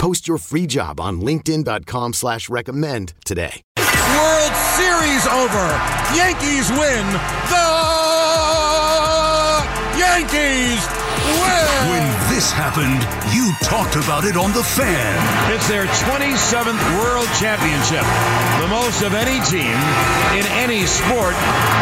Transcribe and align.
Post 0.00 0.26
your 0.26 0.38
free 0.38 0.66
job 0.66 0.98
on 0.98 1.20
LinkedIn.com 1.20 2.14
slash 2.14 2.48
recommend 2.48 3.12
today. 3.26 3.60
World 3.76 4.56
Series 4.80 5.26
over. 5.26 5.68
Yankees 6.16 6.70
win. 6.70 7.06
The 7.52 7.68
Yankees 10.00 10.99
win. 11.24 11.60
When 11.90 12.04
this 12.32 12.52
happened, 12.52 13.00
you 13.34 13.52
talked 13.62 13.96
about 13.96 14.24
it 14.24 14.36
on 14.36 14.52
The 14.52 14.62
Fan. 14.62 15.14
It's 15.52 15.66
their 15.68 15.86
27th 15.86 16.80
World 16.98 17.28
Championship, 17.38 18.04
the 18.60 18.68
most 18.68 19.02
of 19.02 19.14
any 19.14 19.40
team 19.46 19.76
in 20.36 20.46
any 20.60 20.86
sport 20.86 21.34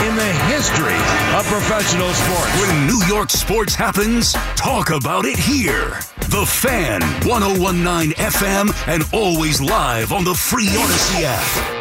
in 0.06 0.16
the 0.16 0.32
history 0.48 0.98
of 1.36 1.44
professional 1.46 2.12
sports. 2.14 2.52
When 2.60 2.86
New 2.86 3.02
York 3.06 3.30
sports 3.30 3.74
happens, 3.74 4.32
talk 4.56 4.90
about 4.90 5.24
it 5.24 5.38
here. 5.38 6.00
The 6.30 6.44
Fan, 6.46 7.00
1019 7.26 8.12
FM, 8.12 8.72
and 8.86 9.04
always 9.12 9.60
live 9.60 10.12
on 10.12 10.24
the 10.24 10.34
free 10.34 10.66
Audacy 10.66 11.22
app. 11.24 11.78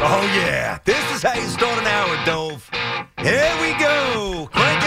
Oh, 0.00 0.22
yeah. 0.32 0.78
This 0.84 1.02
is 1.16 1.22
how 1.22 1.34
you 1.34 1.48
start 1.48 1.76
an 1.78 1.86
hour, 1.86 2.24
Dove. 2.24 2.70
Here 3.18 3.52
we 3.60 3.74
go. 3.82 4.48
Crank 4.52 4.77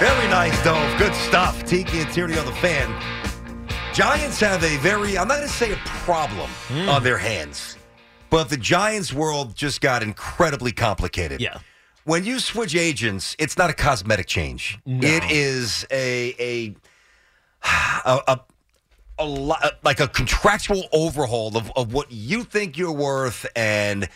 Very 0.00 0.28
nice, 0.28 0.64
Dove. 0.64 0.98
Good 0.98 1.14
stuff. 1.14 1.62
Tiki 1.64 1.98
and 1.98 2.10
Tierney 2.10 2.38
on 2.38 2.46
the 2.46 2.52
fan. 2.52 2.90
Giants 3.92 4.40
have 4.40 4.64
a 4.64 4.78
very, 4.78 5.18
I'm 5.18 5.28
not 5.28 5.36
going 5.36 5.46
to 5.46 5.54
say 5.54 5.72
a 5.72 5.76
problem 5.76 6.48
hmm. 6.68 6.88
on 6.88 7.02
their 7.02 7.18
hands, 7.18 7.76
but 8.30 8.48
the 8.48 8.56
Giants 8.56 9.12
world 9.12 9.54
just 9.54 9.82
got 9.82 10.02
incredibly 10.02 10.72
complicated. 10.72 11.42
Yeah. 11.42 11.58
When 12.04 12.24
you 12.24 12.38
switch 12.38 12.74
agents, 12.74 13.36
it's 13.38 13.58
not 13.58 13.68
a 13.68 13.74
cosmetic 13.74 14.26
change. 14.26 14.78
No. 14.86 15.06
It 15.06 15.22
is 15.30 15.86
a 15.90 16.34
a 16.40 16.74
a, 18.06 18.20
a, 18.26 18.40
a 19.18 19.24
lo- 19.26 19.56
like 19.84 20.00
a 20.00 20.08
contractual 20.08 20.84
overhaul 20.94 21.58
of, 21.58 21.70
of 21.76 21.92
what 21.92 22.10
you 22.10 22.44
think 22.44 22.78
you're 22.78 22.90
worth 22.90 23.44
and 23.54 24.08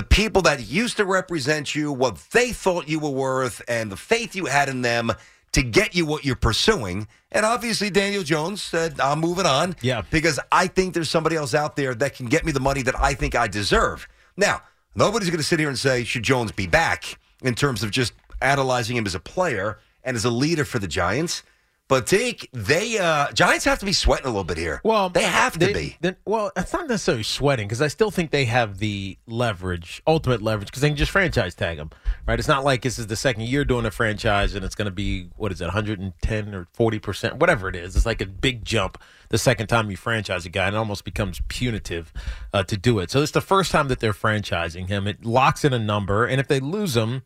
the 0.00 0.06
people 0.06 0.40
that 0.40 0.66
used 0.66 0.96
to 0.96 1.04
represent 1.04 1.74
you, 1.74 1.92
what 1.92 2.16
they 2.32 2.52
thought 2.52 2.88
you 2.88 2.98
were 2.98 3.10
worth, 3.10 3.60
and 3.68 3.92
the 3.92 3.98
faith 3.98 4.34
you 4.34 4.46
had 4.46 4.70
in 4.70 4.80
them 4.80 5.12
to 5.52 5.62
get 5.62 5.94
you 5.94 6.06
what 6.06 6.24
you're 6.24 6.34
pursuing. 6.34 7.06
And 7.30 7.44
obviously, 7.44 7.90
Daniel 7.90 8.22
Jones 8.22 8.62
said, 8.62 8.98
I'm 8.98 9.20
moving 9.20 9.44
on. 9.44 9.76
Yeah. 9.82 10.00
Because 10.10 10.40
I 10.50 10.68
think 10.68 10.94
there's 10.94 11.10
somebody 11.10 11.36
else 11.36 11.52
out 11.52 11.76
there 11.76 11.94
that 11.96 12.14
can 12.14 12.28
get 12.28 12.46
me 12.46 12.52
the 12.52 12.60
money 12.60 12.80
that 12.80 12.98
I 12.98 13.12
think 13.12 13.34
I 13.34 13.46
deserve. 13.46 14.08
Now, 14.38 14.62
nobody's 14.94 15.28
going 15.28 15.36
to 15.36 15.44
sit 15.44 15.58
here 15.58 15.68
and 15.68 15.78
say, 15.78 16.02
should 16.04 16.22
Jones 16.22 16.50
be 16.50 16.66
back 16.66 17.18
in 17.42 17.54
terms 17.54 17.82
of 17.82 17.90
just 17.90 18.14
analyzing 18.40 18.96
him 18.96 19.04
as 19.04 19.14
a 19.14 19.20
player 19.20 19.80
and 20.02 20.16
as 20.16 20.24
a 20.24 20.30
leader 20.30 20.64
for 20.64 20.78
the 20.78 20.88
Giants. 20.88 21.42
But 21.90 22.06
take 22.06 22.48
they 22.52 22.98
uh 22.98 23.32
Giants 23.32 23.64
have 23.64 23.80
to 23.80 23.84
be 23.84 23.92
sweating 23.92 24.26
a 24.26 24.28
little 24.28 24.44
bit 24.44 24.58
here. 24.58 24.80
Well, 24.84 25.10
they 25.10 25.24
have 25.24 25.54
to 25.54 25.58
they- 25.58 25.96
be. 26.00 26.14
Well, 26.24 26.52
it's 26.56 26.72
not 26.72 26.86
necessarily 26.88 27.24
sweating 27.24 27.66
because 27.66 27.82
I 27.82 27.88
still 27.88 28.12
think 28.12 28.30
they 28.30 28.44
have 28.44 28.78
the 28.78 29.18
leverage, 29.26 30.00
ultimate 30.06 30.40
leverage, 30.40 30.68
because 30.68 30.82
they 30.82 30.88
can 30.88 30.96
just 30.96 31.10
franchise 31.10 31.56
tag 31.56 31.78
them, 31.78 31.90
right? 32.28 32.38
It's 32.38 32.46
not 32.46 32.62
like 32.62 32.82
this 32.82 32.96
is 32.96 33.08
the 33.08 33.16
second 33.16 33.42
year 33.42 33.64
doing 33.64 33.86
a 33.86 33.90
franchise 33.90 34.54
and 34.54 34.64
it's 34.64 34.76
going 34.76 34.86
to 34.86 34.92
be 34.92 35.30
what 35.36 35.50
is 35.50 35.60
it, 35.60 35.64
110 35.64 36.54
or 36.54 36.68
40 36.74 36.98
percent, 37.00 37.36
whatever 37.38 37.68
it 37.68 37.74
is. 37.74 37.96
It's 37.96 38.06
like 38.06 38.20
a 38.20 38.26
big 38.26 38.64
jump 38.64 38.96
the 39.30 39.38
second 39.38 39.66
time 39.66 39.90
you 39.90 39.96
franchise 39.96 40.46
a 40.46 40.48
guy, 40.48 40.68
and 40.68 40.76
it 40.76 40.78
almost 40.78 41.04
becomes 41.04 41.40
punitive 41.48 42.12
uh, 42.52 42.62
to 42.62 42.76
do 42.76 43.00
it. 43.00 43.10
So 43.10 43.20
it's 43.20 43.32
the 43.32 43.40
first 43.40 43.72
time 43.72 43.88
that 43.88 43.98
they're 43.98 44.12
franchising 44.12 44.86
him. 44.86 45.08
It 45.08 45.24
locks 45.24 45.64
in 45.64 45.72
a 45.72 45.78
number, 45.80 46.24
and 46.24 46.40
if 46.40 46.46
they 46.46 46.60
lose 46.60 46.96
him, 46.96 47.22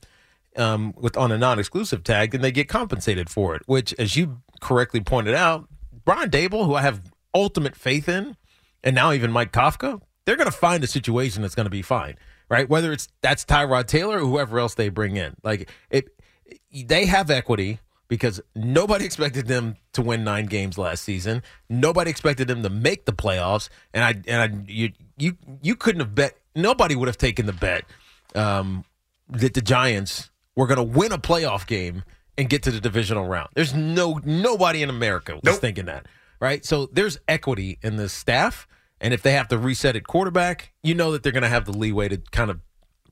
um, 0.57 0.95
with 0.97 1.17
on 1.17 1.33
a 1.33 1.39
non-exclusive 1.39 2.05
tag, 2.05 2.31
then 2.31 2.41
they 2.41 2.53
get 2.53 2.69
compensated 2.69 3.29
for 3.29 3.55
it. 3.55 3.63
Which, 3.67 3.95
as 3.99 4.17
you 4.17 4.41
correctly 4.65 5.01
pointed 5.01 5.35
out, 5.35 5.69
Brian 6.05 6.31
Daboll, 6.31 6.67
who 6.67 6.75
I 6.75 6.83
have 6.83 7.13
ultimate 7.35 7.77
faith 7.77 8.09
in, 8.09 8.37
and 8.83 8.95
now 8.95 9.13
even 9.13 9.31
Mike 9.31 9.53
Kafka, 9.53 10.01
they're 10.25 10.37
going 10.37 10.51
to 10.51 10.57
find 10.57 10.83
a 10.83 10.87
situation 10.87 11.43
that's 11.43 11.55
going 11.55 11.67
to 11.67 11.71
be 11.71 11.83
fine, 11.83 12.17
right? 12.49 12.69
Whether 12.69 12.91
it's 12.91 13.09
that's 13.21 13.45
Tyrod 13.45 13.87
Taylor 13.87 14.17
or 14.17 14.27
whoever 14.27 14.59
else 14.59 14.75
they 14.75 14.89
bring 14.89 15.17
in, 15.17 15.37
like 15.45 15.71
it, 15.91 16.09
they 16.73 17.05
have 17.05 17.31
equity 17.31 17.79
because 18.09 18.41
nobody 18.57 19.05
expected 19.11 19.47
them 19.47 19.77
to 19.93 20.03
win 20.03 20.25
nine 20.25 20.47
games 20.47 20.79
last 20.79 21.05
season. 21.05 21.43
Nobody 21.69 22.11
expected 22.11 22.49
them 22.49 22.63
to 22.63 22.71
make 22.71 23.05
the 23.05 23.13
playoffs, 23.13 23.69
and 23.93 24.03
I 24.03 24.15
and 24.27 24.43
I 24.43 24.73
you 24.73 24.93
you 25.19 25.37
you 25.63 25.77
couldn't 25.77 26.01
have 26.01 26.15
bet. 26.15 26.39
Nobody 26.57 26.97
would 26.97 27.09
have 27.09 27.19
taken 27.19 27.47
the 27.47 27.53
bet 27.53 27.85
um, 28.35 28.85
that 29.29 29.55
the 29.55 29.61
Giants 29.61 30.31
were 30.57 30.67
going 30.67 30.79
to 30.79 30.99
win 30.99 31.13
a 31.13 31.19
playoff 31.19 31.67
game 31.67 32.05
and 32.37 32.49
get 32.49 32.63
to 32.65 32.71
the 32.71 32.81
divisional 32.81 33.27
round. 33.27 33.49
There's 33.55 33.75
no 33.75 34.21
nobody 34.25 34.83
in 34.83 34.91
America 34.91 35.35
was 35.35 35.43
Nope. 35.45 35.61
thinking 35.61 35.87
that, 35.87 36.07
right? 36.41 36.65
So 36.65 36.87
there's 36.93 37.19
equity 37.29 37.79
in 37.83 37.97
the 37.97 38.09
staff, 38.09 38.67
and 39.01 39.15
if 39.15 39.23
they 39.23 39.33
have 39.33 39.49
to 39.49 39.59
reset 39.59 39.97
at 39.97 40.07
quarterback, 40.07 40.73
you 40.83 40.95
know 40.95 41.13
that 41.13 41.23
they're 41.23 41.33
going 41.33 41.43
to 41.43 41.49
have 41.49 41.65
the 41.65 41.73
leeway 41.73 42.09
to 42.09 42.19
kind 42.33 42.51
of 42.51 42.61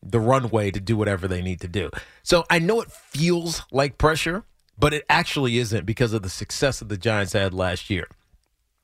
the 0.02 0.18
runway 0.20 0.70
to 0.70 0.80
do 0.80 0.96
whatever 0.96 1.28
they 1.28 1.40
need 1.42 1.60
to 1.60 1.68
do. 1.68 1.88
So 2.24 2.44
I 2.50 2.58
know 2.58 2.80
it 2.80 2.90
feels 2.90 3.62
like 3.70 3.98
pressure, 3.98 4.44
but 4.76 4.92
it 4.92 5.04
actually 5.08 5.58
isn't 5.58 5.86
because 5.86 6.12
of 6.12 6.22
the 6.22 6.28
success 6.30 6.80
that 6.80 6.88
the 6.88 6.96
Giants 6.96 7.32
had 7.34 7.54
last 7.54 7.88
year. 7.88 8.08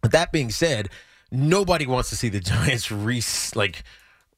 But 0.01 0.13
that 0.13 0.31
being 0.31 0.51
said, 0.51 0.91
nobody 1.33 1.87
wants 1.87 2.11
to 2.11 2.17
see 2.17 2.29
the 2.29 2.39
Giants 2.53 2.93
re 2.93 3.21
like 3.57 3.83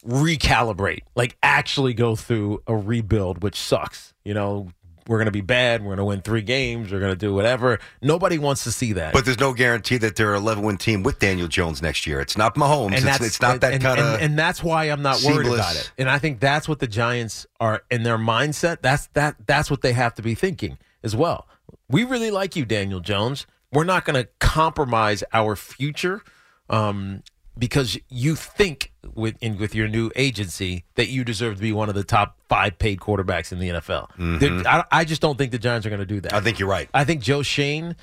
recalibrate, 0.07 1.03
like 1.15 1.37
actually 1.43 1.95
go 1.95 2.17
through 2.17 2.63
a 2.67 2.75
rebuild, 2.77 3.43
which 3.43 3.57
sucks. 3.57 4.15
You 4.25 4.35
know, 4.35 4.69
we're 5.11 5.19
going 5.19 5.27
to 5.27 5.33
be 5.33 5.41
bad. 5.41 5.83
We're 5.83 5.89
going 5.89 5.99
to 5.99 6.05
win 6.05 6.21
three 6.21 6.41
games. 6.41 6.93
We're 6.93 7.01
going 7.01 7.11
to 7.11 7.19
do 7.19 7.35
whatever. 7.35 7.81
Nobody 8.01 8.39
wants 8.39 8.63
to 8.63 8.71
see 8.71 8.93
that. 8.93 9.13
But 9.13 9.25
there's 9.25 9.41
no 9.41 9.53
guarantee 9.53 9.97
that 9.97 10.15
they're 10.15 10.37
an 10.37 10.41
11 10.41 10.63
win 10.63 10.77
team 10.77 11.03
with 11.03 11.19
Daniel 11.19 11.49
Jones 11.49 11.83
next 11.83 12.07
year. 12.07 12.21
It's 12.21 12.39
not 12.39 12.55
Mahomes. 12.55 12.93
It's, 12.93 13.21
it's 13.21 13.41
not 13.41 13.61
that 13.63 13.73
and, 13.73 13.83
kind 13.83 13.99
of. 13.99 14.07
and, 14.07 14.23
and 14.23 14.39
that's 14.39 14.63
why 14.63 14.85
I'm 14.85 15.03
not 15.03 15.21
worried 15.25 15.49
about 15.49 15.75
it. 15.75 15.91
And 15.99 16.09
I 16.09 16.21
think 16.21 16.39
that's 16.39 16.69
what 16.69 16.79
the 16.79 16.87
Giants 16.87 17.45
are 17.59 17.83
in 17.91 18.05
their 18.05 18.19
mindset. 18.19 18.83
That's 18.83 19.09
that 19.15 19.35
that's 19.49 19.69
what 19.69 19.83
they 19.83 19.95
have 19.95 20.15
to 20.15 20.23
be 20.23 20.37
thinking 20.37 20.79
as 21.03 21.17
well. 21.17 21.49
We 21.89 22.05
really 22.05 22.31
like 22.31 22.55
you, 22.55 22.65
Daniel 22.65 23.01
Jones. 23.01 23.49
We're 23.73 23.83
not 23.83 24.05
going 24.05 24.23
to 24.23 24.29
compromise 24.39 25.25
our 25.33 25.57
future 25.57 26.23
um, 26.69 27.25
because 27.59 27.99
you 28.09 28.35
think 28.37 28.93
with 29.15 29.37
in, 29.41 29.59
with 29.59 29.75
your 29.75 29.89
new 29.89 30.11
agency 30.17 30.85
that 30.95 31.09
you 31.09 31.25
deserve 31.25 31.57
to 31.57 31.63
be 31.63 31.73
one 31.73 31.89
of 31.89 31.95
the 31.95 32.05
top 32.05 32.39
five 32.49 32.79
paid 32.79 33.01
quarterbacks 33.01 33.53
in 33.53 33.59
the 33.59 33.69
NFL. 33.69 34.09
There- 34.39 34.67
I, 34.67 34.85
I 34.91 35.05
just 35.05 35.21
don't 35.21 35.37
think 35.37 35.53
the 35.53 35.59
Giants 35.59 35.87
are 35.87 35.91
going 35.91 36.01
to 36.01 36.07
do 36.07 36.21
that. 36.21 36.29
Mm-hmm. 36.29 36.37
I 36.37 36.41
think 36.41 36.59
you're 36.59 36.69
right. 36.69 36.89
I 36.95 37.05
think 37.05 37.23
Joe 37.23 37.43
Schoen, 37.43 37.97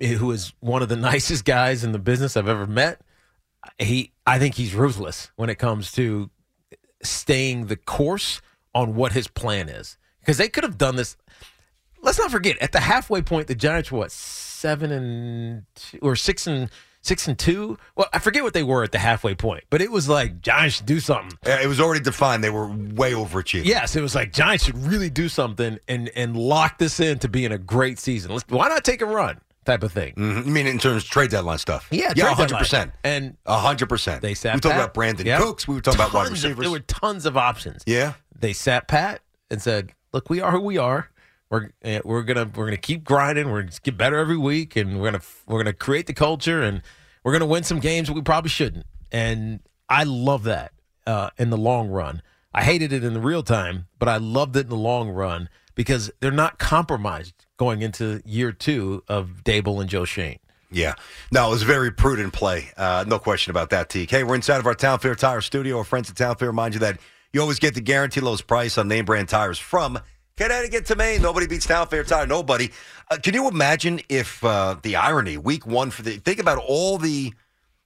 who 0.00 0.30
is 0.30 0.52
one 0.60 0.82
of 0.82 0.88
the 0.88 0.96
nicest 1.12 1.44
guys 1.44 1.84
in 1.84 1.92
the 1.92 1.98
business 1.98 2.36
I've 2.36 2.48
ever 2.48 2.66
met, 2.66 3.00
he 3.78 4.12
I 4.26 4.38
think 4.38 4.54
he's 4.54 4.74
ruthless 4.74 5.30
when 5.36 5.48
it 5.50 5.56
comes 5.56 5.92
to 5.92 6.30
staying 7.02 7.66
the 7.66 7.76
course 7.76 8.40
on 8.74 8.94
what 8.94 9.12
his 9.12 9.28
plan 9.28 9.68
is. 9.68 9.96
Because 10.20 10.38
they 10.38 10.48
could 10.48 10.64
have 10.64 10.78
done 10.78 10.96
this. 10.96 11.16
Let's 12.00 12.18
not 12.18 12.30
forget, 12.30 12.58
at 12.58 12.72
the 12.72 12.80
halfway 12.80 13.22
point, 13.22 13.46
the 13.46 13.54
Giants 13.54 13.92
were 13.92 14.00
what 14.00 14.10
seven 14.12 14.90
and 14.90 15.64
two, 15.74 15.98
or 16.02 16.16
six 16.16 16.46
and 16.46 16.70
six 17.04 17.28
and 17.28 17.38
two. 17.38 17.78
Well, 17.96 18.08
I 18.12 18.18
forget 18.18 18.42
what 18.42 18.54
they 18.54 18.62
were 18.62 18.82
at 18.82 18.90
the 18.92 18.98
halfway 18.98 19.34
point, 19.34 19.64
but 19.70 19.80
it 19.80 19.90
was 19.92 20.08
like 20.08 20.40
Giants 20.40 20.76
should 20.76 20.86
do 20.86 20.98
something. 21.00 21.38
It 21.44 21.68
was 21.68 21.80
already 21.80 22.00
defined. 22.02 22.42
They 22.42 22.50
were 22.50 22.66
way 22.68 23.12
overachieving. 23.12 23.66
Yes, 23.66 23.94
it 23.94 24.00
was 24.00 24.14
like 24.14 24.32
Giants 24.32 24.64
should 24.64 24.78
really 24.78 25.10
do 25.10 25.28
something 25.28 25.78
and 25.86 26.10
and 26.16 26.36
lock 26.36 26.78
this 26.78 26.98
in 27.00 27.18
to 27.20 27.28
being 27.28 27.52
a 27.52 27.58
great 27.58 27.98
season. 27.98 28.32
Let's, 28.32 28.44
why 28.48 28.68
not 28.68 28.84
take 28.84 29.02
a 29.02 29.06
run? 29.06 29.40
Type 29.64 29.82
of 29.82 29.92
thing. 29.92 30.12
Mhm. 30.14 30.44
You 30.46 30.52
mean 30.52 30.66
in 30.66 30.78
terms 30.78 31.04
of 31.04 31.08
trade 31.08 31.30
deadline 31.30 31.56
stuff? 31.58 31.88
Yeah, 31.90 32.12
yeah, 32.14 32.34
hundred 32.34 32.58
percent. 32.58 32.92
And 33.02 33.36
hundred 33.46 33.88
percent. 33.88 34.20
they 34.20 34.34
sat. 34.34 34.54
We 34.56 34.60
talked 34.60 34.74
about 34.74 34.92
Brandon 34.92 35.24
Yep. 35.26 35.40
Cooks. 35.40 35.66
We 35.68 35.74
were 35.74 35.80
talking 35.80 36.00
about 36.00 36.12
wide 36.12 36.26
Tons 36.26 36.44
of- 36.44 36.50
receivers. 36.50 36.62
there 36.64 36.70
were 36.70 36.80
tons 36.80 37.24
of 37.24 37.36
options. 37.38 37.82
yeah, 37.86 38.12
They 38.38 38.52
sat 38.52 38.88
pat 38.88 39.20
and 39.50 39.62
said, 39.62 39.92
"Look, 40.12 40.28
we 40.28 40.40
are 40.42 40.50
who 40.50 40.60
we 40.60 40.76
are. 40.76 41.08
We're 41.54 41.70
eh, 41.82 42.00
we're 42.04 42.24
gonna 42.24 42.50
we're 42.52 42.64
gonna 42.64 42.76
keep 42.76 43.04
grinding. 43.04 43.48
We're 43.48 43.62
gonna 43.62 43.76
get 43.84 43.96
better 43.96 44.18
every 44.18 44.36
week, 44.36 44.74
and 44.74 45.00
we're 45.00 45.12
gonna 45.12 45.22
we're 45.46 45.60
gonna 45.60 45.72
create 45.72 46.08
the 46.08 46.12
culture, 46.12 46.60
and 46.60 46.82
we're 47.22 47.30
gonna 47.30 47.46
win 47.46 47.62
some 47.62 47.78
games 47.78 48.10
we 48.10 48.22
probably 48.22 48.50
shouldn't." 48.50 48.86
And 49.12 49.60
I 49.88 50.02
love 50.02 50.42
that 50.44 50.72
uh, 51.06 51.30
in 51.38 51.50
the 51.50 51.56
long 51.56 51.90
run. 51.90 52.22
I 52.52 52.64
hated 52.64 52.92
it 52.92 53.04
in 53.04 53.14
the 53.14 53.20
real 53.20 53.44
time, 53.44 53.86
but 54.00 54.08
I 54.08 54.16
loved 54.16 54.56
it 54.56 54.62
in 54.62 54.68
the 54.68 54.74
long 54.74 55.10
run 55.10 55.48
because 55.76 56.10
they're 56.18 56.32
not 56.32 56.58
compromised 56.58 57.46
going 57.56 57.82
into 57.82 58.20
year 58.24 58.50
two 58.50 59.04
of 59.06 59.42
Daboll 59.44 59.80
and 59.80 59.88
Joe 59.88 60.04
Schoen. 60.04 60.38
yeah. 60.72 60.94
No, 61.30 61.46
it 61.46 61.50
was 61.50 61.62
very 61.62 61.92
prudent 61.92 62.32
play. 62.32 62.72
Uh, 62.76 63.04
no 63.06 63.20
question 63.20 63.52
about 63.52 63.70
that. 63.70 63.88
TK. 63.88 64.26
We're 64.26 64.34
inside 64.34 64.58
of 64.58 64.66
our 64.66 64.74
Town 64.74 64.98
Fair 64.98 65.14
Tire 65.14 65.40
Studio. 65.40 65.78
Our 65.78 65.84
friends 65.84 66.10
at 66.10 66.16
Town 66.16 66.34
Fair 66.34 66.48
remind 66.48 66.74
you 66.74 66.80
that 66.80 66.98
you 67.32 67.40
always 67.40 67.60
get 67.60 67.74
the 67.74 67.80
guaranteed 67.80 68.24
lowest 68.24 68.48
price 68.48 68.76
on 68.76 68.88
name 68.88 69.04
brand 69.04 69.28
tires 69.28 69.58
from 69.58 70.00
Connecticut 70.36 70.64
to 70.64 70.70
get 70.70 70.86
to 70.86 70.96
Maine. 70.96 71.22
Nobody 71.22 71.46
beats 71.46 71.66
Town 71.66 71.86
Fair 71.86 72.02
Tire. 72.04 72.26
Nobody. 72.26 72.70
Uh, 73.10 73.18
can 73.22 73.34
you 73.34 73.46
imagine 73.48 74.00
if 74.08 74.42
uh, 74.44 74.76
the 74.82 74.96
irony 74.96 75.36
week 75.36 75.66
one 75.66 75.90
for 75.90 76.02
the 76.02 76.16
think 76.16 76.38
about 76.40 76.58
all 76.58 76.98
the 76.98 77.32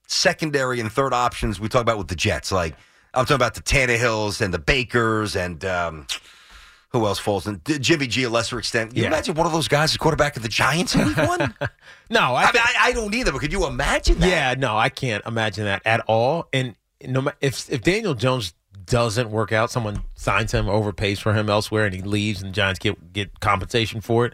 secondary 0.07 0.79
and 0.79 0.91
third 0.91 1.13
options 1.13 1.59
we 1.59 1.69
talk 1.69 1.81
about 1.81 1.97
with 1.97 2.07
the 2.07 2.15
Jets. 2.15 2.51
Like 2.51 2.75
I'm 3.13 3.25
talking 3.25 3.35
about 3.35 3.53
the 3.53 3.61
Tannehills 3.61 4.41
and 4.41 4.51
the 4.53 4.57
Bakers 4.59 5.35
and 5.35 5.63
um, 5.63 6.07
who 6.89 7.05
else 7.05 7.19
falls 7.19 7.45
in 7.45 7.61
Jimmy 7.79 8.07
G 8.07 8.23
a 8.23 8.29
lesser 8.29 8.57
extent. 8.57 8.89
Can 8.89 8.97
you 8.97 9.03
Yeah. 9.03 9.09
imagine 9.09 9.35
one 9.35 9.45
of 9.45 9.53
those 9.53 9.67
guys 9.67 9.91
is 9.91 9.97
quarterback 9.97 10.35
of 10.35 10.41
the 10.41 10.49
Giants 10.49 10.95
in 10.95 11.05
week 11.05 11.17
one? 11.17 11.53
No, 12.11 12.21
I, 12.33 12.45
I 12.45 12.51
mean, 12.51 12.63
I, 12.65 12.73
I 12.85 12.91
don't 12.93 13.13
either. 13.13 13.31
But 13.31 13.41
could 13.41 13.51
you 13.51 13.67
imagine 13.67 14.17
that? 14.17 14.27
Yeah, 14.27 14.55
no, 14.57 14.75
I 14.75 14.89
can't 14.89 15.23
imagine 15.27 15.65
that 15.65 15.83
at 15.85 15.99
all. 16.07 16.47
And 16.51 16.75
no, 17.05 17.31
if 17.39 17.69
if 17.69 17.83
Daniel 17.83 18.15
Jones 18.15 18.55
doesn't 18.89 19.31
work 19.31 19.51
out, 19.53 19.71
someone 19.71 20.03
signs 20.15 20.51
him, 20.51 20.65
overpays 20.65 21.19
for 21.19 21.33
him 21.33 21.49
elsewhere, 21.49 21.85
and 21.85 21.95
he 21.95 22.01
leaves, 22.01 22.41
and 22.41 22.51
the 22.51 22.55
Giants 22.55 22.79
get 22.79 23.13
get 23.13 23.39
compensation 23.39 24.01
for 24.01 24.25
it. 24.25 24.33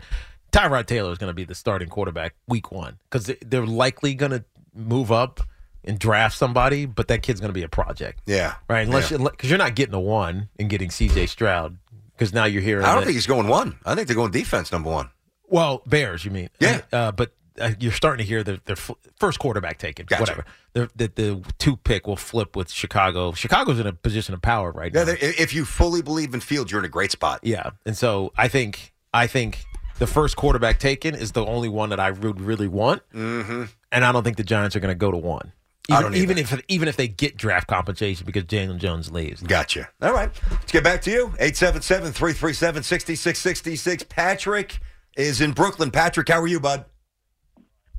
Tyrod 0.52 0.86
Taylor 0.88 1.12
is 1.12 1.18
going 1.18 1.30
to 1.30 1.34
be 1.34 1.44
the 1.44 1.54
starting 1.56 1.90
quarterback 1.90 2.34
week 2.48 2.72
one 2.72 2.98
because 3.10 3.30
they're 3.46 3.66
likely 3.66 4.16
going 4.16 4.32
to 4.32 4.44
move 4.74 5.12
up 5.12 5.42
and 5.84 6.00
draft 6.00 6.36
somebody, 6.38 6.86
but 6.86 7.08
that 7.10 7.22
kid's 7.22 7.40
going 7.40 7.50
to 7.50 7.54
be 7.54 7.62
a 7.64 7.70
project, 7.70 8.22
Yeah. 8.26 8.56
right? 8.70 8.88
Unless 8.88 9.12
Yeah. 9.12 9.18
because 9.18 9.50
you're 9.50 9.60
not 9.60 9.76
getting 9.76 9.94
a 9.94 10.00
one 10.00 10.50
and 10.58 10.70
getting 10.70 10.90
C.J. 10.90 11.28
Stroud 11.28 11.78
because 12.16 12.34
now 12.34 12.46
you're 12.46 12.62
hearing. 12.64 12.86
I 12.86 12.90
don't 12.94 13.02
that- 13.02 13.06
think 13.06 13.16
he's 13.16 13.28
going 13.28 13.48
one. 13.48 13.78
I 13.86 13.94
think 13.94 14.08
they're 14.08 14.16
going 14.16 14.32
defense 14.32 14.72
number 14.72 14.90
one. 14.90 15.10
well, 15.48 15.84
Bears, 15.86 16.26
you 16.26 16.32
mean? 16.32 16.50
Yeah. 16.60 16.82
Uh, 16.92 17.12
but 17.12 17.34
you're 17.80 17.92
starting 17.92 18.24
to 18.24 18.28
hear 18.28 18.44
the, 18.44 18.60
their 18.66 18.76
first 18.76 19.40
quarterback 19.40 19.78
taken. 19.78 20.06
Gotcha. 20.06 20.22
Whatever. 20.22 20.46
The, 20.74 20.90
the 20.96 21.08
the 21.08 21.54
two 21.58 21.78
pick 21.78 22.06
will 22.08 22.18
flip 22.18 22.56
with 22.56 22.70
Chicago. 22.72 23.32
Chicago's 23.34 23.80
in 23.80 23.88
a 23.88 23.94
position 23.94 24.34
of 24.34 24.42
power 24.42 24.72
right 24.72 24.94
Yeah, 24.94 25.06
now. 25.06 25.16
if 25.20 25.54
you 25.54 25.66
fully 25.66 26.02
believe 26.02 26.34
in 26.34 26.40
Fields, 26.42 26.72
you're 26.72 26.80
in 26.80 26.86
a 26.86 26.90
great 26.90 27.12
spot. 27.12 27.40
yeah, 27.44 27.70
and 27.86 27.96
so 27.98 28.34
I 28.38 28.48
think 28.50 28.94
I 29.14 29.28
think 29.28 29.64
the 30.00 30.08
first 30.08 30.36
quarterback 30.36 30.80
taken 30.80 31.16
is 31.16 31.32
the 31.32 31.46
only 31.46 31.70
one 31.70 31.90
that 31.90 32.00
I 32.00 32.12
would 32.12 32.42
really 32.42 32.68
want, 32.68 33.02
mm-hmm. 33.14 33.64
and 33.92 34.04
I 34.06 34.12
don't 34.12 34.24
think 34.24 34.36
the 34.36 34.44
Giants 34.44 34.76
are 34.76 34.82
going 34.82 34.94
to 34.94 35.00
go 35.00 35.12
to 35.12 35.18
one. 35.18 35.54
Even, 35.88 36.16
even 36.16 36.38
if 36.40 36.60
even 36.68 36.88
if 36.88 36.98
they 36.98 37.08
get 37.08 37.38
draft 37.38 37.68
compensation 37.68 38.26
because 38.26 38.44
Daniel 38.46 38.76
Jones 38.78 39.12
leaves. 39.12 39.42
Gotcha. 39.44 39.88
All 40.02 40.12
right. 40.14 40.32
Let's 40.50 40.72
get 40.72 40.84
back 40.84 41.02
to 41.04 41.12
you. 41.12 41.26
877 41.40 42.12
337 42.12 42.82
6666. 42.82 44.04
Patrick 44.10 44.80
is 45.16 45.42
in 45.42 45.52
Brooklyn. 45.52 45.92
Patrick, 45.92 46.28
how 46.28 46.42
are 46.42 46.48
you, 46.48 46.60
bud? 46.60 46.86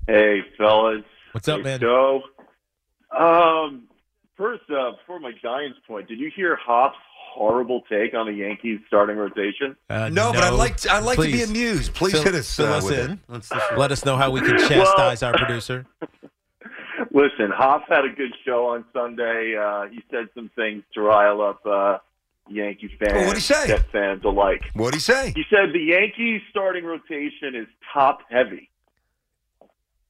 Hey, 0.06 0.40
fellas. 0.56 1.02
What's 1.32 1.48
up, 1.48 1.58
hey, 1.58 1.64
man? 1.64 1.80
Joe. 1.80 2.22
Um, 3.16 3.84
first, 4.36 4.62
uh, 4.70 4.92
before 4.92 5.18
my 5.20 5.32
Giants 5.42 5.78
point, 5.86 6.08
did 6.08 6.18
you 6.18 6.30
hear 6.34 6.56
Hoff's 6.56 6.96
horrible 7.34 7.82
take 7.90 8.14
on 8.14 8.26
the 8.26 8.32
Yankees 8.32 8.80
starting 8.86 9.16
rotation? 9.16 9.76
Uh, 9.90 10.08
No, 10.08 10.32
but 10.32 10.42
I'd 10.44 10.50
like 10.50 10.76
to, 10.78 10.92
I'd 10.92 11.04
like 11.04 11.18
to 11.18 11.24
be 11.24 11.42
amused. 11.42 11.94
Please 11.94 12.12
Fill- 12.12 12.22
hit 12.24 12.34
us, 12.34 12.54
fill 12.54 12.66
uh, 12.72 12.78
us 12.78 12.90
in. 12.90 13.20
Let's, 13.28 13.50
let's- 13.50 13.64
Let 13.76 13.92
us 13.92 14.04
know 14.04 14.16
how 14.16 14.30
we 14.30 14.40
can 14.40 14.58
chastise 14.58 15.22
our 15.22 15.32
producer. 15.36 15.86
Listen, 17.12 17.50
Hoff 17.50 17.82
had 17.88 18.04
a 18.04 18.10
good 18.10 18.34
show 18.44 18.68
on 18.68 18.84
Sunday. 18.92 19.56
Uh, 19.56 19.86
he 19.90 20.02
said 20.10 20.28
some 20.34 20.50
things 20.54 20.82
to 20.94 21.00
rile 21.00 21.40
up 21.40 21.64
uh, 21.66 21.98
Yankee 22.48 22.90
fans, 22.98 23.12
Well, 23.12 23.20
what'd 23.26 23.36
he 23.36 23.40
say? 23.42 23.66
Jet 23.68 23.86
fans 23.90 24.22
alike. 24.24 24.62
What'd 24.74 24.94
he 24.94 25.00
say? 25.00 25.32
He 25.34 25.44
said 25.50 25.72
the 25.72 25.80
Yankees 25.80 26.42
starting 26.50 26.84
rotation 26.84 27.54
is 27.54 27.66
top 27.92 28.20
heavy, 28.30 28.70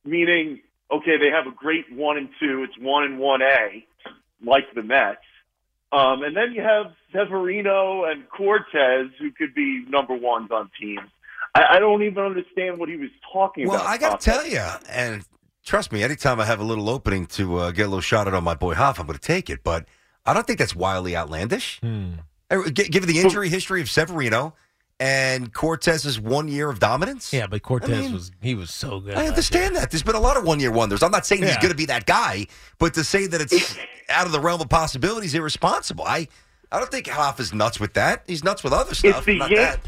meaning 0.07 0.61
okay, 0.91 1.17
they 1.19 1.31
have 1.31 1.47
a 1.47 1.57
great 1.57 1.93
one 1.93 2.17
and 2.17 2.29
two. 2.39 2.63
It's 2.63 2.79
one 2.79 3.05
and 3.05 3.19
one 3.19 3.43
A, 3.43 3.85
like 4.45 4.73
the 4.75 4.83
Mets, 4.83 5.19
um, 5.93 6.23
and 6.23 6.37
then 6.37 6.53
you 6.53 6.63
have 6.63 6.93
Severino 7.13 8.05
and 8.05 8.29
Cortes, 8.29 9.11
who 9.19 9.31
could 9.33 9.55
be 9.55 9.85
number 9.89 10.15
ones 10.15 10.51
on 10.51 10.71
teams. 10.81 11.09
I, 11.55 11.77
I 11.77 11.79
don't 11.79 12.03
even 12.03 12.23
understand 12.23 12.79
what 12.79 12.89
he 12.89 12.97
was 12.97 13.11
talking 13.33 13.67
Well, 13.67 13.77
about. 13.77 13.85
Well, 13.85 13.95
I 13.95 13.99
got 13.99 14.21
to 14.21 14.31
tell 14.31 14.47
you, 14.47 14.61
and 14.89 15.25
trust 15.65 15.93
me, 15.93 16.03
anytime 16.03 16.41
I 16.41 16.45
have 16.45 16.61
a 16.61 16.65
little 16.65 16.89
opening 16.91 17.27
to 17.27 17.57
uh, 17.59 17.71
get 17.71 17.83
a 17.83 17.89
little 17.89 18.01
shot 18.01 18.29
at 18.29 18.35
on 18.35 18.45
my 18.45 18.55
boy 18.55 18.75
Hoff, 18.75 18.99
I'm 19.01 19.07
going 19.07 19.19
to 19.19 19.25
take 19.25 19.49
it. 19.49 19.65
But 19.65 19.87
I 20.25 20.35
don't 20.35 20.47
think 20.47 20.59
that's 20.59 20.77
wildly 20.77 21.17
outlandish. 21.17 21.81
Hmm. 21.81 22.13
Uh, 22.51 22.63
Given 22.73 23.09
the 23.09 23.21
injury 23.21 23.49
history 23.49 23.81
of 23.81 23.91
Severino 23.91 24.55
and 24.99 25.53
Cortes's 25.53 26.19
one 26.19 26.49
year 26.49 26.71
of 26.71 26.79
dominance. 26.79 27.33
Yeah, 27.33 27.47
but 27.47 27.63
Cortes 27.63 27.91
I 27.91 28.01
mean, 28.01 28.13
was 28.13 28.33
he 28.41 28.55
was 28.55 28.71
so 28.71 29.01
good. 29.01 29.15
I 29.15 29.19
last 29.19 29.29
understand 29.31 29.77
that. 29.77 29.91
There's 29.91 30.03
been 30.03 30.15
a 30.15 30.21
lot 30.21 30.37
of 30.37 30.45
one 30.45 30.61
year 30.61 30.71
wonders. 30.73 31.03
I'm 31.03 31.11
not 31.11 31.27
saying 31.27 31.43
he's 31.43 31.57
going 31.57 31.71
to 31.71 31.77
be 31.77 31.87
that 31.87 32.07
guy, 32.07 32.47
but 32.79 32.95
to 32.95 33.05
say 33.05 33.27
that 33.27 33.41
it's 33.41 33.77
out 34.09 34.27
of 34.27 34.33
the 34.33 34.41
realm 34.41 34.61
of 34.61 34.69
possibilities, 34.69 35.35
irresponsible. 35.35 36.05
I, 36.05 36.29
I 36.73 36.79
don't 36.79 36.91
think 36.91 37.09
Hoff 37.09 37.41
is 37.41 37.53
nuts 37.53 37.79
with 37.79 37.95
that. 37.95 38.25
He's 38.27 38.43
nuts 38.43 38.65
with 38.65 38.73
other 38.73 38.95
stuff. 38.95 39.19
If 39.19 39.25
the 39.27 39.39
not 39.39 39.51
Yan- 39.51 39.61
that. 39.63 39.81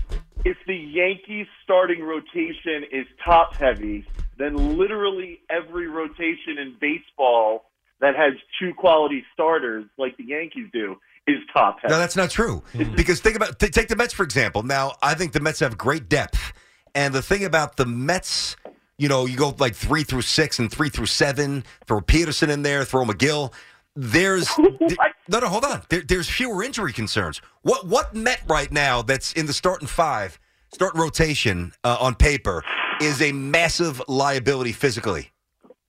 if 0.45 0.57
the 0.67 0.77
Yankees 0.77 1.47
starting 1.65 2.03
rotation 2.03 2.85
is 2.93 3.07
top 3.25 3.55
heavy, 3.55 4.07
then 4.37 4.79
literally 4.79 5.41
every 5.51 5.89
rotation 5.89 6.59
in 6.59 6.77
baseball 6.81 7.65
that 8.01 8.15
has 8.15 8.35
two 8.61 8.73
quality 8.75 9.25
starters, 9.35 9.85
like 9.97 10.17
the 10.17 10.25
Yankees 10.25 10.69
do, 10.73 10.97
is 11.29 11.39
top 11.53 11.79
heavy. 11.81 11.93
No, 11.93 11.99
that's 11.99 12.17
not 12.17 12.31
true. 12.31 12.63
Because 12.97 13.21
think 13.21 13.37
about 13.37 13.59
t- 13.59 13.69
take 13.69 13.89
the 13.89 13.97
Mets 13.97 14.13
for 14.13 14.23
example. 14.23 14.63
Now, 14.63 14.97
I 15.03 15.15
think 15.15 15.33
the 15.33 15.41
Mets 15.41 15.61
have 15.61 15.77
great 15.79 16.09
depth, 16.09 16.53
and 16.95 17.15
the 17.15 17.23
thing 17.23 17.45
about 17.45 17.77
the 17.77 17.87
Mets, 17.87 18.57
you 18.97 19.09
know, 19.09 19.27
you 19.27 19.37
go 19.37 19.55
like 19.59 19.75
three 19.75 20.05
through 20.05 20.23
six 20.23 20.59
and 20.59 20.71
three 20.71 20.89
through 20.89 21.07
seven. 21.07 21.65
Throw 21.87 22.01
Peterson 22.01 22.51
in 22.51 22.63
there. 22.63 22.85
Throw 22.85 23.05
Megill. 23.05 23.53
There's 23.95 24.49
no, 24.59 25.39
no. 25.41 25.49
Hold 25.49 25.65
on. 25.65 25.83
There, 25.89 26.03
there's 26.03 26.29
fewer 26.29 26.63
injury 26.63 26.93
concerns. 26.93 27.41
What 27.63 27.87
what 27.87 28.15
Met 28.15 28.43
right 28.49 28.71
now 28.71 29.03
that's 29.03 29.33
in 29.33 29.47
the 29.47 29.53
starting 29.53 29.89
five, 29.89 30.39
starting 30.73 31.01
rotation 31.01 31.73
uh, 31.85 31.99
on 32.01 32.15
paper 32.15 32.65
is 33.01 33.21
a 33.23 33.33
massive 33.33 34.03
liability 34.09 34.73
physically. 34.73 35.33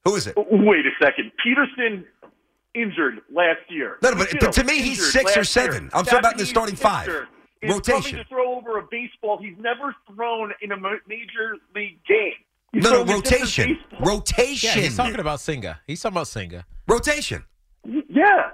Who 0.06 0.16
is 0.16 0.28
it? 0.28 0.36
Wait 0.38 0.86
a 0.86 1.04
second. 1.04 1.32
Peterson 1.44 2.06
injured 2.76 3.22
last 3.32 3.60
year. 3.70 3.98
No, 4.02 4.12
no, 4.12 4.18
but- 4.18 4.36
but 4.40 4.54
to 4.54 4.64
me, 4.64 4.82
he's 4.82 5.12
six 5.12 5.36
or 5.36 5.44
seven. 5.44 5.84
year. 5.84 5.92
I'm 5.94 6.04
talking 6.06 6.20
about 6.20 6.34
in 6.34 6.40
the 6.40 6.46
starting 6.46 6.76
five. 6.76 7.08
Rotation. 7.64 8.18
to 8.20 8.24
throw 8.26 8.56
over 8.56 8.78
a 8.78 8.84
baseball. 8.90 9.38
He's 9.38 9.58
never 9.60 9.94
thrown 10.16 10.54
in 10.62 10.72
a 10.72 10.78
major 10.78 11.58
league 11.76 12.00
game. 12.08 12.32
He's 12.72 12.84
No, 12.84 12.90
no, 12.92 12.96
throwing 13.06 13.20
a 13.20 13.22
different 13.22 13.42
rotation. 13.42 13.78
Rotation. 14.00 14.70
Yeah, 14.70 14.84
he's 14.86 14.96
talking 14.96 15.20
about 15.20 15.40
Senga. 15.42 15.82
He's 15.88 16.02
talking 16.02 16.14
about 16.16 16.28
Senga. 16.28 16.66
rotation. 16.88 17.44
Yeah. 17.84 18.52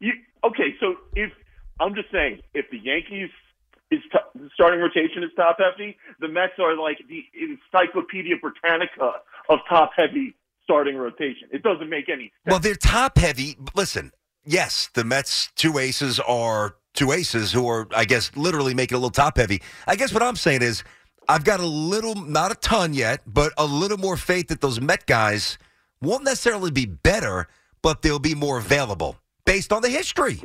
You, 0.00 0.12
okay, 0.44 0.74
so 0.80 0.96
if 1.14 1.32
I'm 1.80 1.94
just 1.94 2.10
saying, 2.12 2.40
if 2.52 2.66
the 2.70 2.78
Yankees 2.78 3.30
is 3.90 4.00
t- 4.12 4.18
the 4.34 4.50
starting 4.52 4.80
rotation 4.80 5.22
is 5.22 5.30
top 5.36 5.56
heavy, 5.58 5.96
the 6.20 6.28
Mets 6.28 6.54
are 6.58 6.76
like 6.76 6.98
the 7.08 7.24
Encyclopedia 7.40 8.34
Britannica 8.36 9.20
of 9.48 9.60
top 9.68 9.92
heavy 9.96 10.34
starting 10.66 10.96
rotation. 10.96 11.48
It 11.52 11.62
doesn't 11.62 11.88
make 11.88 12.08
any 12.08 12.24
sense. 12.24 12.50
Well, 12.50 12.58
they're 12.58 12.74
top 12.74 13.18
heavy. 13.18 13.56
Listen, 13.74 14.10
yes, 14.44 14.90
the 14.94 15.04
Mets' 15.04 15.50
two 15.54 15.78
aces 15.78 16.18
are 16.20 16.76
two 16.94 17.12
aces 17.12 17.52
who 17.52 17.68
are, 17.68 17.86
I 17.94 18.04
guess, 18.04 18.34
literally 18.36 18.74
making 18.74 18.96
a 18.96 18.98
little 18.98 19.10
top 19.10 19.36
heavy. 19.36 19.62
I 19.86 19.94
guess 19.94 20.12
what 20.12 20.22
I'm 20.22 20.36
saying 20.36 20.62
is, 20.62 20.82
I've 21.28 21.44
got 21.44 21.60
a 21.60 21.66
little, 21.66 22.14
not 22.14 22.52
a 22.52 22.54
ton 22.56 22.94
yet, 22.94 23.20
but 23.26 23.52
a 23.58 23.66
little 23.66 23.98
more 23.98 24.16
faith 24.16 24.48
that 24.48 24.60
those 24.60 24.80
Met 24.80 25.06
guys 25.06 25.58
won't 26.00 26.24
necessarily 26.24 26.70
be 26.70 26.86
better, 26.86 27.48
but 27.82 28.02
they'll 28.02 28.18
be 28.18 28.34
more 28.34 28.58
available 28.58 29.18
based 29.44 29.72
on 29.72 29.82
the 29.82 29.88
history. 29.88 30.40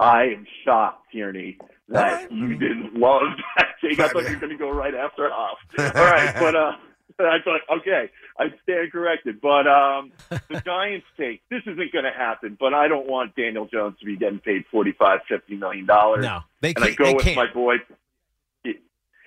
I 0.00 0.24
am 0.24 0.46
shocked, 0.64 1.06
Tierney, 1.12 1.58
that 1.88 2.12
right. 2.12 2.32
you 2.32 2.56
didn't 2.56 2.94
love 2.94 3.22
that 3.56 3.68
take. 3.82 3.98
I 4.00 4.08
thought 4.08 4.24
you 4.24 4.34
were 4.34 4.40
going 4.40 4.52
to 4.52 4.58
go 4.58 4.70
right 4.70 4.94
after 4.94 5.28
Hoff. 5.30 5.58
All 5.78 6.04
right, 6.04 6.34
but 6.38 6.54
uh, 6.54 6.72
I 7.20 7.38
thought, 7.44 7.60
okay, 7.78 8.10
I 8.38 8.46
stand 8.62 8.92
corrected. 8.92 9.40
But 9.40 9.66
um, 9.66 10.12
the 10.28 10.60
Giants 10.64 11.06
take 11.16 11.42
this 11.50 11.62
isn't 11.66 11.92
going 11.92 12.04
to 12.04 12.12
happen. 12.16 12.56
But 12.58 12.74
I 12.74 12.88
don't 12.88 13.06
want 13.06 13.34
Daniel 13.34 13.66
Jones 13.66 13.98
to 14.00 14.06
be 14.06 14.16
getting 14.16 14.38
paid 14.38 14.64
forty 14.70 14.92
five, 14.92 15.20
fifty 15.28 15.56
million 15.56 15.86
dollars. 15.86 16.24
No, 16.24 16.40
they 16.60 16.74
and 16.74 16.84
I 16.84 16.86
can't. 16.88 16.98
go 16.98 17.14
with 17.14 17.24
can't. 17.24 17.36
my 17.36 17.52
boy. 17.52 17.76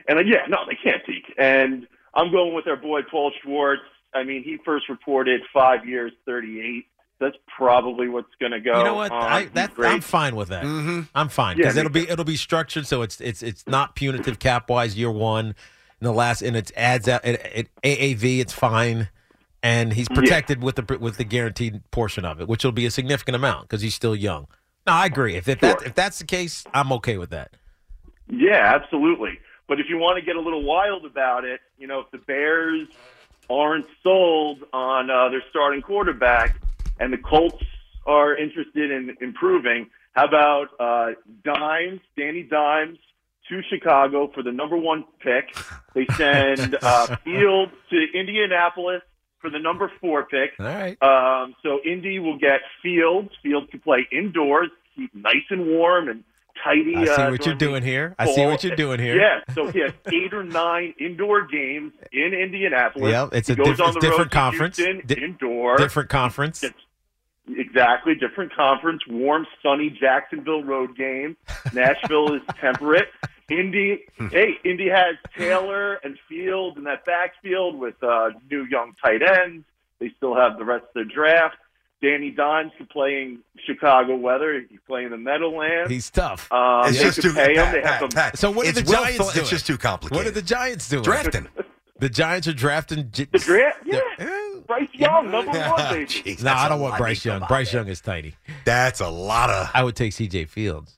And 0.07 0.17
uh, 0.17 0.21
yeah, 0.21 0.47
no, 0.49 0.57
they 0.67 0.77
can't 0.81 1.01
take. 1.05 1.33
And 1.37 1.87
I'm 2.13 2.31
going 2.31 2.53
with 2.53 2.67
our 2.67 2.77
boy 2.77 3.01
Paul 3.09 3.31
Schwartz. 3.43 3.83
I 4.13 4.23
mean, 4.23 4.43
he 4.43 4.57
first 4.65 4.89
reported 4.89 5.41
five 5.53 5.85
years, 5.85 6.11
thirty 6.25 6.61
eight. 6.61 6.85
That's 7.19 7.37
probably 7.55 8.07
what's 8.07 8.33
going 8.39 8.51
to 8.51 8.59
go. 8.59 8.79
You 8.79 8.83
know 8.83 8.95
what? 8.95 9.11
on. 9.11 9.21
I, 9.21 9.41
He's 9.41 9.51
that, 9.51 9.75
great. 9.75 9.91
I'm 9.91 10.01
fine 10.01 10.35
with 10.35 10.49
that. 10.49 10.63
Mm-hmm. 10.63 11.01
I'm 11.13 11.29
fine 11.29 11.57
because 11.57 11.75
me 11.75 11.81
it'll 11.81 11.91
be 11.91 12.09
it'll 12.09 12.25
be 12.25 12.35
structured 12.35 12.87
so 12.87 13.03
it's 13.03 13.21
it's 13.21 13.43
it's 13.43 13.67
not 13.67 13.95
punitive 13.95 14.39
cap 14.39 14.69
wise 14.69 14.97
year 14.97 15.11
one. 15.11 15.55
In 16.01 16.05
the 16.05 16.13
last 16.13 16.41
and 16.41 16.57
it 16.57 16.71
adds 16.75 17.07
out 17.07 17.23
it, 17.23 17.39
it, 17.53 17.69
AAV. 17.83 18.39
It's 18.39 18.53
fine, 18.53 19.09
and 19.61 19.93
he's 19.93 20.09
protected 20.09 20.63
with 20.63 20.75
the 20.75 20.97
with 20.97 21.17
the 21.17 21.23
guaranteed 21.23 21.79
portion 21.91 22.25
of 22.25 22.41
it, 22.41 22.47
which 22.47 22.63
will 22.63 22.71
be 22.71 22.87
a 22.87 22.91
significant 22.91 23.35
amount 23.35 23.69
because 23.69 23.83
he's 23.83 23.93
still 23.93 24.15
young. 24.15 24.47
No, 24.87 24.93
I 24.93 25.05
agree. 25.05 25.35
If, 25.35 25.47
if 25.47 25.59
that 25.59 25.83
if 25.83 25.93
that's 25.93 26.17
the 26.17 26.25
case, 26.25 26.63
I'm 26.73 26.91
okay 26.93 27.17
with 27.17 27.29
that. 27.29 27.51
Yeah, 28.27 28.73
absolutely. 28.75 29.39
But 29.67 29.79
if 29.79 29.89
you 29.89 29.97
want 29.97 30.17
to 30.17 30.25
get 30.25 30.35
a 30.35 30.41
little 30.41 30.63
wild 30.63 31.05
about 31.05 31.45
it, 31.45 31.61
you 31.77 31.85
know, 31.85 31.99
if 31.99 32.09
the 32.11 32.17
Bears 32.17 32.87
aren't 33.49 33.85
sold 34.01 34.63
on 34.73 35.09
uh, 35.09 35.29
their 35.29 35.43
starting 35.49 35.81
quarterback 35.81 36.59
and 36.99 37.13
the 37.13 37.17
Colts 37.17 37.63
are 38.05 38.35
interested 38.35 38.89
in 38.89 39.15
improving, 39.21 39.89
how 40.13 40.25
about 40.25 40.67
uh, 40.79 41.11
Dimes, 41.43 42.01
Danny 42.17 42.43
Dimes, 42.43 42.97
to 43.51 43.61
Chicago 43.69 44.31
for 44.33 44.41
the 44.41 44.51
number 44.51 44.77
one 44.77 45.03
pick? 45.19 45.55
They 45.93 46.07
send 46.15 46.77
uh, 46.81 47.15
Fields 47.23 47.71
to 47.91 48.05
Indianapolis 48.19 49.01
for 49.39 49.49
the 49.49 49.59
number 49.59 49.91
four 50.01 50.23
pick. 50.25 50.51
All 50.59 50.65
right. 50.65 50.97
Um, 51.03 51.53
so 51.61 51.79
Indy 51.85 52.19
will 52.19 52.37
get 52.39 52.61
Fields. 52.81 53.29
Fields 53.43 53.67
can 53.69 53.79
play 53.81 54.07
indoors, 54.11 54.69
keep 54.95 55.13
nice 55.13 55.45
and 55.49 55.67
warm 55.67 56.07
and 56.09 56.23
tidy. 56.63 56.95
I 56.95 57.05
see 57.05 57.11
uh, 57.21 57.31
what 57.31 57.45
you're 57.45 57.55
doing 57.55 57.81
here. 57.83 58.15
I 58.19 58.31
see 58.31 58.45
what 58.45 58.63
you're 58.63 58.75
doing 58.75 58.99
here. 58.99 59.15
Yeah, 59.19 59.53
so 59.55 59.67
he 59.71 59.79
has 59.79 59.93
eight 60.11 60.33
or 60.33 60.43
nine 60.43 60.93
indoor 60.99 61.47
games 61.47 61.91
in 62.13 62.33
Indianapolis. 62.33 63.11
Yep, 63.11 63.29
it's 63.33 63.47
he 63.47 63.53
a 63.53 63.55
goes 63.57 63.67
different- 63.77 63.81
on 63.87 63.93
the 63.95 63.99
different 63.99 64.17
road 64.19 64.23
to 64.25 64.29
conference. 64.37 64.77
Houston, 64.77 65.01
Di- 65.07 65.23
indoor. 65.23 65.77
Different 65.77 66.09
conference. 66.09 66.63
It's- 66.63 66.81
Exactly, 67.57 68.13
different 68.15 68.53
conference. 68.55 69.01
Warm, 69.09 69.45
sunny 69.63 69.89
Jacksonville 69.89 70.63
road 70.63 70.95
game. 70.95 71.35
Nashville 71.73 72.35
is 72.35 72.41
temperate. 72.61 73.07
Indy, 73.49 74.01
hey, 74.31 74.57
Indy 74.63 74.87
has 74.89 75.15
Taylor 75.37 75.95
and 76.03 76.17
Fields 76.29 76.77
in 76.77 76.83
that 76.85 77.05
backfield 77.05 77.77
with 77.77 78.01
uh, 78.03 78.29
new 78.49 78.65
young 78.65 78.93
tight 79.03 79.21
ends. 79.21 79.65
They 79.99 80.11
still 80.17 80.35
have 80.35 80.57
the 80.57 80.65
rest 80.65 80.85
of 80.95 81.05
the 81.07 81.13
draft. 81.13 81.55
Danny 82.01 82.31
Dimes 82.31 82.71
can 82.77 82.87
play 82.87 83.21
in 83.21 83.39
Chicago 83.65 84.15
weather. 84.15 84.59
He's 84.67 84.79
playing 84.87 85.11
the 85.11 85.17
Meadowlands. 85.17 85.91
He's 85.91 86.09
tough. 86.09 86.51
Um, 86.51 86.87
It's 86.87 86.97
they 86.97 87.03
just 87.03 87.21
too. 87.21 87.31
pay 87.33 87.55
him. 87.55 87.65
Pat, 87.65 87.71
They 87.73 87.81
have 87.81 87.83
Pat, 87.91 87.99
some 87.99 88.09
Pat, 88.09 88.37
So 88.39 88.49
what 88.51 88.65
are 88.65 88.69
it's 88.69 88.81
the 88.81 88.89
well 88.91 89.03
Giants 89.03 89.17
thought- 89.19 89.33
doing? 89.33 89.41
It's 89.43 89.49
just 89.51 89.67
too 89.67 89.77
complicated. 89.77 90.17
what 90.17 90.27
are 90.27 90.31
the 90.31 90.41
Giants 90.41 90.89
doing? 90.89 91.03
drafting? 91.03 91.47
The 91.99 92.09
Giants 92.09 92.47
are 92.47 92.53
drafting. 92.53 93.09
J- 93.11 93.25
The 93.31 93.37
draft, 93.37 93.79
yeah. 93.85 93.99
Bryce 94.65 94.89
Young, 94.93 95.29
number 95.29 95.51
one. 95.51 95.77
Jeez, 96.07 96.41
No, 96.41 96.53
I 96.53 96.69
don't 96.69 96.79
want. 96.79 96.97
Bryce 96.97 97.23
Young. 97.23 97.43
Bryce. 97.47 97.71
Young 97.71 97.87
is 97.87 98.01
tiny. 98.01 98.33
That's 98.65 98.99
a 99.01 99.09
lot 99.09 99.51
of. 99.51 99.69
I 99.75 99.83
would 99.83 99.95
take 99.95 100.13
C.J. 100.13 100.45
Fields. 100.45 100.97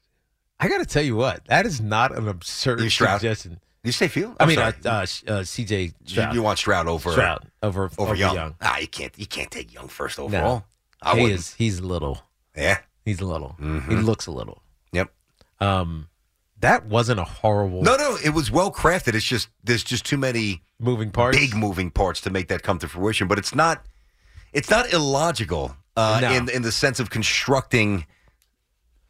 I 0.64 0.70
got 0.70 0.78
to 0.80 0.86
tell 0.86 1.04
you 1.04 1.16
what, 1.16 1.44
that 1.46 1.66
is 1.66 1.82
not 1.82 2.16
an 2.18 2.28
absurd 2.28 2.80
You 2.82 2.90
suggestion. 2.90 3.60
You 3.84 3.92
say 3.92 4.08
Field? 4.08 4.38
I 4.40 4.46
mean, 4.46 4.60
uh, 4.60 4.72
uh, 4.86 5.06
uh, 5.28 5.44
C.J. 5.44 5.82
you, 5.84 5.92
Stroud. 6.06 6.34
you 6.34 6.42
want 6.42 6.58
Stroud 6.58 6.88
over 6.88 7.12
Stroud 7.12 7.48
over 7.62 7.90
over, 7.98 8.16
Young. 8.16 8.36
Young. 8.36 8.56
Ah, 8.62 8.78
you 8.78 8.88
can't. 8.88 9.12
You 9.20 9.26
can't 9.26 9.52
take 9.52 9.74
Young 9.74 9.90
first 9.90 10.20
overall. 10.20 10.60
No, 10.60 10.64
I 11.02 11.16
he 11.16 11.22
wouldn't. 11.24 11.40
is. 11.42 11.54
He's 11.56 11.82
little. 11.82 12.22
Yeah. 12.56 12.78
He's 13.04 13.22
little. 13.22 13.56
He 13.60 13.66
Mhm. 13.66 14.06
looks 14.06 14.26
a 14.28 14.32
little. 14.32 14.64
Yep. 14.94 15.12
Um, 15.60 16.08
that 16.62 16.86
wasn't 16.86 17.20
a 17.20 17.26
horrible 17.26 17.82
No, 17.84 17.98
no, 17.98 18.18
it 18.24 18.30
was 18.30 18.50
well 18.50 18.72
crafted. 18.72 19.16
It's 19.16 19.26
just 19.26 19.50
there's 19.66 19.84
just 19.84 20.06
too 20.06 20.18
many 20.18 20.64
moving 20.80 21.12
parts. 21.12 21.38
big 21.38 21.54
moving 21.54 21.92
parts 21.92 22.22
to 22.22 22.30
make 22.30 22.48
that 22.48 22.64
come 22.64 22.80
to 22.80 22.88
fruition. 22.88 23.28
But 23.28 23.38
it's 23.38 23.54
not 23.54 23.86
it's 24.54 24.70
not 24.70 24.94
illogical 24.94 25.76
uh, 25.98 26.20
No. 26.22 26.32
in 26.32 26.48
in 26.50 26.62
the 26.62 26.72
sense 26.72 27.02
of 27.02 27.10
constructing 27.10 28.06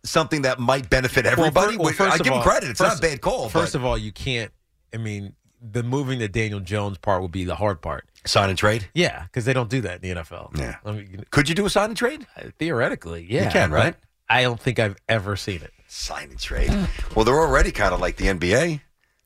something 0.03 0.41
that 0.43 0.59
might 0.59 0.89
benefit 0.89 1.25
everybody. 1.25 1.77
Well, 1.77 1.91
fir- 1.93 2.03
well, 2.03 2.09
I 2.09 2.11
first 2.11 2.19
of 2.19 2.23
give 2.25 2.33
him 2.33 2.37
all- 2.39 2.43
credit. 2.43 2.69
It's 2.71 2.79
first- 2.79 3.01
not 3.01 3.09
a 3.09 3.11
bad 3.11 3.21
call. 3.21 3.49
First 3.49 3.73
but 3.73 3.79
of 3.79 3.85
all, 3.85 3.97
you 3.97 4.11
can't. 4.11 4.51
I 4.93 4.97
mean, 4.97 5.33
the 5.61 5.81
moving 5.83 6.19
the 6.19 6.27
Daniel 6.27 6.59
Jones 6.59 6.97
part 6.97 7.21
would 7.21 7.31
be 7.31 7.43
the 7.45 7.55
hard 7.55 7.81
part. 7.81 8.05
sign 8.25 8.49
and 8.49 8.57
trade. 8.57 8.87
Yeah, 8.93 9.23
because 9.23 9.43
they 9.45 9.51
don't 9.53 9.69
do 9.69 9.81
that 9.81 10.01
in 10.03 10.15
the 10.15 10.21
NFL. 10.21 10.57
Yeah. 10.57 10.75
I 10.85 10.91
mean, 10.93 11.25
Could 11.31 11.49
you 11.49 11.55
do 11.55 11.65
a 11.65 11.69
sign 11.69 11.89
and 11.89 11.97
trade? 11.97 12.25
Uh, 12.37 12.43
theoretically, 12.57 13.25
yeah, 13.29 13.45
You 13.45 13.51
can, 13.51 13.69
right? 13.71 13.95
I 14.29 14.43
don't 14.43 14.59
think 14.59 14.79
I've 14.79 14.95
ever 15.09 15.35
seen 15.35 15.61
it. 15.61 15.71
Sign 15.87 16.29
and 16.29 16.39
trade. 16.39 16.71
well, 17.15 17.25
they're 17.25 17.39
already 17.39 17.71
kind 17.71 17.93
of 17.93 17.99
like 17.99 18.15
the 18.17 18.27
NBA 18.27 18.79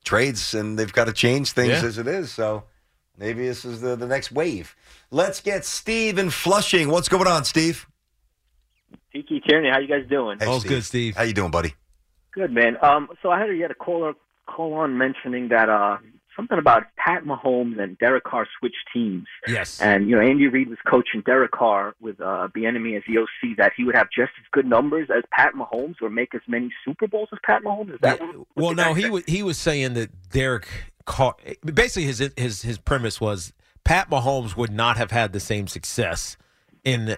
trades, 0.04 0.54
and 0.54 0.78
they've 0.78 0.92
got 0.92 1.04
to 1.06 1.12
change 1.12 1.52
things 1.52 1.80
Yeah. 1.80 1.84
as 1.88 1.98
it 1.98 2.06
is. 2.06 2.32
So 2.32 2.64
maybe 3.16 3.46
this 3.46 3.64
is 3.64 3.80
the, 3.80 3.94
the 3.96 4.06
next 4.06 4.32
wave. 4.32 4.74
Let's 5.10 5.40
get 5.40 5.64
Steve 5.64 6.18
in 6.18 6.30
Flushing. 6.30 6.88
What's 6.88 7.08
going 7.08 7.26
on, 7.26 7.44
Steve? 7.44 7.86
Tiki 9.12 9.40
Tierney, 9.40 9.70
how 9.70 9.78
you 9.78 9.88
guys 9.88 10.04
doing? 10.08 10.38
Hey, 10.38 10.46
All's 10.46 10.64
good, 10.64 10.84
Steve. 10.84 11.16
How 11.16 11.22
you 11.22 11.32
doing, 11.32 11.50
buddy? 11.50 11.74
Good, 12.32 12.52
man. 12.52 12.76
Um, 12.82 13.08
so 13.22 13.30
I 13.30 13.38
had 13.40 13.46
you 13.50 13.62
had 13.62 13.70
a 13.70 13.74
caller 13.74 14.14
call 14.46 14.74
on 14.74 14.96
mentioning 14.98 15.48
that 15.48 15.68
uh 15.68 15.98
something 16.36 16.58
about 16.58 16.84
Pat 16.96 17.24
Mahomes 17.24 17.80
and 17.80 17.98
Derek 17.98 18.22
Carr 18.24 18.46
switched 18.58 18.76
teams, 18.94 19.26
Yes. 19.48 19.80
and 19.80 20.08
you 20.08 20.14
know 20.14 20.22
Andy 20.22 20.46
Reid 20.46 20.68
was 20.68 20.78
coaching 20.88 21.22
Derek 21.26 21.50
Carr 21.52 21.94
with 22.00 22.20
uh 22.20 22.48
the 22.54 22.66
enemy 22.66 22.94
as 22.96 23.02
the 23.08 23.18
OC 23.18 23.56
that 23.56 23.72
he 23.76 23.84
would 23.84 23.94
have 23.96 24.08
just 24.14 24.30
as 24.38 24.46
good 24.52 24.66
numbers 24.66 25.08
as 25.14 25.24
Pat 25.32 25.54
Mahomes 25.54 25.96
or 26.02 26.10
make 26.10 26.34
as 26.34 26.42
many 26.46 26.70
Super 26.84 27.06
Bowls 27.08 27.28
as 27.32 27.38
Pat 27.42 27.62
Mahomes. 27.62 27.94
Is 27.94 28.00
that 28.02 28.20
Yeah. 28.20 28.26
what, 28.26 28.36
what 28.36 28.46
well, 28.56 28.68
the 28.70 28.74
no, 28.84 28.94
he 28.94 29.02
said? 29.02 29.10
was 29.10 29.24
he 29.26 29.42
was 29.42 29.58
saying 29.58 29.94
that 29.94 30.10
Derek 30.30 30.68
Carr. 31.06 31.34
Basically, 31.64 32.04
his 32.04 32.30
his 32.36 32.62
his 32.62 32.78
premise 32.78 33.20
was 33.20 33.52
Pat 33.84 34.08
Mahomes 34.10 34.54
would 34.56 34.70
not 34.72 34.96
have 34.98 35.10
had 35.10 35.32
the 35.32 35.40
same 35.40 35.66
success 35.66 36.36
in 36.84 37.16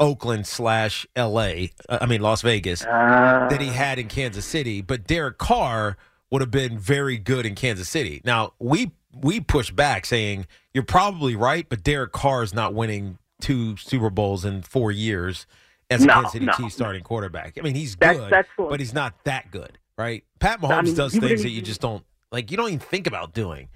Oakland 0.00 0.46
slash 0.46 1.06
L.A. 1.14 1.70
uh, 1.88 1.98
I 2.00 2.06
mean 2.06 2.20
Las 2.22 2.42
Vegas 2.42 2.82
Uh, 2.84 3.46
that 3.50 3.60
he 3.60 3.68
had 3.68 3.98
in 3.98 4.08
Kansas 4.08 4.44
City, 4.46 4.80
but 4.80 5.06
Derek 5.06 5.38
Carr 5.38 5.96
would 6.30 6.40
have 6.40 6.50
been 6.50 6.78
very 6.78 7.18
good 7.18 7.44
in 7.46 7.54
Kansas 7.54 7.88
City. 7.88 8.20
Now 8.24 8.54
we 8.58 8.92
we 9.12 9.40
push 9.40 9.70
back 9.70 10.06
saying 10.06 10.46
you're 10.72 10.84
probably 10.84 11.36
right, 11.36 11.66
but 11.68 11.82
Derek 11.84 12.12
Carr 12.12 12.42
is 12.42 12.54
not 12.54 12.74
winning 12.74 13.18
two 13.40 13.76
Super 13.76 14.10
Bowls 14.10 14.44
in 14.44 14.62
four 14.62 14.90
years 14.92 15.46
as 15.90 16.02
a 16.02 16.06
No, 16.06 16.14
Kansas 16.14 16.32
City 16.32 16.46
no. 16.46 16.52
Chiefs 16.52 16.74
starting 16.74 17.02
quarterback. 17.02 17.58
I 17.58 17.62
mean, 17.62 17.74
he's 17.74 17.96
That's- 17.96 18.18
good, 18.20 18.30
that's 18.32 18.48
what- 18.56 18.70
but 18.70 18.80
he's 18.80 18.94
not 18.94 19.24
that 19.24 19.50
good, 19.50 19.78
right? 19.98 20.24
Pat 20.38 20.60
Mahomes 20.60 20.72
I 20.72 20.82
mean, 20.82 20.94
does 20.94 21.16
things 21.16 21.42
that 21.42 21.50
you 21.50 21.60
just 21.62 21.80
don't 21.80 22.04
like. 22.32 22.50
You 22.50 22.56
don't 22.56 22.68
even 22.68 22.78
think 22.78 23.06
about 23.06 23.34
doing. 23.34 23.68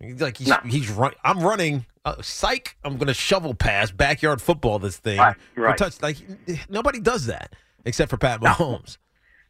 Like 0.00 0.36
he's 0.38 0.48
No. 0.48 0.58
he's 0.64 0.88
run. 0.90 1.12
I'm 1.24 1.40
running. 1.40 1.84
Uh, 2.08 2.22
psych! 2.22 2.76
I'm 2.84 2.96
going 2.96 3.08
to 3.08 3.14
shovel 3.14 3.54
pass 3.54 3.90
backyard 3.90 4.40
football 4.40 4.78
this 4.78 4.96
thing. 4.96 5.18
Right, 5.18 5.36
for 5.54 5.60
right. 5.62 5.76
touch 5.76 6.00
like 6.02 6.16
nobody 6.68 7.00
does 7.00 7.26
that 7.26 7.54
except 7.84 8.10
for 8.10 8.16
Pat 8.16 8.40
Mahomes. 8.40 8.98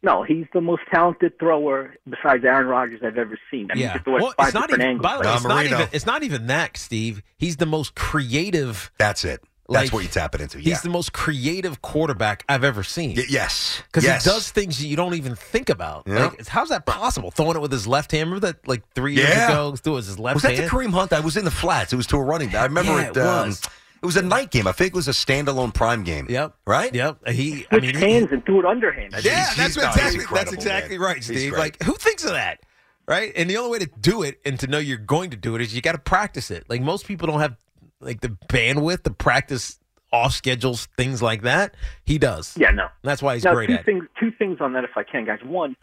no, 0.03 0.23
he's 0.23 0.45
the 0.53 0.61
most 0.61 0.81
talented 0.91 1.37
thrower 1.39 1.95
besides 2.09 2.43
Aaron 2.45 2.67
Rodgers 2.67 3.01
I've 3.03 3.17
ever 3.17 3.37
seen. 3.51 3.69
I 3.71 3.75
mean, 3.75 3.83
Yeah. 3.83 3.93
can 3.93 4.03
throw 4.03 4.15
at 4.17 4.21
Well, 4.21 4.33
it's 4.39 4.53
not 4.53 4.71
even. 4.71 4.97
By 4.99 5.17
the 5.17 5.27
way, 5.27 5.33
it's 5.33 5.43
not 5.43 5.65
even. 5.65 5.87
It's 5.91 6.05
not 6.05 6.23
even 6.23 6.47
that, 6.47 6.77
Steve. 6.77 7.21
He's 7.37 7.57
the 7.57 7.65
most 7.65 7.95
creative. 7.95 8.91
That's 8.97 9.23
it. 9.25 9.43
That's 9.73 9.91
what 9.91 10.03
you 10.03 10.09
tap 10.09 10.35
it 10.35 10.41
into. 10.41 10.57
He's 10.59 10.81
the 10.81 10.89
most 10.89 11.13
creative 11.13 11.81
quarterback 11.81 12.43
I've 12.49 12.63
ever 12.63 12.83
seen. 12.83 13.15
Y- 13.15 13.23
yes. 13.29 13.81
Because 13.87 14.03
yes. 14.03 14.23
he 14.23 14.29
does 14.29 14.51
things 14.51 14.77
that 14.79 14.85
you 14.87 14.95
don't 14.95 15.13
even 15.15 15.35
think 15.35 15.69
about. 15.69 16.03
Yeah. 16.07 16.25
Like, 16.27 16.47
how's 16.47 16.69
that 16.69 16.85
possible? 16.85 17.31
Throwing 17.31 17.55
it 17.55 17.61
with 17.61 17.71
his 17.71 17.87
left 17.87 18.11
hand. 18.11 18.29
Remember 18.29 18.47
that 18.47 18.67
like 18.67 18.83
three 18.93 19.15
years 19.15 19.29
Yeah. 19.29 19.49
ago? 19.51 19.75
It 19.83 19.89
was 19.89 20.07
his 20.07 20.19
left 20.19 20.35
Was 20.35 20.43
that 20.43 20.55
hand. 20.55 20.65
the 20.65 20.69
Kareem 20.69 20.91
Hunt? 20.91 21.13
I 21.13 21.19
was 21.19 21.37
in 21.37 21.45
the 21.45 21.51
flats. 21.51 21.93
It 21.93 21.95
was 21.97 22.07
to 22.07 22.17
a 22.17 22.23
running 22.23 22.49
back. 22.49 22.61
I 22.61 22.65
remember 22.65 22.91
Yeah, 22.93 23.07
it. 23.09 23.17
it 23.17 23.21
um, 23.21 23.47
was. 23.47 23.61
it 24.01 24.05
was 24.05 24.17
a 24.17 24.21
night 24.21 24.51
game. 24.51 24.67
I 24.67 24.71
think 24.71 24.89
it 24.89 24.95
was 24.95 25.07
a 25.07 25.11
standalone 25.11 25.73
prime 25.73 26.03
game. 26.03 26.27
Yep. 26.29 26.55
Right? 26.65 26.93
Yep. 26.93 27.27
He. 27.29 27.65
I 27.71 27.77
Switched 27.79 27.85
mean, 27.85 27.95
he, 27.95 28.11
hands 28.13 28.31
and 28.31 28.45
threw 28.45 28.59
it 28.59 28.65
underhand. 28.65 29.13
That's- 29.13 29.25
Yeah, 29.25 29.45
He's- 29.45 29.55
that's 29.57 29.75
he's- 29.75 29.95
no, 29.97 30.03
he's 30.03 30.13
exactly 30.15 30.35
that's 30.37 30.53
exactly 30.53 30.97
man. 30.97 31.07
right, 31.07 31.23
Steve. 31.23 31.53
Like, 31.53 31.81
who 31.83 31.93
thinks 31.95 32.23
of 32.23 32.31
that? 32.31 32.59
Right? 33.07 33.31
And 33.35 33.49
the 33.49 33.57
only 33.57 33.71
way 33.71 33.79
to 33.79 33.89
do 33.99 34.21
it 34.21 34.39
and 34.45 34.59
to 34.59 34.67
know 34.67 34.77
you're 34.77 34.97
going 34.99 35.31
to 35.31 35.37
do 35.37 35.55
it 35.55 35.61
is 35.61 35.73
you 35.75 35.81
got 35.81 35.93
to 35.93 35.97
practice 35.97 36.51
it. 36.51 36.65
Like 36.69 36.81
most 36.81 37.07
people 37.07 37.25
don't 37.27 37.39
have 37.39 37.55
like 38.01 38.21
the 38.21 38.29
bandwidth 38.47 39.03
to 39.03 39.11
practice 39.11 39.79
off 40.11 40.33
schedules, 40.33 40.87
things 40.97 41.21
like 41.21 41.43
that. 41.43 41.75
He 42.05 42.17
does. 42.17 42.55
Yeah, 42.57 42.71
no. 42.71 42.87
That's 43.03 43.21
why 43.21 43.35
he's 43.35 43.43
now, 43.43 43.53
great 43.53 43.67
two 43.67 43.73
at. 43.75 43.79
it. 43.81 43.85
things. 43.85 44.05
Two 44.19 44.31
things 44.31 44.57
on 44.59 44.73
that, 44.73 44.83
if 44.83 44.91
I 44.95 45.03
can, 45.03 45.25
guys. 45.25 45.39
One, 45.43 45.75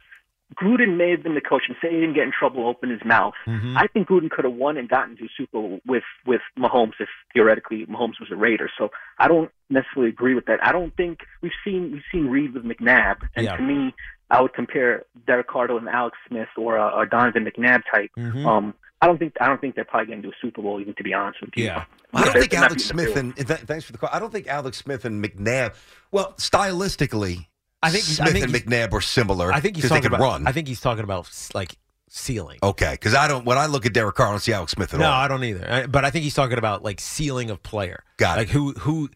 Gruden 0.60 0.96
may 0.96 1.10
have 1.10 1.22
been 1.22 1.34
the 1.34 1.40
coach 1.40 1.62
and 1.68 1.76
say 1.82 1.90
he 1.90 1.96
didn't 2.00 2.14
get 2.14 2.22
in 2.24 2.32
trouble, 2.36 2.68
open 2.68 2.88
his 2.90 3.04
mouth. 3.04 3.34
Mhm. 3.46 3.76
I 3.76 3.86
think 3.88 4.08
Gruden 4.08 4.30
could 4.30 4.44
have 4.44 4.54
won 4.54 4.76
and 4.76 4.88
gotten 4.88 5.16
to 5.16 5.28
Super 5.36 5.52
Bowl 5.52 5.80
with 5.86 6.04
with 6.24 6.40
Mahomes 6.58 6.92
if 7.00 7.08
theoretically 7.34 7.84
Mahomes 7.86 8.20
was 8.20 8.30
a 8.30 8.36
Raider. 8.36 8.70
So 8.78 8.90
I 9.18 9.26
don't 9.28 9.50
necessarily 9.70 10.08
agree 10.10 10.34
with 10.34 10.46
that. 10.46 10.64
I 10.64 10.70
don't 10.72 10.94
think 10.96 11.20
we've 11.42 11.50
seen 11.64 11.90
we've 11.92 12.02
seen 12.12 12.28
Reid 12.28 12.54
with 12.54 12.64
McNabb, 12.64 13.16
and 13.34 13.44
Yeah. 13.46 13.56
to 13.56 13.62
me, 13.62 13.92
I 14.30 14.40
would 14.40 14.54
compare 14.54 15.04
Derek 15.26 15.48
Carr 15.48 15.66
to 15.66 15.76
an 15.76 15.88
Alex 15.88 16.16
Smith 16.28 16.48
or 16.56 16.76
a, 16.76 17.00
a 17.00 17.06
Donovan 17.06 17.44
McNabb 17.44 17.82
type. 17.92 18.10
Mhm. 18.16 18.46
Um, 18.46 18.74
I 19.02 19.06
don't 19.06 19.18
think 19.18 19.34
I 19.40 19.46
don't 19.46 19.60
think 19.60 19.74
they're 19.74 19.84
probably 19.84 20.06
going 20.06 20.22
to 20.22 20.28
do 20.28 20.32
a 20.32 20.36
Super 20.40 20.62
Bowl, 20.62 20.80
even 20.80 20.94
to 20.94 21.02
be 21.02 21.12
honest 21.12 21.40
with 21.40 21.50
you. 21.56 21.64
Yeah. 21.66 21.84
I 22.14 22.22
don't 22.24 22.32
They're 22.32 22.42
think 22.42 22.52
not 22.54 22.62
Alex 22.70 22.84
Smith 22.84 23.16
and 23.16 23.36
th- 23.36 23.48
thanks 23.60 23.84
for 23.84 23.92
the 23.92 23.98
call. 23.98 24.08
I 24.12 24.18
don't 24.18 24.32
think 24.32 24.46
Alex 24.46 24.78
Smith 24.78 25.04
and 25.04 25.22
McNabb. 25.22 25.74
Well, 26.12 26.32
stylistically, 26.38 27.46
I 27.82 27.90
think- 27.90 28.04
I 28.04 28.28
Smith 28.28 28.32
think 28.32 28.44
and 28.44 28.54
McNabb 28.54 28.92
are 28.92 29.00
similar. 29.00 29.52
I 29.52 29.60
think 29.60 29.76
he's 29.76 29.84
because 29.84 29.90
they 29.90 29.96
talking 29.96 30.10
can 30.10 30.14
about. 30.20 30.24
run. 30.32 30.46
I 30.46 30.52
think 30.52 30.68
he's 30.68 30.80
talking 30.80 31.04
about 31.04 31.28
like 31.54 31.76
ceiling. 32.08 32.58
okay, 32.62 32.92
because 32.92 33.14
I 33.14 33.28
don't. 33.28 33.44
When 33.44 33.58
I 33.58 33.66
look 33.66 33.84
at 33.86 33.92
Derek 33.92 34.14
Carr, 34.14 34.28
I 34.28 34.30
don't 34.30 34.40
see 34.40 34.52
Alex 34.52 34.72
Smith 34.72 34.94
at 34.94 35.00
No, 35.00 35.06
all. 35.06 35.12
I 35.12 35.28
don't 35.28 35.44
either. 35.44 35.66
I- 35.70 35.86
But 35.86 36.04
I 36.04 36.10
think 36.10 36.22
he's 36.24 36.34
talking 36.34 36.58
about 36.58 36.82
like 36.82 37.00
ceiling 37.00 37.50
of 37.50 37.62
player. 37.62 38.02
Got 38.16 38.38
it. 38.38 38.42
like 38.42 38.48
who 38.48 38.72
who 38.72 39.10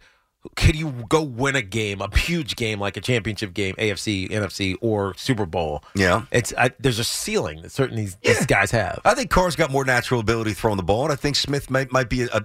could 0.57 0.75
you 0.75 0.91
go 1.09 1.23
win 1.23 1.55
a 1.55 1.63
game, 1.63 2.01
a 2.01 2.17
huge 2.17 2.57
game 2.57 2.81
like 2.81 2.97
a 2.97 3.01
championship 3.01 3.53
game, 3.53 3.75
AFC, 3.77 4.31
NFC, 4.31 4.75
or 4.81 5.15
Super 5.15 5.45
Bowl? 5.47 5.85
Yeah. 5.95 6.25
it's 6.33 6.55
I, 6.57 6.71
there's 6.79 6.99
a 6.99 7.05
ceiling 7.05 7.61
that 7.63 7.71
certain 7.73 7.97
these, 7.97 8.17
these 8.23 8.47
guys 8.47 8.71
have. 8.71 9.01
I 9.05 9.15
think 9.15 9.31
Carr's 9.31 9.55
got 9.57 9.71
more 9.71 9.85
natural 9.85 10.21
ability 10.21 10.55
throwing 10.55 10.79
the 10.79 10.83
ball, 10.83 11.05
and 11.05 11.13
I 11.13 11.17
think 11.17 11.37
Smith 11.37 11.69
might 11.71 11.93
might 11.93 12.09
be 12.09 12.23
a 12.23 12.41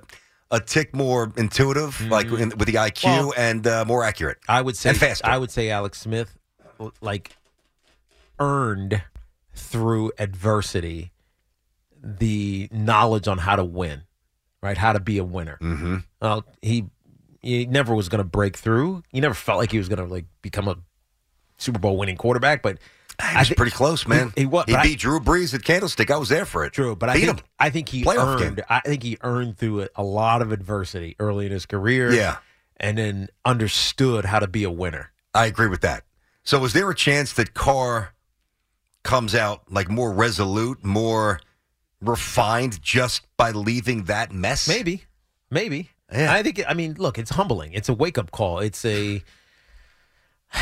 a 0.51 0.59
tick 0.59 0.93
more 0.95 1.31
intuitive, 1.37 1.99
like 2.09 2.27
in, 2.27 2.49
with 2.49 2.65
the 2.67 2.73
IQ 2.75 3.01
Mm-hmm. 3.01 3.25
Well- 3.27 3.33
and 3.37 3.65
uh, 3.67 3.85
more 3.85 4.03
accurate. 4.03 4.37
I 4.47 4.61
would 4.61 4.75
say 4.77 4.89
And 4.89 4.97
faster. 4.97 5.25
I 5.25 5.37
would 5.37 5.49
say 5.51 5.69
Alex 5.69 5.99
Smith 6.01 6.37
like 7.01 7.35
earned 8.39 9.01
through 9.53 10.11
adversity 10.19 11.11
the 12.03 12.67
knowledge 12.71 13.27
on 13.27 13.37
how 13.39 13.55
to 13.55 13.63
win, 13.63 14.03
right? 14.61 14.77
How 14.77 14.93
to 14.93 14.99
be 14.99 15.17
a 15.17 15.23
winner. 15.23 15.57
Mm-hmm. 15.61 15.97
Well, 16.21 16.45
he 16.61 16.85
he 17.45 17.65
never 17.65 17.93
was 17.93 18.09
going 18.09 18.19
to 18.19 18.23
break 18.29 18.57
through. 18.57 19.03
He 19.09 19.21
never 19.21 19.33
felt 19.35 19.59
like 19.59 19.71
he 19.71 19.77
was 19.77 19.87
going 19.89 19.99
to 20.05 20.11
like 20.11 20.25
become 20.41 20.67
a 20.67 20.75
Super 21.57 21.79
Bowl 21.79 21.97
winning 21.97 22.17
quarterback, 22.17 22.61
but 22.61 22.79
He 23.31 23.37
was 23.37 23.49
thi- 23.49 23.55
pretty 23.55 23.71
close, 23.71 24.07
man. 24.07 24.33
He, 24.35 24.41
he 24.41 24.45
was. 24.45 24.65
He 24.65 24.73
but 24.73 24.79
I- 24.79 24.83
beat 24.83 24.99
Drew 24.99 25.19
Brees 25.19 25.53
at 25.53 25.63
Candlestick. 25.63 26.09
I 26.11 26.17
was 26.17 26.29
there 26.29 26.45
for 26.45 26.65
it. 26.65 26.73
True, 26.73 26.95
but 26.95 27.09
I 27.09 27.13
think 27.13 27.25
him. 27.25 27.39
I 27.59 27.69
think 27.69 27.89
he 27.89 28.03
Playoff 28.03 28.41
earned. 28.41 28.55
game. 28.57 28.65
I 28.69 28.79
think 28.81 29.03
he 29.03 29.17
earned 29.21 29.57
through 29.57 29.81
it 29.81 29.91
a 29.95 30.03
lot 30.03 30.41
of 30.41 30.51
adversity 30.51 31.15
early 31.19 31.45
in 31.45 31.51
his 31.51 31.65
career. 31.65 32.11
Yeah. 32.11 32.37
and 32.77 32.97
then 32.97 33.29
understood 33.45 34.25
how 34.25 34.39
to 34.39 34.47
be 34.47 34.63
a 34.65 34.71
winner. 34.71 35.11
I 35.33 35.45
agree 35.45 35.67
with 35.67 35.81
that. 35.81 36.03
So, 36.43 36.63
is 36.65 36.73
there 36.73 36.89
a 36.89 36.95
chance 36.95 37.31
that 37.33 37.53
Carr 37.53 38.13
comes 39.03 39.33
out 39.35 39.71
like 39.71 39.89
more 39.89 40.11
resolute, 40.11 40.83
more 40.83 41.39
refined 42.01 42.81
just 42.81 43.25
by 43.37 43.51
leaving 43.51 44.03
that 44.05 44.31
mess? 44.33 44.67
Maybe, 44.67 45.03
maybe. 45.49 45.89
Yeah. 46.11 46.33
I 46.33 46.43
think. 46.43 46.61
I 46.67 46.73
mean, 46.73 46.95
look, 46.97 47.17
it's 47.17 47.31
humbling. 47.31 47.73
It's 47.73 47.89
a 47.89 47.93
wake 47.93 48.17
up 48.17 48.31
call. 48.31 48.59
It's 48.59 48.83
a. 48.85 49.23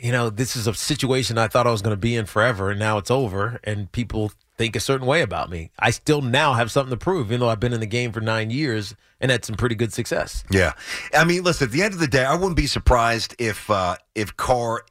You 0.00 0.12
know, 0.12 0.30
this 0.30 0.56
is 0.56 0.66
a 0.66 0.74
situation 0.74 1.38
I 1.38 1.46
thought 1.48 1.66
I 1.66 1.70
was 1.70 1.82
going 1.82 1.92
to 1.92 2.00
be 2.00 2.16
in 2.16 2.26
forever, 2.26 2.70
and 2.70 2.78
now 2.78 2.96
it's 2.98 3.10
over, 3.10 3.60
and 3.64 3.90
people 3.92 4.32
think 4.56 4.76
a 4.76 4.80
certain 4.80 5.06
way 5.06 5.20
about 5.20 5.50
me. 5.50 5.70
I 5.78 5.90
still 5.90 6.22
now 6.22 6.54
have 6.54 6.70
something 6.70 6.90
to 6.90 6.96
prove, 6.96 7.28
even 7.28 7.40
though 7.40 7.48
I've 7.48 7.60
been 7.60 7.72
in 7.72 7.80
the 7.80 7.86
game 7.86 8.12
for 8.12 8.20
nine 8.20 8.50
years 8.50 8.94
and 9.20 9.30
had 9.30 9.44
some 9.44 9.56
pretty 9.56 9.74
good 9.74 9.92
success. 9.92 10.44
Yeah, 10.50 10.72
I 11.14 11.24
mean, 11.24 11.42
listen. 11.42 11.66
At 11.66 11.72
the 11.72 11.82
end 11.82 11.94
of 11.94 12.00
the 12.00 12.06
day, 12.06 12.24
I 12.24 12.34
wouldn't 12.34 12.56
be 12.56 12.66
surprised 12.66 13.34
if 13.38 13.70
uh, 13.70 13.96
if 14.14 14.36
Carr. 14.36 14.84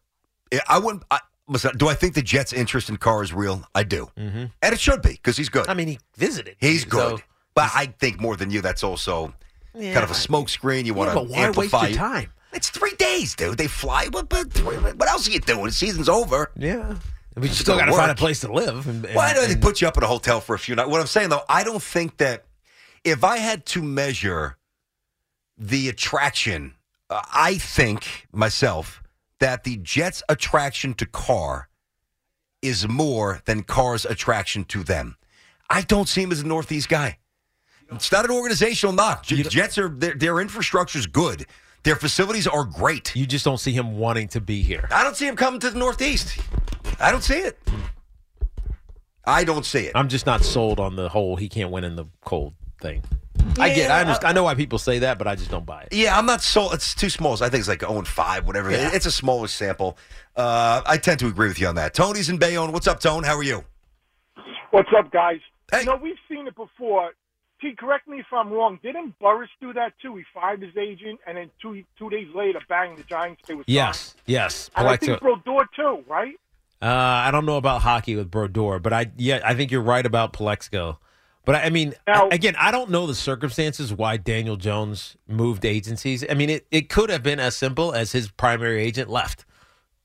I 0.67 0.77
wouldn't. 0.79 1.03
I, 1.09 1.19
listen, 1.47 1.77
do 1.77 1.87
I 1.87 1.95
think 1.95 2.13
the 2.13 2.21
Jets' 2.21 2.53
interest 2.53 2.89
in 2.89 2.97
Carr 2.97 3.23
is 3.23 3.33
real? 3.33 3.63
I 3.73 3.83
do, 3.83 4.09
mm-hmm. 4.17 4.45
and 4.61 4.73
it 4.73 4.79
should 4.79 5.01
be 5.01 5.11
because 5.11 5.37
he's 5.37 5.49
good. 5.49 5.67
I 5.67 5.73
mean, 5.73 5.87
he 5.87 5.99
visited. 6.15 6.55
he's 6.59 6.83
so- 6.83 6.89
good, 6.89 7.23
but 7.55 7.71
I 7.73 7.87
think 7.87 8.19
more 8.19 8.35
than 8.35 8.51
you, 8.51 8.61
that's 8.61 8.83
also 8.83 9.33
kind 9.73 9.97
of 9.97 10.11
a 10.11 10.13
smokescreen. 10.13 10.85
You 10.85 10.93
want 10.93 11.09
Yeah, 11.09 11.13
to 11.15 11.19
why 11.21 11.25
waste 11.25 11.39
amplify 11.39 11.87
your 11.87 11.97
time? 11.97 12.31
It's 12.53 12.69
three 12.69 12.93
days, 12.95 13.35
dude. 13.35 13.57
They 13.57 13.67
fly. 13.67 14.07
What, 14.11 14.31
what, 14.31 14.47
what 14.95 15.09
else 15.09 15.27
are 15.27 15.31
you 15.31 15.39
doing? 15.39 15.65
The 15.65 15.71
season's 15.71 16.07
over. 16.07 16.51
Yeah, 16.55 16.95
but 17.33 17.43
you 17.43 17.49
still 17.49 17.77
got 17.77 17.85
gonna 17.85 17.97
find 17.97 18.11
a 18.11 18.15
place 18.15 18.41
to 18.41 18.51
live. 18.53 18.87
And, 18.87 19.05
and, 19.05 19.15
Why 19.15 19.33
don't 19.33 19.47
they 19.49 19.55
put 19.55 19.81
you 19.81 19.87
up 19.87 19.97
in 19.97 20.03
a 20.03 20.07
hotel 20.07 20.39
for 20.39 20.53
a 20.53 20.59
few 20.59 20.75
nights? 20.75 20.89
What 20.89 21.01
I'm 21.01 21.07
saying 21.07 21.29
though, 21.29 21.43
I 21.49 21.63
don't 21.63 21.81
think 21.81 22.17
that 22.17 22.45
if 23.03 23.23
I 23.23 23.37
had 23.37 23.65
to 23.67 23.81
measure 23.81 24.57
the 25.57 25.89
attraction, 25.89 26.75
uh, 27.09 27.21
I 27.33 27.55
think 27.55 28.27
myself 28.31 29.01
that 29.39 29.63
the 29.63 29.77
Jets' 29.77 30.21
attraction 30.29 30.93
to 30.95 31.05
Carr 31.05 31.69
is 32.61 32.87
more 32.87 33.41
than 33.45 33.63
Carr's 33.63 34.05
attraction 34.05 34.63
to 34.65 34.83
them. 34.83 35.17
I 35.69 35.81
don't 35.81 36.07
see 36.07 36.21
him 36.21 36.31
as 36.31 36.41
a 36.41 36.47
Northeast 36.47 36.87
guy. 36.87 37.17
It's 37.95 38.11
not 38.11 38.25
an 38.25 38.31
organizational 38.31 38.93
knock. 38.93 39.23
J- 39.23 39.43
Jets 39.43 39.77
are 39.77 39.89
their, 39.89 40.13
their 40.13 40.39
is 40.41 41.07
good. 41.07 41.45
Their 41.83 41.95
facilities 41.95 42.47
are 42.47 42.63
great. 42.63 43.15
You 43.15 43.25
just 43.25 43.43
don't 43.43 43.59
see 43.59 43.73
him 43.73 43.97
wanting 43.97 44.29
to 44.29 44.41
be 44.41 44.61
here. 44.61 44.87
I 44.91 45.03
don't 45.03 45.15
see 45.17 45.27
him 45.27 45.35
coming 45.35 45.59
to 45.61 45.69
the 45.69 45.77
Northeast. 45.77 46.39
I 46.99 47.11
don't 47.11 47.23
see 47.23 47.39
it. 47.39 47.59
I 49.25 49.43
don't 49.43 49.65
see 49.65 49.85
it. 49.85 49.91
I'm 49.95 50.09
just 50.09 50.25
not 50.25 50.43
sold 50.43 50.79
on 50.79 50.95
the 50.95 51.09
whole 51.09 51.35
he 51.35 51.49
can't 51.49 51.71
win 51.71 51.83
in 51.83 51.95
the 51.95 52.05
cold 52.23 52.53
thing. 52.81 53.03
I 53.59 53.73
get, 53.73 53.91
I 53.91 54.01
understand, 54.01 54.29
I 54.29 54.33
know 54.33 54.43
why 54.43 54.55
people 54.55 54.79
say 54.79 54.99
that, 54.99 55.17
but 55.17 55.27
I 55.27 55.35
just 55.35 55.51
don't 55.51 55.65
buy 55.65 55.83
it. 55.83 55.89
Yeah, 55.91 56.17
I'm 56.17 56.25
not 56.25 56.41
sold. 56.41 56.73
It's 56.73 56.95
too 56.95 57.09
small. 57.09 57.33
I 57.33 57.49
think 57.49 57.55
it's 57.55 57.67
like 57.67 57.81
0 57.81 57.97
and 57.97 58.07
5, 58.07 58.47
whatever. 58.47 58.71
Yeah. 58.71 58.91
It's 58.93 59.05
a 59.05 59.11
smallish 59.11 59.51
sample. 59.51 59.97
Uh, 60.35 60.81
I 60.85 60.97
tend 60.97 61.19
to 61.19 61.27
agree 61.27 61.47
with 61.47 61.59
you 61.59 61.67
on 61.67 61.75
that. 61.75 61.93
Tony's 61.93 62.29
in 62.29 62.37
Bayonne. 62.37 62.71
What's 62.71 62.87
up, 62.87 62.99
Tone? 62.99 63.23
How 63.23 63.35
are 63.35 63.43
you? 63.43 63.63
What's 64.71 64.89
up, 64.97 65.11
guys? 65.11 65.39
Hey. 65.71 65.81
You 65.81 65.85
know, 65.87 65.99
we've 66.01 66.15
seen 66.29 66.47
it 66.47 66.55
before. 66.55 67.11
Pete, 67.63 67.77
correct 67.77 68.09
me 68.09 68.19
if 68.19 68.25
I'm 68.33 68.51
wrong. 68.51 68.77
Didn't 68.83 69.17
Burress 69.19 69.49
do 69.61 69.71
that 69.71 69.93
too? 70.01 70.17
He 70.17 70.23
fired 70.33 70.61
his 70.61 70.75
agent, 70.75 71.21
and 71.25 71.37
then 71.37 71.49
two 71.61 71.83
two 71.97 72.09
days 72.09 72.27
later, 72.35 72.59
bang, 72.67 72.97
the 72.97 73.03
Giants 73.03 73.41
stay 73.45 73.53
with 73.53 73.69
Yes, 73.69 74.15
yes. 74.25 74.69
And 74.75 74.85
I 74.85 74.97
think 74.97 75.21
Brodeur 75.21 75.69
too, 75.73 76.03
right? 76.07 76.35
Uh, 76.81 76.87
I 76.87 77.31
don't 77.31 77.45
know 77.45 77.55
about 77.55 77.81
hockey 77.81 78.17
with 78.17 78.29
Brodeur, 78.29 78.79
but 78.79 78.91
I 78.91 79.11
yeah, 79.15 79.39
I 79.45 79.53
think 79.55 79.71
you're 79.71 79.81
right 79.81 80.05
about 80.05 80.33
Plaxico. 80.33 80.99
But 81.45 81.55
I, 81.55 81.61
I 81.63 81.69
mean, 81.69 81.93
Now- 82.05 82.27
again, 82.29 82.55
I 82.59 82.71
don't 82.71 82.89
know 82.89 83.07
the 83.07 83.15
circumstances 83.15 83.93
why 83.93 84.17
Daniel 84.17 84.57
Jones 84.57 85.15
moved 85.25 85.63
agencies. 85.63 86.25
I 86.29 86.33
mean, 86.33 86.49
it, 86.49 86.67
it 86.69 86.89
could 86.89 87.09
have 87.09 87.23
been 87.23 87.39
as 87.39 87.55
simple 87.55 87.93
as 87.93 88.11
his 88.11 88.29
primary 88.29 88.81
agent 88.81 89.09
left, 89.09 89.45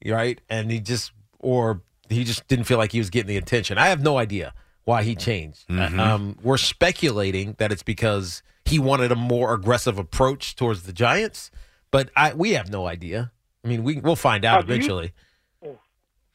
right? 0.05 0.40
And 0.49 0.71
he 0.71 0.81
just, 0.81 1.12
or 1.38 1.83
he 2.09 2.25
just 2.25 2.49
didn't 2.49 2.64
feel 2.64 2.79
like 2.79 2.90
he 2.90 2.99
was 2.99 3.11
getting 3.11 3.29
the 3.29 3.37
attention. 3.37 3.79
I 3.79 3.87
have 3.88 4.03
no 4.03 4.18
idea 4.18 4.53
why 4.88 5.03
he 5.03 5.14
changed. 5.14 5.70
Um, 5.70 6.38
we're 6.42 6.57
speculating 6.57 7.55
that 7.59 7.70
it's 7.70 7.83
because 7.83 8.42
he 8.64 8.79
wanted 8.79 9.12
a 9.12 9.16
more 9.16 9.53
aggressive 9.53 9.98
approach 9.98 10.57
towards 10.57 10.85
the 10.85 10.94
Giants, 10.94 11.51
but 11.90 12.09
I 12.16 12.33
we 12.33 12.53
have 12.53 12.70
no 12.70 12.87
idea. 12.87 13.31
I 13.62 13.68
mean, 13.68 13.83
we 13.85 14.01
we'll 14.01 14.16
find 14.16 14.46
out 14.46 14.55
Now, 14.55 14.62
do 14.62 14.66
you- 14.68 14.74
eventually. 14.77 15.12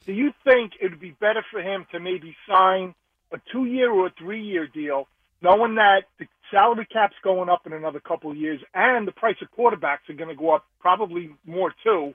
Do 0.06 0.12
you 0.12 0.32
think 0.44 0.72
it 0.80 0.90
would 0.90 1.00
be 1.00 1.12
better 1.12 1.42
for 1.50 1.62
him 1.62 1.86
to 1.90 1.98
maybe 1.98 2.36
sign 2.46 2.94
a 3.32 3.40
two-year 3.50 3.90
or 3.90 4.08
a 4.08 4.10
three-year 4.18 4.66
deal, 4.66 5.08
knowing 5.40 5.76
that 5.76 6.02
the 6.18 6.26
salary 6.50 6.86
cap's 6.92 7.16
going 7.24 7.48
up 7.48 7.66
in 7.66 7.72
another 7.72 8.00
couple 8.00 8.30
of 8.30 8.36
years, 8.36 8.60
and 8.74 9.08
the 9.08 9.12
price 9.12 9.36
of 9.40 9.48
quarterbacks 9.58 10.06
are 10.10 10.12
going 10.14 10.28
to 10.28 10.34
go 10.36 10.50
up 10.54 10.66
probably 10.78 11.30
more 11.46 11.72
too, 11.82 12.14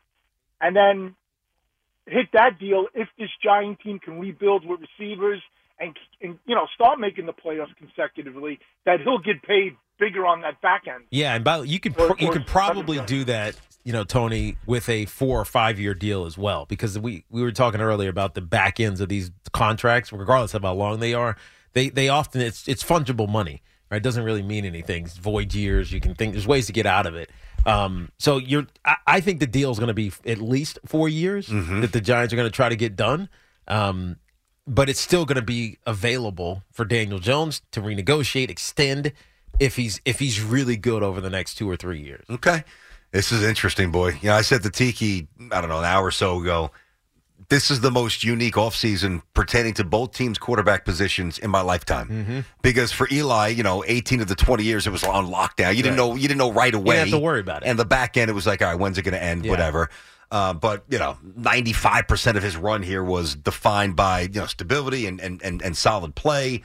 and 0.62 0.76
then 0.76 1.16
hit 2.06 2.28
that 2.34 2.60
deal 2.60 2.86
if 2.94 3.10
this 3.18 3.30
Giant 3.44 3.80
team 3.82 3.98
can 4.00 4.20
rebuild 4.20 4.66
with 4.68 4.80
receivers 4.82 5.42
and, 5.80 5.96
and 6.22 6.38
you 6.46 6.56
know 6.56 6.68
start 6.74 7.00
making 7.00 7.26
the 7.26 7.34
playoffs 7.34 7.76
consecutively, 7.78 8.60
that 8.86 9.02
he'll 9.02 9.20
get 9.20 9.42
paid 9.44 9.76
bigger 10.00 10.26
on 10.26 10.42
that 10.42 10.62
back 10.62 10.84
end. 10.88 11.04
Yeah, 11.12 11.36
and 11.36 11.44
by 11.44 11.62
you 11.64 11.80
could 11.80 12.00
Or- 12.00 12.14
pr- 12.16 12.22
you 12.22 12.30
or 12.30 12.34
could 12.34 12.48
probably 12.48 12.98
seven 12.98 13.08
do 13.08 13.24
that, 13.26 13.56
you 13.84 13.92
know, 13.94 14.04
Tony, 14.04 14.56
with 14.66 14.88
a 14.90 15.06
four 15.06 15.40
or 15.40 15.46
five 15.46 15.80
year 15.80 15.94
deal 15.94 16.26
as 16.26 16.38
well, 16.38 16.66
because 16.66 16.98
we 16.98 17.26
we 17.30 17.42
were 17.42 17.52
talking 17.52 17.82
earlier 17.82 18.10
about 18.10 18.34
the 18.34 18.42
back 18.42 18.80
ends 18.80 19.02
of 19.02 19.10
these 19.10 19.32
contracts, 19.52 20.12
regardless 20.14 20.54
of 20.54 20.64
how 20.64 20.74
long 20.74 21.00
they 21.00 21.14
are. 21.14 21.36
They 21.74 21.90
they 21.90 22.10
often 22.10 22.42
it's 22.42 22.68
it's 22.68 22.84
fungible 22.84 23.30
money, 23.30 23.62
right? 23.92 23.98
It 23.98 24.04
doesn't 24.04 24.24
really 24.24 24.42
mean 24.42 24.66
anything. 24.66 25.06
It's 25.06 25.18
void 25.18 25.54
years. 25.54 25.92
You 25.92 26.00
can 26.00 26.16
think 26.16 26.34
there's 26.34 26.48
ways 26.48 26.66
to 26.68 26.74
get 26.74 26.86
out 26.86 27.06
of 27.06 27.16
it. 27.16 27.30
Um, 27.66 28.10
so 28.18 28.38
you're, 28.38 28.68
I, 28.86 28.96
I 29.06 29.20
think 29.20 29.42
the 29.42 29.46
deal 29.46 29.70
is 29.70 29.80
going 29.80 29.90
to 29.90 29.94
be 29.94 30.14
at 30.26 30.38
least 30.40 30.80
four 30.86 31.10
years 31.10 31.48
that 31.48 31.90
the 31.92 32.00
Giants 32.00 32.34
are 32.34 32.38
going 32.38 32.48
to 32.48 32.56
try 32.56 32.70
to 32.70 32.76
get 32.78 32.96
done. 32.96 33.28
Um, 33.68 34.16
but 34.70 34.88
it's 34.90 35.00
still 35.00 35.26
going 35.26 35.36
to 35.38 35.42
be 35.42 35.78
available 35.86 36.64
for 36.72 36.86
Daniel 36.86 37.20
Jones 37.20 37.62
to 37.72 37.82
renegotiate, 37.82 38.50
extend 38.50 39.12
if 39.60 39.76
he's 39.76 40.00
if 40.06 40.20
he's 40.20 40.42
really 40.42 40.78
good 40.78 41.04
over 41.04 41.20
the 41.20 41.30
next 41.30 41.56
two 41.56 41.70
or 41.70 41.76
three 41.76 42.00
years. 42.00 42.26
Okay. 42.30 42.64
This 43.12 43.32
is 43.32 43.44
interesting, 43.44 43.92
boy. 43.92 44.10
You 44.22 44.30
know, 44.30 44.36
I 44.36 44.42
said 44.42 44.62
to 44.64 44.70
Tiki, 44.70 45.28
I 45.52 45.60
don't 45.62 45.70
know, 45.70 45.80
an 45.80 45.86
hour 45.86 46.06
or 46.06 46.12
so 46.12 46.40
ago, 46.40 46.72
this 47.50 47.72
is 47.72 47.82
the 47.82 47.90
most 47.90 48.24
unique 48.24 48.54
offseason 48.54 49.24
pertaining 49.34 49.74
to 49.76 49.84
both 49.84 50.12
teams' 50.14 50.38
quarterback 50.38 50.86
positions 50.86 51.40
in 51.40 51.50
my 51.50 51.62
lifetime. 51.62 52.08
Mm-hmm. 52.08 52.40
Because 52.62 52.92
for 52.92 53.08
Eli, 53.12 53.48
you 53.48 53.64
know, 53.64 53.84
18 53.88 54.22
of 54.22 54.28
the 54.28 54.36
20 54.36 54.64
years 54.64 54.86
it 54.86 54.92
was 54.92 55.04
on 55.04 55.26
lockdown. 55.28 55.76
You 55.76 55.82
didn't 55.82 55.98
Right. 55.98 56.08
know 56.10 56.16
you 56.16 56.28
didn't 56.28 56.38
know 56.38 56.52
right 56.52 56.74
away. 56.76 56.96
you 56.96 57.00
have 57.00 57.10
to 57.10 57.18
worry 57.18 57.40
about 57.40 57.64
it. 57.64 57.68
And 57.70 57.80
the 57.80 57.86
back 57.86 58.16
end, 58.18 58.30
it 58.30 58.34
was 58.34 58.46
like, 58.46 58.62
all 58.62 58.68
right, 58.68 58.80
when's 58.80 59.00
it 59.00 59.02
going 59.02 59.14
to 59.16 59.24
end? 59.24 59.44
Yeah. 59.46 59.52
Whatever. 59.52 59.90
Uh, 60.32 60.54
but 60.54 60.84
you 60.90 61.00
know, 61.00 61.18
95% 61.40 62.36
of 62.36 62.44
his 62.44 62.56
run 62.56 62.84
here 62.84 63.04
was 63.04 63.36
defined 63.36 63.96
by 63.96 64.22
you 64.22 64.40
know 64.40 64.46
stability 64.46 65.08
and 65.08 65.20
and 65.20 65.42
and, 65.42 65.62
and 65.62 65.76
solid 65.76 66.16
play. 66.16 66.64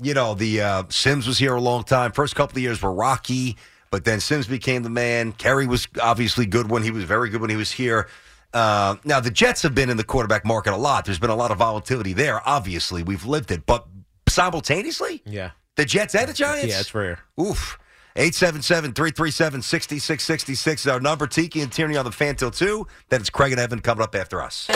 You 0.00 0.12
know, 0.12 0.34
the 0.34 0.60
uh, 0.60 0.82
Simms 0.90 1.26
was 1.26 1.38
here 1.38 1.54
a 1.54 1.60
long 1.60 1.84
time. 1.84 2.12
First 2.12 2.34
couple 2.34 2.58
of 2.58 2.62
years 2.62 2.82
were 2.82 2.92
rocky, 2.92 3.56
but 3.90 4.04
then 4.04 4.20
Simms 4.20 4.46
became 4.46 4.82
the 4.82 4.90
man. 4.90 5.32
Kerry 5.32 5.66
was 5.66 5.88
obviously 6.02 6.44
good 6.44 6.70
when 6.70 6.82
he 6.82 6.90
was 6.90 7.04
very 7.04 7.30
good 7.30 7.40
when 7.40 7.50
he 7.50 7.56
was 7.56 7.72
here. 7.72 8.08
Uh, 8.52 8.96
now 9.04 9.20
the 9.20 9.30
Jets 9.30 9.62
have 9.62 9.74
been 9.74 9.88
in 9.88 9.96
the 9.96 10.04
quarterback 10.04 10.44
market 10.44 10.74
a 10.74 10.76
lot. 10.76 11.06
There's 11.06 11.18
been 11.18 11.30
a 11.30 11.36
lot 11.36 11.50
of 11.50 11.58
volatility 11.58 12.12
there. 12.12 12.46
Obviously, 12.46 13.02
we've 13.02 13.24
lived 13.24 13.50
it, 13.50 13.64
but 13.64 13.86
simultaneously? 14.28 15.22
Yeah. 15.24 15.50
The 15.76 15.84
Jets 15.84 16.14
and 16.14 16.28
the 16.28 16.32
Giants? 16.32 16.66
Yeah, 16.66 16.80
it's 16.80 16.94
rare. 16.94 17.20
Oof. 17.40 17.78
877-337-6666 18.16 20.74
is 20.74 20.86
our 20.86 21.00
number. 21.00 21.26
Tiki 21.26 21.60
and 21.60 21.70
Tierney 21.70 21.96
on 21.96 22.04
the 22.04 22.12
fan 22.12 22.36
till 22.36 22.50
2. 22.50 22.86
Then 23.10 23.20
it's 23.20 23.30
Craig 23.30 23.52
and 23.52 23.60
Evan 23.60 23.80
coming 23.80 24.02
up 24.02 24.14
after 24.14 24.42
us. 24.42 24.66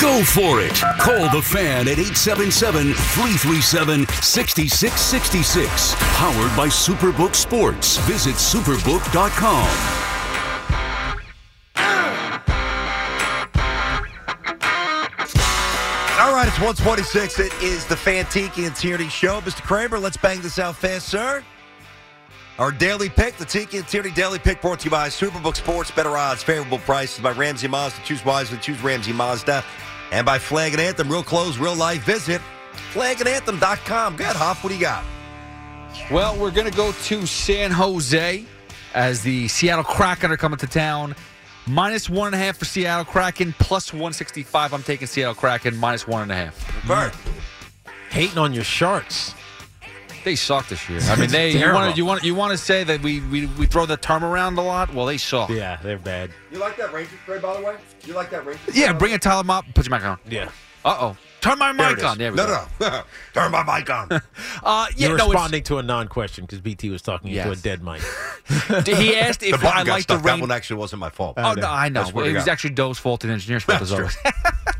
Go 0.00 0.22
for 0.24 0.60
it. 0.60 0.74
Call 0.98 1.30
the 1.30 1.42
fan 1.42 1.88
at 1.88 1.98
877 1.98 2.94
337 2.94 4.06
6666. 4.06 5.94
Powered 6.16 6.56
by 6.56 6.68
Superbook 6.68 7.34
Sports. 7.34 7.96
Visit 7.98 8.34
superbook.com. 8.34 10.06
All 16.20 16.34
right, 16.34 16.46
it's 16.46 16.58
126. 16.58 17.38
It 17.38 17.50
is 17.62 17.86
the 17.86 17.96
Fan 17.96 18.26
Tiki 18.26 18.66
and 18.66 18.76
Tierney 18.76 19.08
show. 19.08 19.40
Mr. 19.40 19.62
Kramer, 19.62 19.98
let's 19.98 20.18
bang 20.18 20.42
this 20.42 20.58
out 20.58 20.76
fast, 20.76 21.08
sir. 21.08 21.42
Our 22.60 22.70
daily 22.70 23.08
pick, 23.08 23.38
the 23.38 23.46
Tiki 23.46 23.78
and 23.78 23.88
Tierney 23.88 24.10
daily 24.10 24.38
pick 24.38 24.60
brought 24.60 24.80
to 24.80 24.84
you 24.84 24.90
by 24.90 25.08
Superbook 25.08 25.56
Sports, 25.56 25.90
better 25.90 26.18
odds, 26.18 26.42
favorable 26.42 26.76
prices 26.80 27.18
by 27.20 27.32
Ramsey 27.32 27.68
Mazda. 27.68 28.02
Choose 28.04 28.22
wisely, 28.22 28.58
choose 28.58 28.82
Ramsey 28.82 29.14
Mazda. 29.14 29.64
And 30.12 30.26
by 30.26 30.38
Flag 30.38 30.72
and 30.72 30.80
Anthem, 30.82 31.08
real 31.08 31.22
close, 31.22 31.56
real 31.56 31.74
life. 31.74 32.04
Visit 32.04 32.42
flagandanthem.com. 32.92 34.16
Good, 34.16 34.36
Hoff, 34.36 34.62
what 34.62 34.68
do 34.68 34.74
you 34.74 34.80
got? 34.82 35.02
Well, 36.10 36.38
we're 36.38 36.50
going 36.50 36.70
to 36.70 36.76
go 36.76 36.92
to 36.92 37.26
San 37.26 37.70
Jose 37.70 38.44
as 38.92 39.22
the 39.22 39.48
Seattle 39.48 39.82
Kraken 39.82 40.30
are 40.30 40.36
coming 40.36 40.58
to 40.58 40.66
town. 40.66 41.14
Minus 41.66 42.10
one 42.10 42.26
and 42.26 42.34
a 42.34 42.38
half 42.38 42.58
for 42.58 42.66
Seattle 42.66 43.06
Kraken, 43.06 43.54
plus 43.58 43.90
165. 43.90 44.74
I'm 44.74 44.82
taking 44.82 45.06
Seattle 45.06 45.34
Kraken, 45.34 45.78
minus 45.78 46.06
one 46.06 46.20
and 46.20 46.30
a 46.30 46.34
half. 46.34 46.86
Bird. 46.86 47.14
Hating 48.10 48.36
on 48.36 48.52
your 48.52 48.64
Sharks. 48.64 49.34
They 50.24 50.36
suck 50.36 50.68
this 50.68 50.88
year. 50.88 51.00
I 51.02 51.16
mean, 51.20 51.30
they 51.30 51.52
you 51.52 51.72
want 51.72 51.92
to 51.92 51.96
you 51.96 52.04
want 52.04 52.24
you 52.24 52.34
want 52.34 52.52
to 52.52 52.58
say 52.58 52.84
that 52.84 53.02
we, 53.02 53.20
we 53.20 53.46
we 53.46 53.66
throw 53.66 53.86
the 53.86 53.96
term 53.96 54.24
around 54.24 54.58
a 54.58 54.62
lot. 54.62 54.92
Well, 54.94 55.06
they 55.06 55.16
suck. 55.16 55.48
Yeah, 55.50 55.78
they're 55.82 55.98
bad. 55.98 56.30
You 56.52 56.58
like 56.58 56.76
that 56.76 56.92
Rangers 56.92 57.18
trade, 57.24 57.42
by 57.42 57.56
the 57.56 57.62
way? 57.64 57.76
You 58.04 58.14
like 58.14 58.30
that 58.30 58.44
Rangers 58.44 58.76
Yeah, 58.76 58.92
bring 58.92 59.14
a 59.14 59.18
Tyler 59.18 59.44
Motte. 59.44 59.64
Put 59.74 59.86
your 59.88 59.96
mic 59.96 60.04
on. 60.06 60.18
Yeah. 60.28 60.50
Uh 60.84 60.96
oh. 61.00 61.16
Turn 61.42 61.58
my 61.58 61.72
There 61.72 61.94
mic 61.96 62.04
on. 62.04 62.18
There 62.18 62.30
we 62.32 62.36
no, 62.36 62.46
go. 62.46 62.66
no, 62.80 63.02
Turn 63.34 63.50
my 63.50 63.62
mic 63.62 63.88
on. 63.88 64.08
Uh, 64.62 64.86
yeah, 64.94 65.08
You're 65.08 65.16
no, 65.16 65.24
it's- 65.24 65.32
responding 65.32 65.62
to 65.64 65.78
a 65.78 65.82
non-question 65.82 66.44
because 66.44 66.60
BT 66.60 66.90
was 66.90 67.00
talking 67.00 67.30
into 67.30 67.50
a 67.50 67.56
dead 67.56 67.82
mic. 67.82 68.02
he 68.86 69.16
asked 69.16 69.42
if 69.42 69.52
button 69.52 69.66
I 69.68 69.84
got 69.84 69.88
like 69.92 70.06
the 70.06 70.14
stuck. 70.18 70.22
That 70.24 70.40
one 70.40 70.50
actually 70.50 70.76
wasn't 70.76 71.00
my 71.00 71.08
fault. 71.08 71.34
Oh 71.38 71.54
no, 71.54 71.66
I 71.66 71.88
know. 71.88 72.02
I 72.02 72.10
swear 72.10 72.26
It 72.28 72.34
was 72.34 72.46
actually 72.48 72.74
Doe's 72.74 72.98
fault 72.98 73.24
and 73.24 73.32
engineer's 73.32 73.62
fault 73.64 73.80
as 73.80 73.88
That's 73.90 74.16
always. 74.24 74.34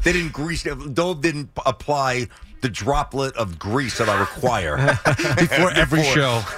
they 0.05 0.13
didn't 0.13 0.33
grease. 0.33 0.63
Dove 0.65 1.23
didn't 1.23 1.49
apply 1.65 2.29
the 2.61 2.69
droplet 2.69 3.35
of 3.37 3.59
grease 3.59 3.99
that 3.99 4.09
I 4.09 4.19
require 4.21 4.77
Before 5.39 5.71
every 5.73 6.03
show. 6.03 6.43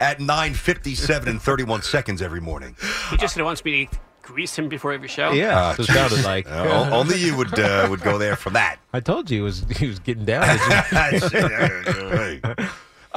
at 0.00 0.20
nine 0.20 0.54
fifty-seven 0.54 1.28
and 1.28 1.40
thirty-one 1.42 1.82
seconds 1.82 2.22
every 2.22 2.40
morning. 2.40 2.76
He 3.10 3.16
just 3.16 3.40
wants 3.40 3.64
me 3.64 3.86
to 3.86 3.96
grease 4.22 4.54
him 4.58 4.68
before 4.68 4.92
every 4.92 5.08
show. 5.08 5.32
Yeah, 5.32 5.58
Uh, 5.58 5.66
that's 5.72 5.78
what 5.78 5.88
it 5.90 5.92
sounded 5.92 6.24
like. 6.24 6.50
Uh, 6.50 6.64
o- 6.90 6.98
only 6.98 7.16
you 7.18 7.36
would 7.36 7.58
uh, 7.58 7.86
would 7.88 8.02
go 8.02 8.18
there 8.18 8.36
for 8.36 8.50
that. 8.50 8.78
I 8.92 9.00
told 9.00 9.30
you 9.30 9.38
he 9.38 9.42
was 9.42 9.64
he 9.76 9.86
was 9.86 9.98
getting 10.00 10.24
down. 10.26 10.44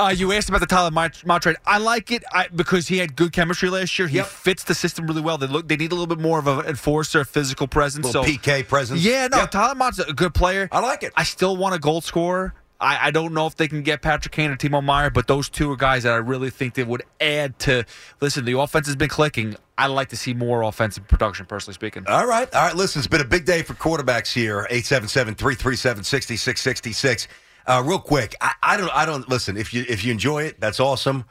Uh, 0.01 0.09
you 0.09 0.31
asked 0.33 0.49
about 0.49 0.61
the 0.61 0.65
Tyler 0.65 1.39
trade. 1.39 1.57
I 1.63 1.77
like 1.77 2.11
it 2.11 2.23
I, 2.33 2.47
because 2.47 2.87
he 2.87 2.97
had 2.97 3.15
good 3.15 3.33
chemistry 3.33 3.69
last 3.69 3.99
year. 3.99 4.07
He 4.07 4.17
Yep. 4.17 4.25
fits 4.25 4.63
the 4.63 4.73
system 4.73 5.05
really 5.05 5.21
well. 5.21 5.37
They 5.37 5.45
look. 5.45 5.67
They 5.67 5.75
need 5.77 5.91
a 5.91 5.95
little 5.95 6.07
bit 6.07 6.19
more 6.19 6.39
of 6.39 6.47
an 6.47 6.65
enforcer, 6.65 7.21
of 7.21 7.29
physical 7.29 7.67
presence. 7.67 8.07
Little 8.07 8.23
so 8.23 8.29
PK 8.29 8.67
presence. 8.67 9.01
Yeah, 9.01 9.27
no, 9.27 9.37
Yep. 9.37 9.51
Tyler 9.51 9.75
Motte's 9.75 9.99
a 9.99 10.11
good 10.11 10.33
player. 10.33 10.67
I 10.71 10.79
like 10.79 11.03
it. 11.03 11.13
I 11.15 11.23
still 11.23 11.55
want 11.55 11.75
a 11.75 11.79
goal 11.79 12.01
scorer. 12.01 12.55
I, 12.79 13.09
I 13.09 13.11
don't 13.11 13.35
know 13.35 13.45
if 13.45 13.55
they 13.55 13.67
can 13.67 13.83
get 13.83 14.01
Patrick 14.01 14.33
Kane 14.33 14.49
or 14.49 14.55
Timo 14.55 14.83
Meier, 14.83 15.11
but 15.11 15.27
those 15.27 15.49
two 15.49 15.71
are 15.71 15.75
guys 15.75 16.01
that 16.01 16.13
I 16.13 16.17
really 16.17 16.49
think 16.49 16.73
they 16.73 16.83
would 16.83 17.03
add 17.19 17.59
to. 17.59 17.85
Listen, 18.21 18.43
the 18.43 18.57
offense 18.57 18.87
has 18.87 18.95
been 18.95 19.07
clicking. 19.09 19.55
I'd 19.77 19.87
like 19.87 20.09
to 20.09 20.17
see 20.17 20.33
more 20.33 20.63
offensive 20.63 21.07
production, 21.07 21.45
personally 21.45 21.75
speaking. 21.75 22.07
All 22.07 22.25
right. 22.25 22.51
All 22.55 22.65
right. 22.65 22.75
Listen, 22.75 22.99
it's 22.99 23.07
been 23.07 23.21
a 23.21 23.25
big 23.25 23.45
day 23.45 23.61
for 23.61 23.75
quarterbacks 23.75 24.33
here. 24.33 24.65
877 24.71 25.35
337 25.35 26.03
6666. 26.03 27.27
Uh, 27.67 27.81
real 27.85 27.99
quick, 27.99 28.35
I, 28.41 28.53
I 28.63 28.77
don't 28.77 28.91
I 28.93 29.05
don't 29.05 29.27
listen, 29.29 29.57
if 29.57 29.73
you 29.73 29.85
if 29.87 30.03
you 30.03 30.11
enjoy 30.11 30.43
it, 30.43 30.59
that's 30.59 30.79
awesome. 30.79 31.25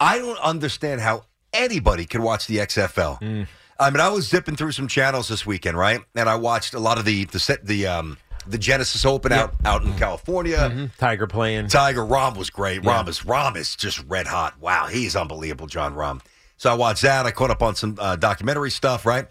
I 0.00 0.18
don't 0.18 0.38
understand 0.40 1.00
how 1.00 1.24
anybody 1.52 2.04
can 2.04 2.22
watch 2.22 2.46
the 2.46 2.58
XFL. 2.58 3.46
I 3.78 3.90
mean, 3.90 4.00
I 4.00 4.08
was 4.08 4.26
zipping 4.28 4.56
through 4.56 4.72
some 4.72 4.88
channels 4.88 5.28
this 5.28 5.44
weekend, 5.44 5.76
right? 5.76 6.00
And 6.14 6.28
I 6.28 6.36
watched 6.36 6.74
a 6.74 6.78
lot 6.78 6.98
of 6.98 7.04
the 7.04 7.24
the 7.26 7.38
set 7.38 7.64
the 7.66 7.86
um 7.86 8.16
the 8.46 8.58
Genesis 8.58 9.04
Open 9.04 9.32
out 9.32 9.54
out 9.64 9.82
in 9.84 9.92
California. 9.98 10.90
Tiger 10.98 11.26
playing. 11.26 11.68
Tiger 11.68 12.02
Rahm 12.02 12.36
was 12.36 12.48
great. 12.50 12.82
Yeah. 12.84 13.02
Rahm 13.02 13.08
is 13.08 13.20
Rahm 13.20 13.56
is 13.56 13.76
just 13.76 14.02
red 14.06 14.26
hot. 14.26 14.60
Wow, 14.60 14.86
he's 14.86 15.14
unbelievable, 15.16 15.66
Jon 15.66 15.94
Rahm. 15.94 16.20
So 16.56 16.70
I 16.70 16.74
watched 16.74 17.02
that. 17.02 17.26
I 17.26 17.32
caught 17.32 17.50
up 17.50 17.62
on 17.62 17.74
some 17.74 17.96
uh, 18.00 18.16
documentary 18.16 18.70
stuff, 18.70 19.04
right? 19.04 19.26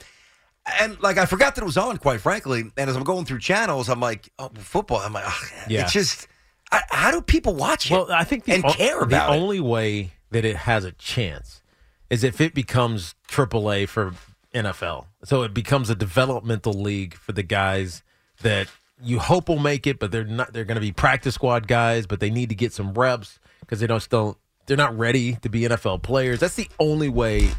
And 0.79 0.99
like 1.01 1.17
I 1.17 1.25
forgot 1.25 1.55
that 1.55 1.61
it 1.61 1.65
was 1.65 1.77
on, 1.77 1.97
quite 1.97 2.21
frankly. 2.21 2.61
And 2.77 2.89
as 2.89 2.95
I'm 2.95 3.03
going 3.03 3.25
through 3.25 3.39
channels, 3.39 3.87
I'm 3.89 3.99
like, 3.99 4.29
oh, 4.39 4.49
football. 4.55 4.99
I'm 4.99 5.13
like, 5.13 5.25
ugh, 5.27 5.49
Yeah. 5.67 5.81
it's 5.83 5.93
just 5.93 6.27
I, 6.71 6.81
how 6.89 7.11
do 7.11 7.21
people 7.21 7.53
watch 7.53 7.89
it? 7.89 7.93
Well, 7.93 8.11
I 8.11 8.23
think 8.23 8.45
the, 8.45 8.53
and 8.53 8.65
o- 8.65 8.71
care 8.73 8.99
about 8.99 9.27
the 9.29 9.33
it. 9.33 9.37
only 9.37 9.59
way 9.59 10.11
that 10.31 10.45
it 10.45 10.55
has 10.55 10.83
a 10.83 10.91
chance 10.93 11.61
is 12.09 12.23
if 12.23 12.41
it 12.41 12.53
becomes 12.53 13.15
AAA 13.29 13.87
for 13.87 14.13
NFL. 14.53 15.05
So 15.23 15.43
it 15.43 15.53
becomes 15.53 15.89
a 15.89 15.95
developmental 15.95 16.73
league 16.73 17.13
for 17.15 17.31
the 17.33 17.43
guys 17.43 18.03
that 18.41 18.67
you 19.01 19.19
hope 19.19 19.49
will 19.49 19.59
make 19.59 19.85
it, 19.85 19.99
but 19.99 20.11
they're 20.11 20.23
not. 20.23 20.53
They're 20.53 20.63
going 20.65 20.75
to 20.75 20.81
be 20.81 20.91
practice 20.91 21.35
squad 21.35 21.67
guys, 21.67 22.07
but 22.07 22.19
they 22.19 22.29
need 22.29 22.49
to 22.49 22.55
get 22.55 22.71
some 22.73 22.93
reps 22.93 23.39
because 23.59 23.79
they 23.79 23.87
don't 23.87 23.99
still. 23.99 24.37
They're 24.65 24.77
not 24.77 24.97
ready 24.97 25.33
to 25.41 25.49
be 25.49 25.61
NFL 25.61 26.01
players. 26.01 26.39
That's 26.39 26.55
the 26.55 26.69
only 26.79 27.09
way 27.09 27.51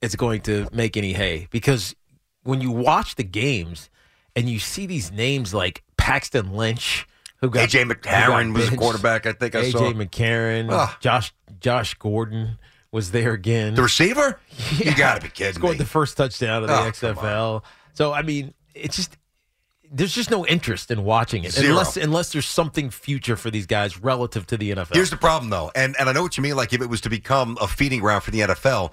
it's 0.00 0.16
going 0.16 0.40
to 0.42 0.68
make 0.72 0.96
any 0.96 1.12
hay 1.12 1.48
because 1.50 1.94
when 2.42 2.60
you 2.60 2.70
watch 2.70 3.16
the 3.16 3.24
games 3.24 3.90
and 4.36 4.48
you 4.48 4.58
see 4.58 4.86
these 4.86 5.10
names 5.12 5.52
like 5.52 5.82
Paxton 5.96 6.52
Lynch, 6.54 7.06
who 7.44 7.50
got 7.50 7.68
AJ 7.68 7.88
got 7.88 7.96
McCarron 8.02 8.54
was 8.54 8.68
a 8.72 8.76
quarterback, 8.76 9.26
I 9.26 9.32
think 9.32 9.54
I 9.54 9.70
saw 9.70 9.80
AJ. 9.80 9.94
McCarron, 10.08 10.68
Ugh. 10.70 10.90
Josh 11.00 11.32
Josh 11.60 11.94
Gordon 11.94 12.58
was 12.90 13.10
there 13.10 13.32
again. 13.32 13.74
The 13.74 13.82
receiver? 13.82 14.38
Yeah. 14.78 14.90
You 14.90 14.96
got 14.96 15.16
to 15.16 15.20
be 15.22 15.28
kidding 15.28 15.50
me. 15.54 15.58
Scored 15.60 15.72
me. 15.72 15.78
the 15.78 15.84
first 15.86 16.16
touchdown 16.16 16.62
of 16.62 16.68
the 16.68 16.74
Oh, 16.74 16.90
XFL. 16.90 17.62
So 17.92 18.12
I 18.12 18.22
mean, 18.22 18.54
it's 18.74 18.96
just 18.96 19.16
there's 19.92 20.12
just 20.14 20.30
no 20.30 20.44
interest 20.46 20.90
in 20.90 21.04
watching 21.04 21.44
it 21.44 21.52
Zero. 21.52 21.70
unless 21.70 21.96
unless 21.96 22.32
there's 22.32 22.46
something 22.46 22.90
future 22.90 23.36
for 23.36 23.50
these 23.50 23.66
guys 23.66 24.00
relative 24.00 24.46
to 24.48 24.56
the 24.56 24.72
NFL. 24.72 24.94
Here's 24.94 25.10
the 25.10 25.16
problem, 25.16 25.50
though, 25.50 25.70
and 25.74 25.94
and 25.98 26.08
I 26.08 26.12
know 26.12 26.22
what 26.22 26.36
you 26.36 26.42
mean. 26.42 26.56
Like 26.56 26.72
if 26.72 26.80
it 26.82 26.88
was 26.88 27.00
to 27.02 27.10
become 27.10 27.56
a 27.60 27.68
feeding 27.68 28.00
ground 28.00 28.22
for 28.24 28.30
the 28.30 28.40
NFL, 28.40 28.92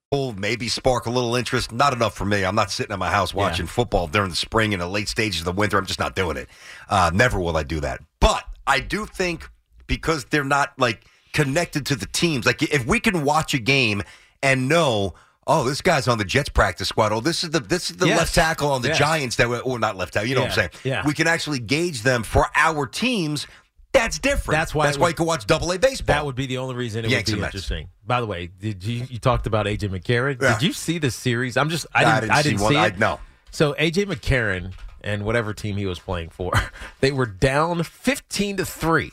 Will 0.11 0.33
maybe 0.33 0.67
spark 0.67 1.05
a 1.05 1.09
little 1.09 1.37
interest. 1.37 1.71
Not 1.71 1.93
enough 1.93 2.13
for 2.15 2.25
me. 2.25 2.43
I'm 2.43 2.53
not 2.55 2.69
sitting 2.69 2.91
at 2.91 2.99
my 2.99 3.09
house 3.09 3.33
watching 3.33 3.65
football 3.65 4.07
during 4.07 4.29
the 4.29 4.35
spring 4.35 4.73
and 4.73 4.81
the 4.81 4.87
late 4.87 5.07
stages 5.07 5.39
of 5.39 5.45
the 5.45 5.53
winter. 5.53 5.77
I'm 5.77 5.85
just 5.85 5.99
not 5.99 6.15
doing 6.17 6.35
it. 6.35 6.49
Uh, 6.89 7.11
never 7.13 7.39
will 7.39 7.55
I 7.55 7.63
do 7.63 7.79
that. 7.79 8.01
But 8.19 8.43
I 8.67 8.81
do 8.81 9.05
think 9.05 9.49
because 9.87 10.25
they're 10.25 10.43
not 10.43 10.73
like 10.77 11.05
connected 11.31 11.85
to 11.87 11.95
the 11.95 12.07
teams. 12.07 12.45
Like 12.45 12.61
if 12.61 12.85
we 12.85 12.99
can 12.99 13.23
watch 13.23 13.53
a 13.53 13.59
game 13.59 14.03
and 14.43 14.67
know. 14.67 15.13
Oh, 15.47 15.63
this 15.63 15.81
guy's 15.81 16.07
on 16.07 16.19
the 16.19 16.23
Jets 16.23 16.49
practice 16.49 16.89
squad. 16.89 17.11
Oh, 17.11 17.19
this 17.19 17.43
is 17.43 17.49
the 17.49 17.59
this 17.61 17.89
is 17.89 17.97
the 17.97 18.07
Yes. 18.07 18.19
left 18.19 18.35
tackle 18.35 18.71
on 18.71 18.81
the 18.83 18.89
Yes. 18.89 18.97
Giants 18.99 19.35
that 19.37 19.49
were, 19.49 19.59
or 19.59 19.79
not 19.79 19.97
left 19.97 20.13
tackle. 20.13 20.29
You 20.29 20.35
know 20.35 20.41
what 20.41 20.49
I'm 20.51 20.55
saying? 20.55 20.69
Yeah. 20.83 21.03
We 21.05 21.13
can 21.13 21.25
actually 21.25 21.57
gauge 21.59 22.03
them 22.03 22.21
for 22.23 22.45
our 22.55 22.85
teams. 22.85 23.47
That's 23.93 24.19
different. 24.19 24.57
That's 24.57 24.73
why 24.73 24.85
That's 24.85 24.97
why 24.97 25.07
would- 25.07 25.09
you 25.11 25.15
can 25.15 25.25
watch 25.25 25.45
Double 25.47 25.71
A 25.71 25.77
baseball. 25.79 26.15
That 26.15 26.25
would 26.25 26.35
be 26.35 26.45
the 26.47 26.57
only 26.59 26.75
reason 26.75 27.03
it 27.05 27.11
Yanks 27.11 27.29
would 27.29 27.33
and 27.33 27.39
be 27.39 27.41
Mets. 27.41 27.55
interesting. 27.55 27.89
By 28.07 28.21
the 28.21 28.27
way, 28.27 28.47
did 28.47 28.83
you 28.83 29.05
you 29.09 29.19
talked 29.19 29.47
about 29.47 29.65
AJ 29.67 29.89
McCarron? 29.89 30.41
Yeah. 30.41 30.53
Did 30.53 30.63
you 30.67 30.73
see 30.73 30.97
the 30.97 31.11
series? 31.11 31.57
I'm 31.57 31.69
just 31.69 31.85
I 31.93 32.03
I 32.03 32.03
didn't 32.05 32.21
didn't 32.21 32.31
I 32.31 32.41
didn't, 32.41 32.57
see 32.59 32.63
one. 32.63 32.73
see 32.73 32.77
I- 32.79 32.87
it. 32.87 32.99
no. 32.99 33.19
So 33.51 33.73
AJ 33.73 34.05
McCarron 34.05 34.73
and 35.03 35.23
whatever 35.25 35.53
team 35.53 35.75
he 35.77 35.85
was 35.85 35.99
playing 35.99 36.29
for, 36.29 36.53
they 37.01 37.11
were 37.11 37.25
down 37.25 37.83
15 37.83 38.57
to 38.57 38.65
3. 38.65 39.11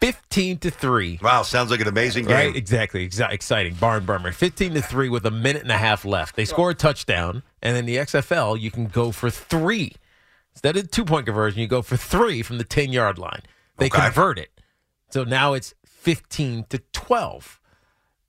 15 0.00 0.58
to 0.58 0.70
3. 0.70 1.20
Wow, 1.22 1.42
sounds 1.42 1.70
like 1.70 1.78
an 1.80 1.86
amazing 1.86 2.24
game. 2.24 2.34
Right, 2.34 2.56
exactly. 2.56 3.08
Exa- 3.08 3.30
exciting. 3.30 3.74
Barn 3.74 4.04
burner. 4.04 4.32
15 4.32 4.74
to 4.74 4.82
3 4.82 5.08
with 5.08 5.24
a 5.26 5.30
minute 5.30 5.62
and 5.62 5.70
a 5.70 5.78
half 5.78 6.04
left. 6.04 6.34
They 6.34 6.44
score 6.44 6.70
a 6.70 6.74
touchdown, 6.74 7.44
and 7.62 7.76
in 7.76 7.86
the 7.86 7.98
XFL, 7.98 8.58
you 8.60 8.72
can 8.72 8.86
go 8.86 9.12
for 9.12 9.30
three. 9.30 9.92
Instead 10.54 10.76
of 10.76 10.90
two 10.90 11.04
point 11.04 11.26
conversion, 11.26 11.60
you 11.60 11.68
go 11.68 11.82
for 11.82 11.96
three 11.96 12.42
from 12.42 12.58
the 12.58 12.64
10 12.64 12.90
yard 12.92 13.16
line. 13.16 13.42
They 13.78 13.86
Okay. 13.86 14.00
convert 14.02 14.38
it. 14.38 14.50
So 15.10 15.24
now 15.24 15.52
it's 15.54 15.74
15 15.86 16.64
to 16.70 16.78
12. 16.92 17.60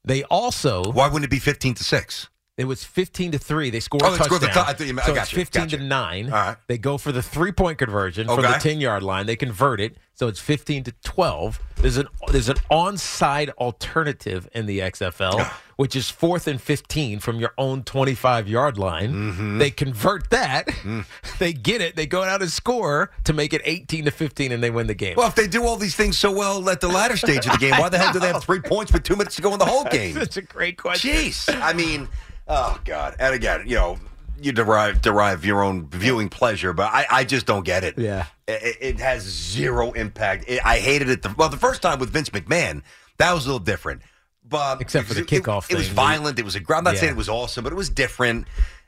They 0.06 0.24
also. 0.24 0.92
Why 0.92 1.08
wouldn't 1.08 1.26
it 1.26 1.30
be 1.32 1.40
15 1.40 1.74
to 1.76 1.84
6? 1.84 2.30
It 2.58 2.66
was 2.66 2.84
15 2.84 3.32
to 3.32 3.40
3. 3.40 3.70
They 3.70 3.80
scored 3.80 4.04
Oh, 4.04 4.08
a 4.08 4.12
they 4.12 4.18
touchdown. 4.18 4.40
scored 4.52 4.78
the 4.78 4.86
you 4.86 4.94
meant- 4.94 5.06
I 5.08 5.10
so 5.10 5.16
got 5.16 5.24
it's 5.24 5.32
you, 5.32 5.38
15 5.38 5.64
gotcha. 5.64 5.78
to 5.78 5.84
9. 5.84 6.26
All 6.26 6.32
right. 6.32 6.58
They 6.68 6.78
go 6.78 6.98
for 6.98 7.12
the 7.12 7.24
three 7.24 7.52
point 7.52 7.78
conversion 7.80 8.28
from 8.28 8.42
the 8.42 8.58
10 8.60 8.80
yard 8.80 9.02
line. 9.02 9.26
They 9.26 9.36
convert 9.36 9.80
it. 9.82 9.98
So 10.16 10.28
it's 10.28 10.40
15 10.40 10.84
to 10.84 10.92
12. 11.04 11.60
There's 11.78 11.98
an 11.98 12.08
there's 12.32 12.48
an 12.48 12.58
onside 12.70 13.50
alternative 13.58 14.48
in 14.54 14.68
the 14.68 14.80
XFL, 14.80 15.44
which 15.76 15.96
is 15.96 16.10
fourth 16.10 16.48
and 16.48 16.62
15 16.62 17.20
from 17.20 17.40
your 17.40 17.52
own 17.58 17.84
25 17.84 18.48
yard 18.48 18.78
line. 18.78 19.12
Mm-hmm. 19.12 19.58
They 19.58 19.72
convert 19.72 20.30
that. 20.30 20.68
Mm. 20.68 21.06
They 21.40 21.52
get 21.52 21.82
it. 21.82 21.96
They 21.96 22.06
go 22.06 22.24
out 22.24 22.42
and 22.42 22.52
score 22.52 23.10
to 23.24 23.34
make 23.34 23.54
it 23.54 23.62
18 23.66 24.06
to 24.06 24.12
15, 24.12 24.52
and 24.52 24.64
they 24.64 24.70
win 24.70 24.88
the 24.88 24.94
game. 24.94 25.16
Well, 25.18 25.28
if 25.28 25.36
they 25.36 25.48
do 25.48 25.66
all 25.66 25.78
these 25.78 25.96
things 25.96 26.18
so 26.18 26.32
well 26.32 26.70
at 26.70 26.80
the 26.80 26.88
latter 26.88 27.18
stage 27.18 27.46
of 27.48 27.54
the 27.54 27.58
game, 27.58 27.72
why 27.72 27.90
the 27.90 27.98
hell 27.98 28.14
do 28.14 28.20
they 28.20 28.28
have 28.28 28.44
three 28.46 28.62
points 28.62 28.94
with 28.94 29.04
two 29.04 29.16
minutes 29.16 29.36
to 29.38 29.42
go 29.42 29.52
in 29.52 29.60
the 29.60 29.66
whole 29.66 29.84
game? 29.86 30.14
That's 30.14 30.38
a 30.38 30.44
great 30.44 30.78
question. 30.78 31.12
Jeez. 31.12 31.62
I 31.62 31.74
mean, 31.74 32.08
oh, 32.48 32.80
God. 32.86 33.16
And 33.20 33.34
again, 33.34 33.64
you 33.66 33.76
know, 33.76 33.98
you 34.44 34.52
derive 34.52 35.02
derive 35.02 35.46
your 35.46 35.64
own 35.64 35.88
viewing 35.90 36.30
pleasure, 36.30 36.74
but 36.74 36.92
I, 36.92 37.06
I 37.10 37.24
just 37.24 37.46
don't 37.46 37.64
get 37.66 37.84
it. 37.84 37.98
Yeah. 37.98 38.26
It, 38.48 38.78
it 38.82 39.00
has 39.00 39.24
zero 39.24 39.92
impact. 39.94 40.46
It, 40.48 40.60
I 40.66 40.78
hated 40.80 41.10
it. 41.10 41.22
The, 41.22 41.34
well, 41.38 41.50
the 41.50 41.58
first 41.58 41.82
time 41.82 42.00
with 42.00 42.10
Vince 42.12 42.30
McMahon, 42.30 42.84
that 43.18 43.34
was 43.34 43.46
a 43.46 43.50
little 43.50 43.60
different. 43.64 44.02
But 44.46 44.82
Except 44.82 45.08
for 45.08 45.14
the 45.14 45.22
kickoff 45.22 45.66
it, 45.70 45.74
it 45.74 45.78
was 45.78 45.88
violent. 45.88 46.38
It 46.38 46.44
was 46.46 46.56
a. 46.56 46.60
I'm 46.70 46.84
not 46.84 46.96
Yeah. 46.96 47.00
saying 47.00 47.14
it 47.14 47.18
was 47.18 47.30
awesome, 47.30 47.64
but 47.64 47.72
it 47.72 47.78
was 47.78 47.90
different. 47.90 48.48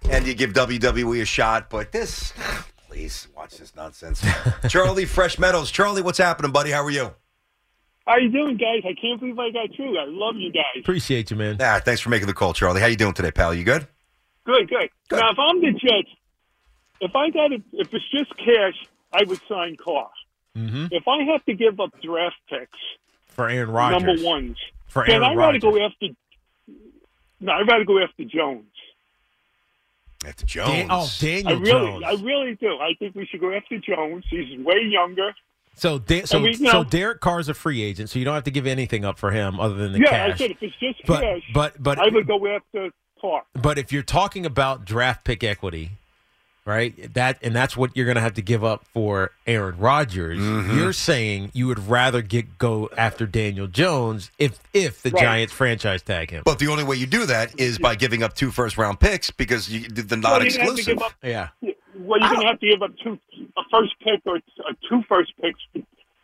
And 0.10 0.28
you 0.28 0.34
give 0.34 0.52
WWE 0.54 1.22
a 1.22 1.26
shot, 1.26 1.70
but 1.70 1.92
this, 1.94 2.34
please 2.90 3.28
watch 3.36 3.58
this 3.58 3.74
nonsense. 3.76 4.24
Charlie 4.68 5.06
Fresh 5.06 5.40
Meadows. 5.40 5.72
Charlie, 5.72 6.02
what's 6.02 6.18
happening, 6.18 6.52
buddy? 6.52 6.72
How 6.72 6.84
are 6.84 6.92
you? 6.92 7.14
How 8.06 8.18
you 8.18 8.30
doing, 8.30 8.58
guys? 8.58 8.84
I 8.84 8.94
can't 9.02 9.20
believe 9.20 9.40
I 9.40 9.50
got 9.50 9.76
through. 9.76 9.98
I 9.98 10.06
love 10.08 10.36
you 10.36 10.52
guys. 10.52 10.82
Appreciate 10.82 11.32
you, 11.32 11.38
man. 11.38 11.58
Ah, 11.60 11.82
thanks 11.84 12.02
for 12.02 12.10
making 12.10 12.28
the 12.28 12.34
call, 12.34 12.54
Charlie. 12.54 12.80
How 12.82 12.86
you 12.88 12.96
doing 12.98 13.14
today, 13.14 13.32
pal? 13.32 13.52
You 13.54 13.64
good? 13.64 13.88
Good, 14.46 14.70
good. 14.70 14.90
Now, 15.12 15.32
if 15.32 15.40
I'm 15.40 15.60
the 15.62 15.72
Jets, 15.72 16.10
if 17.02 17.16
I 17.16 17.30
got 17.32 17.52
it, 17.52 17.62
if 17.74 17.94
it's 17.94 18.06
just 18.12 18.36
cash, 18.38 18.76
I 19.14 19.24
would 19.26 19.40
sign 19.48 19.76
Carr. 19.76 20.10
Mm-hmm. 20.56 20.88
If 20.92 21.08
I 21.08 21.24
have 21.32 21.44
to 21.46 21.54
give 21.54 21.80
up 21.80 21.92
draft 22.02 22.36
picks, 22.50 22.80
For 23.28 23.50
Aaron 23.50 23.70
Rodgers. 23.72 24.04
number 24.04 24.24
ones, 24.24 24.58
For 24.88 25.04
then 25.06 25.16
Aaron 25.24 25.24
I'd 25.32 25.38
rather 25.38 25.54
Rodgers. 25.60 25.62
go 25.64 25.86
after. 25.86 26.08
No, 27.42 27.52
I'd 27.52 27.68
rather 27.68 27.84
go 27.86 28.02
after 28.02 28.24
Jones. 28.24 28.66
After 30.26 30.46
Jones. 30.46 30.72
Dan- 30.72 30.88
oh, 30.90 31.08
Daniel 31.20 31.50
I 31.50 31.60
really, 31.60 31.70
Jones. 31.92 32.04
I 32.08 32.12
really 32.24 32.56
do. 32.56 32.78
I 32.80 32.94
think 32.98 33.16
we 33.16 33.26
should 33.26 33.42
go 33.42 33.52
after 33.54 33.78
Jones. 33.80 34.24
He's 34.30 34.58
way 34.60 34.82
younger. 34.86 35.34
So, 35.76 36.00
da- 36.00 36.24
so, 36.24 36.38
I 36.40 36.42
mean, 36.42 36.52
you 36.54 36.68
so 36.72 36.72
know- 36.72 36.84
Derek 36.86 37.20
Carr's 37.20 37.50
a 37.50 37.54
free 37.54 37.82
agent, 37.82 38.10
so 38.10 38.18
you 38.18 38.24
don't 38.26 38.34
have 38.34 38.46
to 38.46 38.52
give 38.52 38.66
anything 38.66 39.04
up 39.04 39.20
for 39.20 39.32
him 39.32 39.60
other 39.60 39.76
than 39.76 39.92
the 39.92 40.00
yeah, 40.00 40.10
cash. 40.10 40.34
I 40.34 40.38
said 40.38 40.52
if 40.52 40.64
it's 40.64 40.76
just 40.78 41.06
But- 41.06 41.22
cash, 41.22 41.42
but- 41.54 41.84
but- 41.84 42.00
I 42.00 42.08
would 42.08 42.26
go 42.28 42.48
after 42.56 42.92
Carr. 43.20 43.44
But 43.54 43.78
if 43.78 43.92
you're 43.92 44.04
talking 44.04 44.46
about 44.46 44.86
draft 44.86 45.24
pick 45.24 45.44
equity, 45.44 45.92
right? 46.66 47.14
That 47.14 47.38
and 47.42 47.56
that's 47.56 47.78
what 47.78 47.96
you're 47.96 48.06
going 48.06 48.16
to 48.16 48.22
have 48.22 48.34
to 48.36 48.42
give 48.42 48.64
up 48.64 48.86
for 48.94 49.32
Aaron 49.46 49.78
Rodgers. 49.78 50.40
Mm-hmm. 50.40 50.78
You're 50.78 50.94
saying 50.94 51.52
you 51.54 51.68
would 51.68 51.88
rather 51.88 52.22
get 52.22 52.58
go 52.58 52.90
after 52.98 53.26
Daniel 53.26 53.68
Jones 53.68 54.32
if 54.40 54.60
if 54.74 55.02
the 55.04 55.12
Right. 55.12 55.22
Giants 55.22 55.54
franchise 55.54 56.02
tag 56.02 56.32
him. 56.32 56.44
But 56.46 56.60
the 56.60 56.68
only 56.68 56.84
way 56.84 56.96
you 56.98 57.06
do 57.06 57.26
that 57.28 57.60
is 57.60 57.78
by 57.78 57.96
giving 57.96 58.24
up 58.24 58.34
two 58.34 58.52
first 58.52 58.78
round 58.78 59.00
picks 59.00 59.32
because 59.32 59.70
you, 59.70 59.88
they're 59.88 60.18
not 60.18 60.42
you're 60.42 60.50
gonna 60.52 60.54
have 60.54 60.54
to 60.54 60.62
exclusive. 60.62 60.86
give 60.98 61.02
up- 61.04 61.14
yeah. 61.24 61.48
Well, 61.98 62.20
you're 62.20 62.30
going 62.30 62.42
to 62.42 62.48
have 62.48 62.60
to 62.60 62.70
give 62.70 62.82
up 62.82 62.92
two, 63.02 63.18
a 63.58 63.62
first 63.72 63.94
pick 64.04 64.20
or 64.26 64.36
uh, 64.38 64.74
two 64.90 65.02
first 65.08 65.32
picks. 65.42 65.60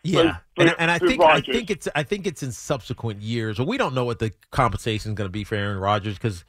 Yeah, 0.04 0.38
for- 0.56 0.63
and, 0.63 0.75
and 0.80 0.91
I 0.91 0.99
for 0.99 1.08
think 1.08 1.21
I 1.21 1.39
think 1.39 1.69
it's 1.69 1.88
I 1.95 2.04
think 2.04 2.27
it's 2.27 2.43
in 2.43 2.51
subsequent 2.51 3.21
years. 3.21 3.58
Well, 3.58 3.67
we 3.67 3.77
don't 3.77 3.93
know 3.95 4.04
what 4.04 4.19
the 4.19 4.34
compensation 4.51 5.12
is 5.12 5.15
going 5.15 5.27
to 5.30 5.32
be 5.32 5.43
for 5.45 5.56
Aaron 5.56 5.77
Rodgers 5.77 6.15
because, 6.15 6.43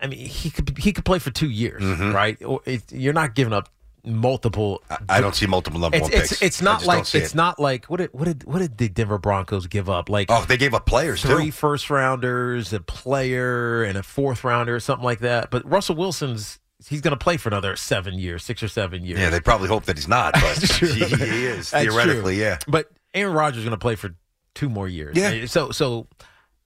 I 0.00 0.06
mean, 0.06 0.18
he 0.26 0.50
could 0.50 0.76
he 0.78 0.92
could 0.92 1.04
play 1.04 1.18
for 1.18 1.30
two 1.30 1.50
years, 1.50 1.82
Mhm. 1.82 2.14
right? 2.14 2.40
Or 2.44 2.60
it, 2.64 2.92
you're 2.92 3.12
not 3.12 3.34
giving 3.34 3.52
up 3.52 3.68
multiple. 4.04 4.82
I 5.08 5.20
don't 5.20 5.34
see 5.34 5.46
multiple 5.46 5.80
number 5.80 5.96
It's 5.96 6.04
one 6.04 6.12
it's, 6.12 6.28
picks. 6.30 6.42
it's 6.42 6.62
not 6.62 6.86
like 6.86 7.00
it's 7.14 7.32
it. 7.32 7.34
not 7.34 7.58
like 7.58 7.86
what 7.86 7.96
did 7.98 8.10
what 8.12 8.24
did 8.26 8.44
what 8.44 8.60
did 8.60 8.78
the 8.78 8.88
Denver 8.88 9.18
Broncos 9.18 9.66
give 9.66 9.90
up? 9.90 10.08
Like 10.08 10.28
Oh, 10.30 10.44
they 10.46 10.56
gave 10.56 10.72
up 10.74 10.86
players 10.86 11.22
three 11.22 11.50
first 11.50 11.90
rounders, 11.90 12.72
a 12.72 12.80
player, 12.80 13.82
and 13.82 13.98
a 13.98 14.02
fourth 14.02 14.44
rounder, 14.44 14.76
or 14.76 14.80
something 14.80 15.04
like 15.04 15.18
that. 15.20 15.50
But 15.50 15.68
Russell 15.68 15.96
Wilson's 15.96 16.58
he's 16.88 17.00
going 17.00 17.10
to 17.10 17.18
play 17.22 17.36
for 17.36 17.48
another 17.48 17.74
seven 17.74 18.14
years, 18.20 18.44
six 18.44 18.62
or 18.62 18.68
seven 18.68 19.04
years. 19.04 19.18
Yeah, 19.18 19.30
they 19.30 19.40
probably 19.40 19.66
hope 19.68 19.84
that 19.86 19.96
he's 19.96 20.06
not, 20.06 20.34
but 20.34 20.42
he, 20.62 20.86
he 20.86 21.44
is 21.46 21.70
That's 21.72 21.84
theoretically. 21.84 22.36
true. 22.36 22.44
Yeah. 22.44 22.58
But 22.68 22.88
Aaron 23.14 23.34
Rodgers 23.34 23.58
is 23.58 23.64
going 23.64 23.72
to 23.72 23.78
play 23.78 23.96
for 23.96 24.14
two 24.54 24.68
more 24.68 24.86
years. 24.86 25.16
Yeah. 25.16 25.46
So 25.46 25.72
so 25.72 26.06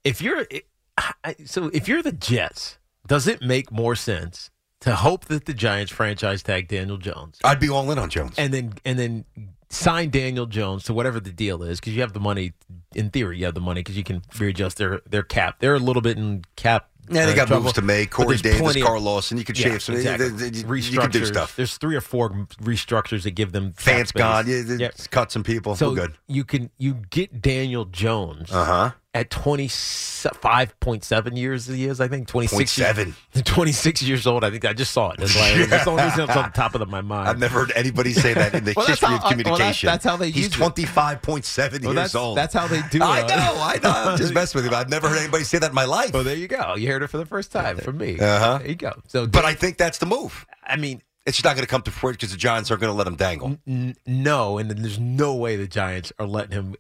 if 0.04 0.20
you're 0.20 0.46
so 1.46 1.68
if 1.72 1.88
you're 1.88 2.02
the 2.02 2.12
Jets, 2.12 2.78
does 3.06 3.26
it 3.26 3.42
make 3.42 3.70
more 3.72 3.94
sense 3.96 4.50
to 4.80 4.94
hope 4.96 5.26
that 5.26 5.44
the 5.44 5.54
Giants 5.54 5.92
franchise 5.92 6.42
tag 6.42 6.68
Daniel 6.68 6.96
Jones 6.96 7.38
I'd 7.44 7.60
be 7.60 7.68
all 7.68 7.90
in 7.90 7.98
on 7.98 8.10
Jones. 8.10 8.34
and 8.38 8.52
then 8.52 8.74
and 8.84 8.98
then 8.98 9.24
sign 9.70 10.10
Daniel 10.10 10.46
Jones 10.46 10.84
to 10.84 10.92
whatever 10.94 11.18
the 11.20 11.30
deal 11.32 11.62
is 11.62 11.80
because 11.80 11.94
you 11.94 12.00
have 12.02 12.12
the 12.12 12.20
money. 12.20 12.52
In 12.94 13.08
theory, 13.08 13.38
you 13.38 13.46
have 13.46 13.54
the 13.54 13.60
money 13.60 13.80
because 13.80 13.96
you 13.96 14.04
can 14.04 14.20
readjust 14.38 14.76
their 14.76 15.00
their 15.08 15.22
cap. 15.22 15.56
They're 15.60 15.74
a 15.74 15.78
little 15.78 16.02
bit 16.02 16.18
in 16.18 16.44
cap. 16.56 16.88
Yeah, 17.10 17.26
they 17.26 17.32
uh, 17.32 17.34
got 17.36 17.48
trouble, 17.48 17.64
moves 17.64 17.74
to 17.74 17.82
make. 17.82 18.10
Corey 18.10 18.36
Davis, 18.36 18.80
Carl 18.82 19.00
Lawson. 19.02 19.36
You 19.38 19.44
could 19.44 19.58
Yeah, 19.58 19.70
shave 19.70 19.82
some. 19.82 19.94
exactly. 19.96 20.26
You, 20.28 20.74
you- 20.74 20.74
you 20.92 21.00
can 21.00 21.10
do 21.10 21.24
stuff. 21.26 21.56
There's 21.56 21.76
three 21.78 21.96
or 21.96 22.00
four 22.00 22.30
restructures 22.62 23.22
that 23.24 23.32
give 23.32 23.50
them 23.52 23.72
Fans 23.72 24.12
gone. 24.12 24.46
Yeah, 24.46 24.62
Yep. 24.78 24.94
cut 25.10 25.32
some 25.32 25.42
people. 25.42 25.74
So 25.74 25.88
We're 25.90 25.96
good. 25.96 26.12
you 26.28 26.44
can 26.44 26.70
you 26.78 26.94
get 27.10 27.40
Daniel 27.42 27.86
Jones 27.86 28.52
Uh 28.52 28.64
huh. 28.64 28.90
At 29.14 29.29
twenty 29.29 29.68
five 29.68 30.79
point 30.81 31.05
seven 31.05 31.37
years 31.37 31.66
he 31.66 31.85
is, 31.87 32.01
I 32.01 32.09
think. 32.09 32.29
Twenty 32.29 32.46
six 32.46 32.79
0.7. 32.79 33.44
Twenty 33.44 33.72
six 33.72 34.01
years 34.03 34.27
old. 34.27 34.42
I 34.42 34.51
think 34.51 34.64
I 34.64 34.72
just 34.72 34.92
saw 34.92 35.11
it. 35.11 35.18
That's 35.18 35.35
why 35.37 35.66
that's 35.66 35.85
the 35.85 35.90
only 35.90 36.05
reason 36.05 36.20
it's 36.25 36.37
on 36.37 36.44
the 36.44 36.51
top 36.55 36.75
of 36.75 36.88
my 36.88 37.03
mind. 37.03 37.29
I've 37.29 37.38
never 37.38 37.59
heard 37.61 37.72
anybody 37.77 38.12
say 38.14 38.33
that 38.35 38.55
in 38.55 38.64
the 38.64 38.72
Well, 38.77 38.87
history 38.87 39.09
how- 39.09 39.16
of 39.16 39.20
uh, 39.20 39.25
well, 39.25 39.31
that's- 39.37 39.44
communication. 39.48 39.87
that's 39.88 40.05
how 40.05 40.16
they 40.16 40.31
He's 40.31 40.44
use 40.44 40.55
it. 40.55 40.59
twenty 40.59 40.85
five 40.87 41.20
point 41.20 41.44
seven 41.44 41.83
Well, 41.83 41.92
years 41.92 42.05
that's, 42.05 42.14
old. 42.14 42.38
that's 42.38 42.55
how 42.55 42.66
they 42.66 42.81
do 42.90 42.98
it 42.98 43.03
I 43.03 43.27
know. 43.27 43.55
I 43.61 43.79
know. 43.83 43.90
I'm 44.12 44.16
just 44.18 44.33
messing 44.33 44.59
with 44.59 44.64
you. 44.64 44.70
but 44.70 44.79
I've 44.79 44.88
never 44.88 45.09
heard 45.09 45.18
anybody 45.18 45.44
say 45.44 45.59
that 45.59 45.68
in 45.70 45.75
my 45.75 45.85
life. 45.85 46.12
Well, 46.14 46.25
there 46.25 46.37
you 46.37 46.48
go. 46.48 46.75
You 46.77 46.88
heard 46.88 47.03
it 47.03 47.09
for 47.09 47.18
the 47.18 47.27
first 47.27 47.53
time 47.53 47.77
from 47.79 47.98
me. 47.98 48.18
Uh-huh. 48.18 48.59
There 48.59 48.68
you 48.68 48.75
go. 48.77 48.92
So, 49.09 49.27
But 49.27 49.44
I 49.44 49.53
think 49.55 49.77
that's 49.77 49.98
the 49.98 50.07
move. 50.07 50.46
I 50.64 50.77
mean, 50.77 51.03
It's 51.27 51.37
just 51.37 51.44
not 51.44 51.55
going 51.55 51.64
to 51.66 51.70
come 51.70 51.83
to 51.83 51.90
fruition 51.90 52.16
because 52.16 52.31
the 52.33 52.38
Giants 52.38 52.70
aren't 52.70 52.81
going 52.81 52.92
to 52.92 52.96
let 52.96 53.07
him 53.07 53.16
dangle. 53.16 53.59
no, 54.07 54.57
and 54.59 54.70
then 54.70 54.81
there's 54.81 54.98
no 54.98 55.35
way 55.35 55.57
the 55.57 55.66
Giants 55.68 56.12
are 56.18 56.27
letting 56.27 56.53
him 56.53 56.77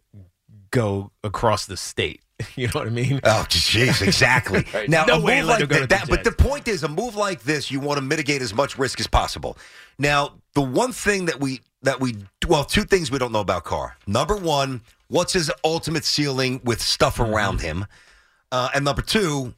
go 0.72 1.12
across 1.22 1.66
the 1.66 1.76
state. 1.76 2.20
You 2.56 2.66
know 2.66 2.72
what 2.80 2.88
I 2.88 2.90
mean? 2.90 3.20
Oh, 3.22 3.46
jeez, 3.48 4.02
exactly. 4.02 4.66
Right. 4.74 4.88
Now, 4.88 5.04
No 5.04 5.14
a 5.14 5.20
way 5.20 5.40
move 5.40 5.48
like 5.48 5.60
him 5.60 5.68
go 5.68 5.78
to 5.82 5.86
that, 5.86 6.06
the 6.06 6.10
but 6.10 6.24
the 6.24 6.32
point 6.32 6.66
is, 6.66 6.82
a 6.82 6.88
move 6.88 7.14
like 7.14 7.44
this, 7.44 7.70
you 7.70 7.78
want 7.78 7.98
to 7.98 8.02
mitigate 8.02 8.42
as 8.42 8.52
much 8.52 8.76
risk 8.76 8.98
as 8.98 9.06
possible. 9.06 9.56
Now, 9.96 10.34
the 10.54 10.60
one 10.60 10.90
thing 10.90 11.26
that 11.26 11.38
we 11.38 11.60
that 11.82 12.00
we 12.00 12.16
well, 12.48 12.64
two 12.64 12.82
things 12.82 13.12
we 13.12 13.18
don't 13.18 13.30
know 13.30 13.40
about 13.40 13.62
Carr. 13.62 13.96
Number 14.08 14.36
one, 14.36 14.80
what's 15.06 15.32
his 15.32 15.52
ultimate 15.64 16.04
ceiling 16.04 16.60
with 16.64 16.82
stuff 16.82 17.18
Mm-hmm. 17.18 17.32
around 17.32 17.60
him, 17.60 17.86
uh, 18.50 18.70
and 18.74 18.84
number 18.84 19.02
two, 19.02 19.54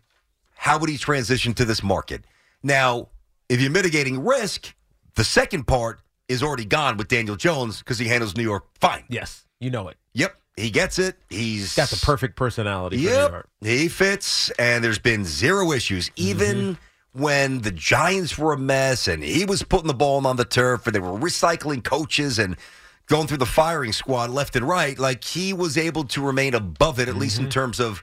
how 0.55 0.79
would 0.79 0.91
he 0.91 0.99
transition 0.99 1.55
to 1.55 1.65
this 1.65 1.83
market? 1.83 2.23
Now, 2.63 3.09
if 3.49 3.63
you're 3.63 3.71
mitigating 3.71 4.23
risk, 4.23 4.75
the 5.15 5.25
second 5.25 5.67
part 5.67 6.01
is 6.29 6.43
already 6.43 6.67
gone 6.67 6.99
with 6.99 7.09
Daniel 7.09 7.37
Jones 7.37 7.79
because 7.79 7.99
he 7.99 8.09
handles 8.09 8.37
New 8.37 8.43
York 8.43 8.65
fine. 8.79 9.05
Yes, 9.09 9.47
you 9.59 9.71
know 9.71 9.89
it. 9.89 9.97
Yep. 10.57 10.65
He 10.65 10.71
gets 10.71 10.99
it. 10.99 11.17
He's 11.31 11.75
got 11.75 11.89
the 11.89 11.97
perfect 12.05 12.37
personality 12.37 12.97
for 12.99 13.03
New 13.03 13.09
Yep, 13.11 13.31
York. 13.31 13.49
he 13.61 13.89
fits, 13.89 14.51
and 14.59 14.83
there's 14.85 14.99
been 14.99 15.25
zero 15.25 15.73
issues, 15.73 16.11
even 16.17 16.57
Mm-hmm. 16.57 17.23
when 17.23 17.61
the 17.63 17.71
Giants 17.71 18.37
were 18.39 18.53
a 18.53 18.59
mess, 18.59 19.07
and 19.09 19.23
he 19.23 19.45
was 19.45 19.63
putting 19.63 19.87
the 19.89 19.95
ball 19.95 20.27
on 20.27 20.37
the 20.37 20.45
turf, 20.45 20.87
and 20.87 20.95
they 20.95 21.01
were 21.01 21.19
recycling 21.19 21.83
coaches 21.83 22.39
and 22.39 22.57
going 23.07 23.27
through 23.27 23.37
the 23.39 23.47
firing 23.47 23.93
squad 23.93 24.31
left 24.31 24.57
and 24.57 24.67
right. 24.67 24.99
Like 24.99 25.25
he 25.25 25.53
was 25.53 25.77
able 25.77 26.05
to 26.05 26.21
remain 26.25 26.55
above 26.55 26.99
it, 27.01 27.09
at 27.09 27.17
least 27.17 27.37
Mm-hmm. 27.37 27.45
in 27.47 27.51
terms 27.51 27.81
of 27.81 28.03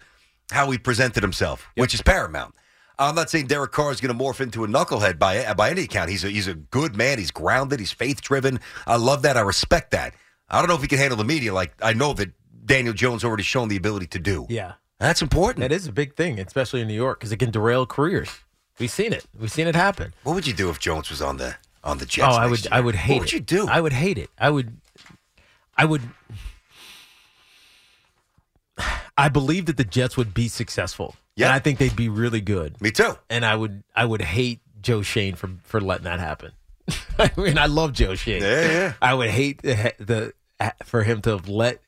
how 0.51 0.69
he 0.71 0.77
presented 0.77 1.23
himself, 1.23 1.67
which 1.75 1.93
is 1.93 2.01
paramount. 2.01 2.53
I'm 2.99 3.15
not 3.15 3.29
saying 3.31 3.47
Derek 3.47 3.71
Carr 3.71 3.91
is 3.91 3.99
going 4.01 4.15
to 4.15 4.23
morph 4.23 4.41
into 4.41 4.63
a 4.63 4.67
knucklehead 4.67 5.17
by 5.17 5.51
by 5.53 5.71
any 5.71 5.83
account. 5.83 6.09
He's 6.11 6.23
a 6.23 6.29
he's 6.29 6.47
a 6.47 6.53
good 6.53 6.95
man. 6.95 7.17
He's 7.17 7.31
grounded. 7.31 7.79
He's 7.79 7.91
faith 7.91 8.21
driven. 8.21 8.59
I 8.85 8.97
love 8.97 9.23
that. 9.23 9.37
I 9.37 9.41
respect 9.41 9.91
that. 9.91 10.13
I 10.49 10.59
don't 10.59 10.67
know 10.67 10.75
if 10.75 10.81
he 10.81 10.87
can 10.87 10.99
handle 10.99 11.17
the 11.17 11.23
media 11.23 11.51
like 11.53 11.73
I 11.81 11.93
know 11.93 12.13
that 12.13 12.29
Daniel 12.71 12.93
Jones 12.93 13.23
already 13.23 13.43
shown 13.43 13.67
the 13.67 13.77
ability 13.77 14.07
to 14.07 14.19
do. 14.19 14.45
Yeah. 14.49 14.73
That's 14.99 15.21
important. 15.21 15.61
That 15.61 15.71
is 15.71 15.87
a 15.87 15.91
big 15.91 16.15
thing, 16.15 16.39
especially 16.39 16.81
in 16.81 16.87
New 16.87 16.93
York, 16.93 17.19
because 17.19 17.31
it 17.31 17.37
can 17.37 17.49
derail 17.51 17.85
careers. 17.87 18.29
We've 18.79 18.91
seen 18.91 19.13
it. 19.13 19.25
We've 19.39 19.51
seen 19.51 19.67
it 19.67 19.75
happen. 19.75 20.13
What 20.23 20.35
would 20.35 20.45
you 20.45 20.53
do 20.53 20.69
if 20.69 20.79
Jones 20.79 21.09
was 21.09 21.21
on 21.21 21.37
the 21.37 21.55
on 21.83 21.97
the 21.97 22.05
oh, 22.05 22.07
Jets? 22.07 22.27
oh, 22.29 22.39
I 22.39 22.47
would. 22.47 22.63
year? 22.63 22.69
I 22.71 22.79
would 22.79 22.95
hate 22.95 23.13
What 23.13 23.19
would 23.21 23.27
it. 23.29 23.33
you 23.33 23.39
do? 23.39 23.67
I 23.67 23.81
would 23.81 23.93
hate 23.93 24.17
it. 24.17 24.29
I 24.37 24.49
would. 24.51 24.77
I 25.75 25.85
would. 25.85 26.01
I 29.17 29.29
believe 29.29 29.65
that 29.65 29.77
the 29.77 29.83
Jets 29.83 30.15
would 30.17 30.33
be 30.33 30.47
successful. 30.47 31.15
Yeah. 31.35 31.47
and 31.47 31.53
I 31.53 31.59
think 31.59 31.79
they'd 31.79 31.95
be 31.95 32.09
really 32.09 32.41
good. 32.41 32.79
Me 32.81 32.91
too. 32.91 33.17
And 33.29 33.45
I 33.45 33.55
would. 33.55 33.83
I 33.95 34.05
would 34.05 34.21
hate 34.21 34.59
Joe 34.81 35.01
Schoen 35.01 35.35
for 35.35 35.49
for 35.63 35.81
letting 35.81 36.05
that 36.05 36.19
happen. 36.19 36.51
I 37.19 37.31
mean, 37.37 37.57
I 37.57 37.65
love 37.65 37.93
Joe 37.93 38.15
Schoen. 38.15 38.41
Yeah, 38.41 38.71
yeah. 38.71 38.93
I 39.01 39.13
would 39.13 39.29
hate 39.29 39.61
the, 39.61 39.93
the 39.99 40.33
for 40.83 41.03
him 41.03 41.21
to 41.23 41.31
have 41.31 41.49
let. 41.49 41.81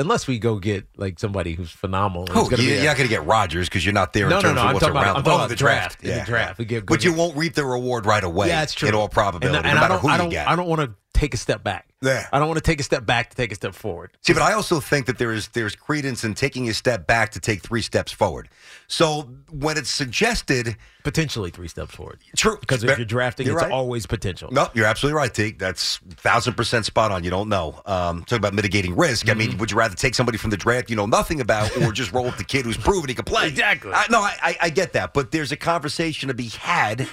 Unless 0.00 0.28
we 0.28 0.38
go 0.38 0.58
get 0.60 0.86
like 0.96 1.18
somebody 1.18 1.54
who's 1.54 1.70
phenomenal. 1.72 2.26
Oh, 2.30 2.48
you, 2.50 2.56
be 2.56 2.62
you're 2.64 2.84
not 2.84 2.96
going 2.96 3.08
to 3.08 3.14
get 3.14 3.26
Rodgers 3.26 3.68
because 3.68 3.84
you're 3.84 3.92
not 3.92 4.12
there 4.12 4.28
No, 4.28 4.36
in 4.38 4.42
no, 4.44 4.48
terms 4.48 4.54
no, 4.56 4.60
of 4.62 4.66
I'm 4.68 4.74
what's 4.74 4.86
talking 4.86 4.96
about- 5.00 5.26
oh, 5.26 5.48
the 5.48 5.56
draft. 5.56 6.00
draft, 6.00 6.04
in 6.04 6.18
the 6.20 6.24
draft. 6.24 6.58
We 6.58 6.64
get 6.66 6.86
but 6.86 7.02
you 7.04 7.12
won't 7.12 7.36
reap 7.36 7.54
the 7.54 7.64
reward 7.64 8.06
right 8.06 8.22
away. 8.22 8.46
Yeah, 8.48 8.60
that's 8.60 8.74
true. 8.74 8.88
In 8.88 8.94
all 8.94 9.08
probability, 9.08 9.56
and, 9.58 9.66
and 9.66 9.76
no 9.78 9.84
I 9.84 9.88
don't, 9.88 10.00
who 10.00 10.08
I 10.08 10.16
don't, 10.16 10.30
get. 10.30 10.46
I 10.48 10.54
don't 10.54 10.68
want 10.68 10.82
to 10.82 10.94
take 11.14 11.34
a 11.34 11.36
step 11.36 11.64
back. 11.64 11.86
Yeah. 12.00 12.28
I 12.32 12.38
don't 12.38 12.46
want 12.46 12.58
to 12.58 12.62
take 12.62 12.78
a 12.78 12.84
step 12.84 13.04
back 13.04 13.30
to 13.30 13.36
take 13.36 13.50
a 13.50 13.56
step 13.56 13.74
forward. 13.74 14.12
See, 14.22 14.32
but 14.32 14.42
I 14.42 14.52
also 14.52 14.78
think 14.78 15.06
that 15.06 15.18
there 15.18 15.32
is 15.32 15.48
there's 15.48 15.74
credence 15.74 16.22
in 16.22 16.34
taking 16.34 16.68
a 16.68 16.74
step 16.74 17.08
back 17.08 17.30
to 17.32 17.40
take 17.40 17.60
three 17.60 17.82
steps 17.82 18.12
forward. 18.12 18.48
So 18.86 19.28
when 19.50 19.76
it's 19.76 19.90
suggested, 19.90 20.76
Potentially 21.02 21.50
three 21.50 21.66
steps 21.68 21.94
forward. 21.94 22.20
true, 22.36 22.56
Because 22.60 22.84
if 22.84 22.96
you're 22.98 23.04
drafting, 23.06 23.46
You're 23.46 23.56
it's 23.56 23.64
right. 23.64 23.72
always 23.72 24.06
potential. 24.06 24.50
No, 24.52 24.68
you're 24.74 24.86
absolutely 24.86 25.16
right, 25.16 25.32
Tiki. 25.34 25.56
That's 25.58 25.96
thousand 26.18 26.54
percent 26.54 26.84
spot 26.86 27.10
on. 27.10 27.24
You 27.24 27.30
don't 27.30 27.48
know. 27.48 27.80
Um, 27.86 28.20
talking 28.20 28.38
about 28.38 28.54
mitigating 28.54 28.94
risk. 28.94 29.28
I 29.28 29.34
mean, 29.34 29.48
Mm-hmm. 29.50 29.58
would 29.58 29.70
you 29.72 29.76
rather 29.78 29.96
take 29.96 30.14
somebody 30.14 30.38
from 30.38 30.50
the 30.50 30.56
draft 30.56 30.90
you 30.90 30.96
know 30.96 31.06
nothing 31.06 31.40
about, 31.40 31.76
or 31.78 31.90
just 31.92 32.12
roll 32.12 32.26
with 32.26 32.36
the 32.36 32.44
kid 32.44 32.64
who's 32.64 32.76
proven 32.76 33.08
he 33.08 33.14
can 33.14 33.24
play? 33.24 33.48
Exactly. 33.58 33.90
I, 33.92 34.04
no, 34.10 34.20
I, 34.20 34.56
I 34.62 34.70
get 34.70 34.92
that, 34.92 35.14
but 35.14 35.32
there's 35.32 35.50
a 35.50 35.56
conversation 35.56 36.28
to 36.28 36.34
be 36.34 36.48
had. 36.48 37.08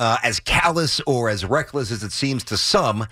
Uh, 0.00 0.16
as 0.22 0.40
callous 0.40 1.00
or 1.06 1.28
as 1.28 1.44
reckless 1.44 1.90
as 1.90 2.02
it 2.02 2.10
seems 2.10 2.42
to 2.44 2.56
some, 2.56 3.06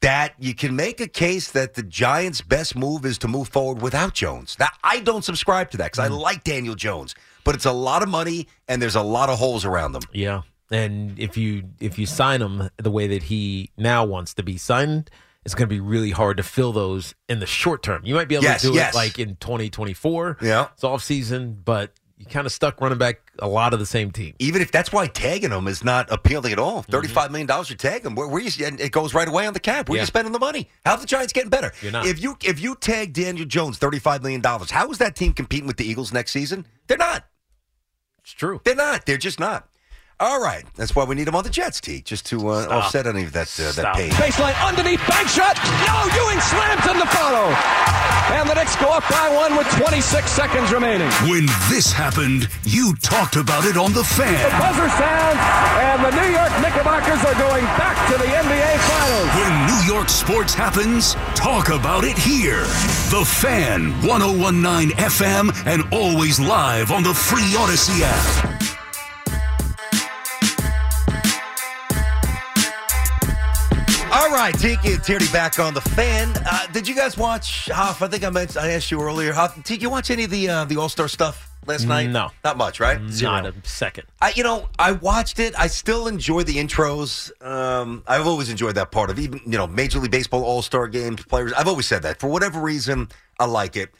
that 0.00 0.34
you 0.38 0.54
can 0.54 0.74
make 0.74 1.00
a 1.00 1.06
case 1.08 1.50
that 1.52 1.74
the 1.74 1.82
Giants' 1.82 2.40
best 2.40 2.74
move 2.74 3.04
is 3.04 3.18
to 3.18 3.28
move 3.28 3.48
forward 3.48 3.82
without 3.82 4.14
Jones. 4.14 4.56
Now, 4.58 4.68
I 4.82 5.00
don't 5.00 5.24
subscribe 5.24 5.70
to 5.72 5.76
that 5.78 5.92
because 5.92 5.98
I 5.98 6.08
Mm. 6.08 6.18
like 6.18 6.42
Daniel 6.42 6.74
Jones, 6.74 7.14
but 7.44 7.54
it's 7.54 7.64
a 7.66 7.72
lot 7.72 8.02
of 8.02 8.08
money 8.08 8.46
and 8.68 8.80
there's 8.80 8.94
a 8.96 9.02
lot 9.02 9.28
of 9.28 9.38
holes 9.38 9.64
around 9.64 9.92
them. 9.92 10.02
Yeah. 10.12 10.42
And 10.70 11.18
if 11.18 11.36
you 11.36 11.64
if 11.80 11.98
you 11.98 12.06
sign 12.06 12.40
him 12.42 12.70
the 12.76 12.90
way 12.90 13.06
that 13.08 13.24
he 13.24 13.70
now 13.76 14.04
wants 14.04 14.34
to 14.34 14.42
be 14.42 14.56
signed, 14.56 15.10
it's 15.44 15.54
going 15.54 15.68
to 15.68 15.74
be 15.74 15.80
really 15.80 16.10
hard 16.10 16.38
to 16.38 16.42
fill 16.42 16.72
those 16.72 17.14
in 17.28 17.38
the 17.40 17.46
short 17.46 17.82
term. 17.82 18.02
You 18.04 18.14
might 18.14 18.26
be 18.28 18.34
able 18.34 18.44
Yes, 18.44 18.62
to 18.62 18.68
do 18.68 18.74
yes. 18.74 18.94
it 18.94 18.96
like 18.96 19.18
in 19.18 19.36
2024. 19.36 20.38
Yeah. 20.42 20.68
It's 20.74 20.82
off 20.82 21.04
season, 21.04 21.60
but 21.64 21.92
you 22.18 22.24
kind 22.26 22.46
of 22.46 22.52
stuck 22.52 22.80
running 22.80 22.96
back 22.98 23.20
a 23.40 23.46
lot 23.48 23.74
of 23.74 23.78
the 23.78 23.84
same 23.86 24.10
team. 24.10 24.34
even 24.38 24.62
if 24.62 24.72
that's 24.72 24.90
why 24.92 25.06
tagging 25.06 25.50
them 25.50 25.68
is 25.68 25.84
not 25.84 26.10
appealing 26.10 26.50
at 26.52 26.58
all. 26.58 26.82
Mm-hmm. 26.82 26.92
Thirty-five 26.92 27.30
million 27.30 27.46
dollars 27.46 27.68
you 27.68 27.76
tag 27.76 28.02
them. 28.02 28.14
Where, 28.14 28.26
where 28.26 28.40
you, 28.42 28.50
and 28.66 28.80
it 28.80 28.90
goes 28.92 29.12
right 29.12 29.28
away 29.28 29.46
on 29.46 29.52
the 29.52 29.60
cap. 29.60 29.88
Where 29.88 29.96
Yeah. 29.96 30.02
you 30.02 30.06
spending 30.06 30.32
the 30.32 30.38
money? 30.38 30.68
How 30.84 30.92
are 30.94 30.98
the 30.98 31.06
Giants 31.06 31.32
getting 31.32 31.50
better? 31.50 31.72
You're 31.82 31.92
not. 31.92 32.06
If 32.06 32.22
you 32.22 32.36
if 32.44 32.58
you 32.60 32.74
tag 32.76 33.12
Daniel 33.12 33.44
Jones 33.46 33.76
thirty-five 33.78 34.22
million 34.22 34.40
dollars, 34.40 34.70
how 34.70 34.90
is 34.90 34.98
that 34.98 35.14
team 35.14 35.32
competing 35.34 35.66
with 35.66 35.76
the 35.76 35.84
Eagles 35.84 36.12
next 36.12 36.32
season? 36.32 36.66
They're 36.86 36.96
not. 36.96 37.26
It's 38.22 38.32
true. 38.32 38.60
They're 38.64 38.74
not. 38.74 39.04
They're 39.06 39.18
just 39.18 39.38
not. 39.38 39.68
All 40.18 40.40
right, 40.40 40.64
that's 40.76 40.96
why 40.96 41.04
we 41.04 41.14
need 41.14 41.28
him 41.28 41.34
on 41.36 41.44
the 41.44 41.50
Jets, 41.50 41.78
T, 41.78 42.00
just 42.00 42.24
to 42.32 42.48
uh, 42.48 42.66
offset 42.70 43.06
any 43.06 43.24
of 43.24 43.32
that 43.32 43.52
uh, 43.60 43.68
that 43.76 43.84
Stop. 43.84 43.96
pain. 43.96 44.10
Baseline 44.12 44.56
underneath, 44.64 45.04
bank 45.06 45.28
shot. 45.28 45.60
No, 45.84 46.08
Ewing 46.16 46.40
slams 46.40 46.86
in 46.88 46.96
the 46.96 47.04
follow. 47.12 47.52
And 48.32 48.48
the 48.48 48.54
Knicks 48.54 48.74
go 48.76 48.88
up 48.88 49.04
by 49.10 49.28
one 49.28 49.56
with 49.56 49.68
26 49.76 50.24
seconds 50.30 50.72
remaining. 50.72 51.10
When 51.28 51.44
this 51.68 51.92
happened, 51.92 52.48
you 52.64 52.94
talked 53.02 53.36
about 53.36 53.66
it 53.66 53.76
on 53.76 53.92
The 53.92 54.02
Fan. 54.02 54.32
The 54.32 54.56
buzzer 54.56 54.88
sounds, 54.96 55.40
and 55.84 56.00
the 56.00 56.12
New 56.16 56.32
York 56.32 56.52
Knickerbockers 56.64 57.20
are 57.20 57.36
going 57.36 57.64
back 57.76 57.94
to 58.10 58.16
the 58.16 58.24
NBA 58.24 58.72
Finals. 58.88 59.28
When 59.36 59.52
New 59.68 59.94
York 59.94 60.08
sports 60.08 60.54
happens, 60.54 61.14
talk 61.36 61.68
about 61.68 62.04
it 62.04 62.16
here. 62.16 62.62
The 63.12 63.22
Fan, 63.24 63.92
1019 64.00 64.96
FM, 64.96 65.52
and 65.66 65.84
always 65.92 66.40
live 66.40 66.90
on 66.90 67.02
the 67.02 67.12
free 67.14 67.52
Audacy 67.52 68.00
app. 68.02 68.75
All 74.16 74.30
right, 74.30 74.58
Tiki 74.58 74.94
and 74.94 75.04
Tierney 75.04 75.26
back 75.30 75.58
on 75.58 75.74
the 75.74 75.82
fan. 75.82 76.32
Uh, 76.46 76.66
did 76.68 76.88
you 76.88 76.94
guys 76.94 77.18
watch 77.18 77.68
Hoff? 77.68 78.00
I 78.00 78.08
think 78.08 78.24
I 78.24 78.30
mentioned 78.30 78.64
I 78.64 78.70
asked 78.70 78.90
you 78.90 78.98
earlier. 79.02 79.34
Hoff, 79.34 79.62
did 79.62 79.82
you 79.82 79.90
watch 79.90 80.10
any 80.10 80.24
of 80.24 80.30
the 80.30 80.48
uh, 80.48 80.64
the 80.64 80.78
All 80.78 80.88
Star 80.88 81.06
stuff 81.06 81.54
last 81.66 81.86
night? 81.86 82.08
No. 82.08 82.30
not 82.42 82.56
much, 82.56 82.80
right? 82.80 82.98
Not 83.20 83.44
a 83.44 83.52
second. 83.64 84.06
I, 84.22 84.32
you 84.34 84.42
know, 84.42 84.70
I 84.78 84.92
watched 84.92 85.38
it. 85.38 85.54
I 85.58 85.66
still 85.66 86.08
enjoy 86.08 86.44
the 86.44 86.54
intros. 86.54 87.30
Um, 87.44 88.04
I've 88.06 88.26
always 88.26 88.48
enjoyed 88.48 88.76
that 88.76 88.90
part 88.90 89.10
of 89.10 89.18
even 89.18 89.42
you 89.44 89.58
know 89.58 89.66
Major 89.66 89.98
League 89.98 90.12
Baseball 90.12 90.42
All 90.42 90.62
Star 90.62 90.88
games 90.88 91.22
players. 91.22 91.52
I've 91.52 91.68
always 91.68 91.86
said 91.86 92.02
that 92.04 92.18
for 92.18 92.28
whatever 92.28 92.58
reason, 92.58 93.10
I 93.38 93.44
like 93.44 93.76
it. 93.76 93.90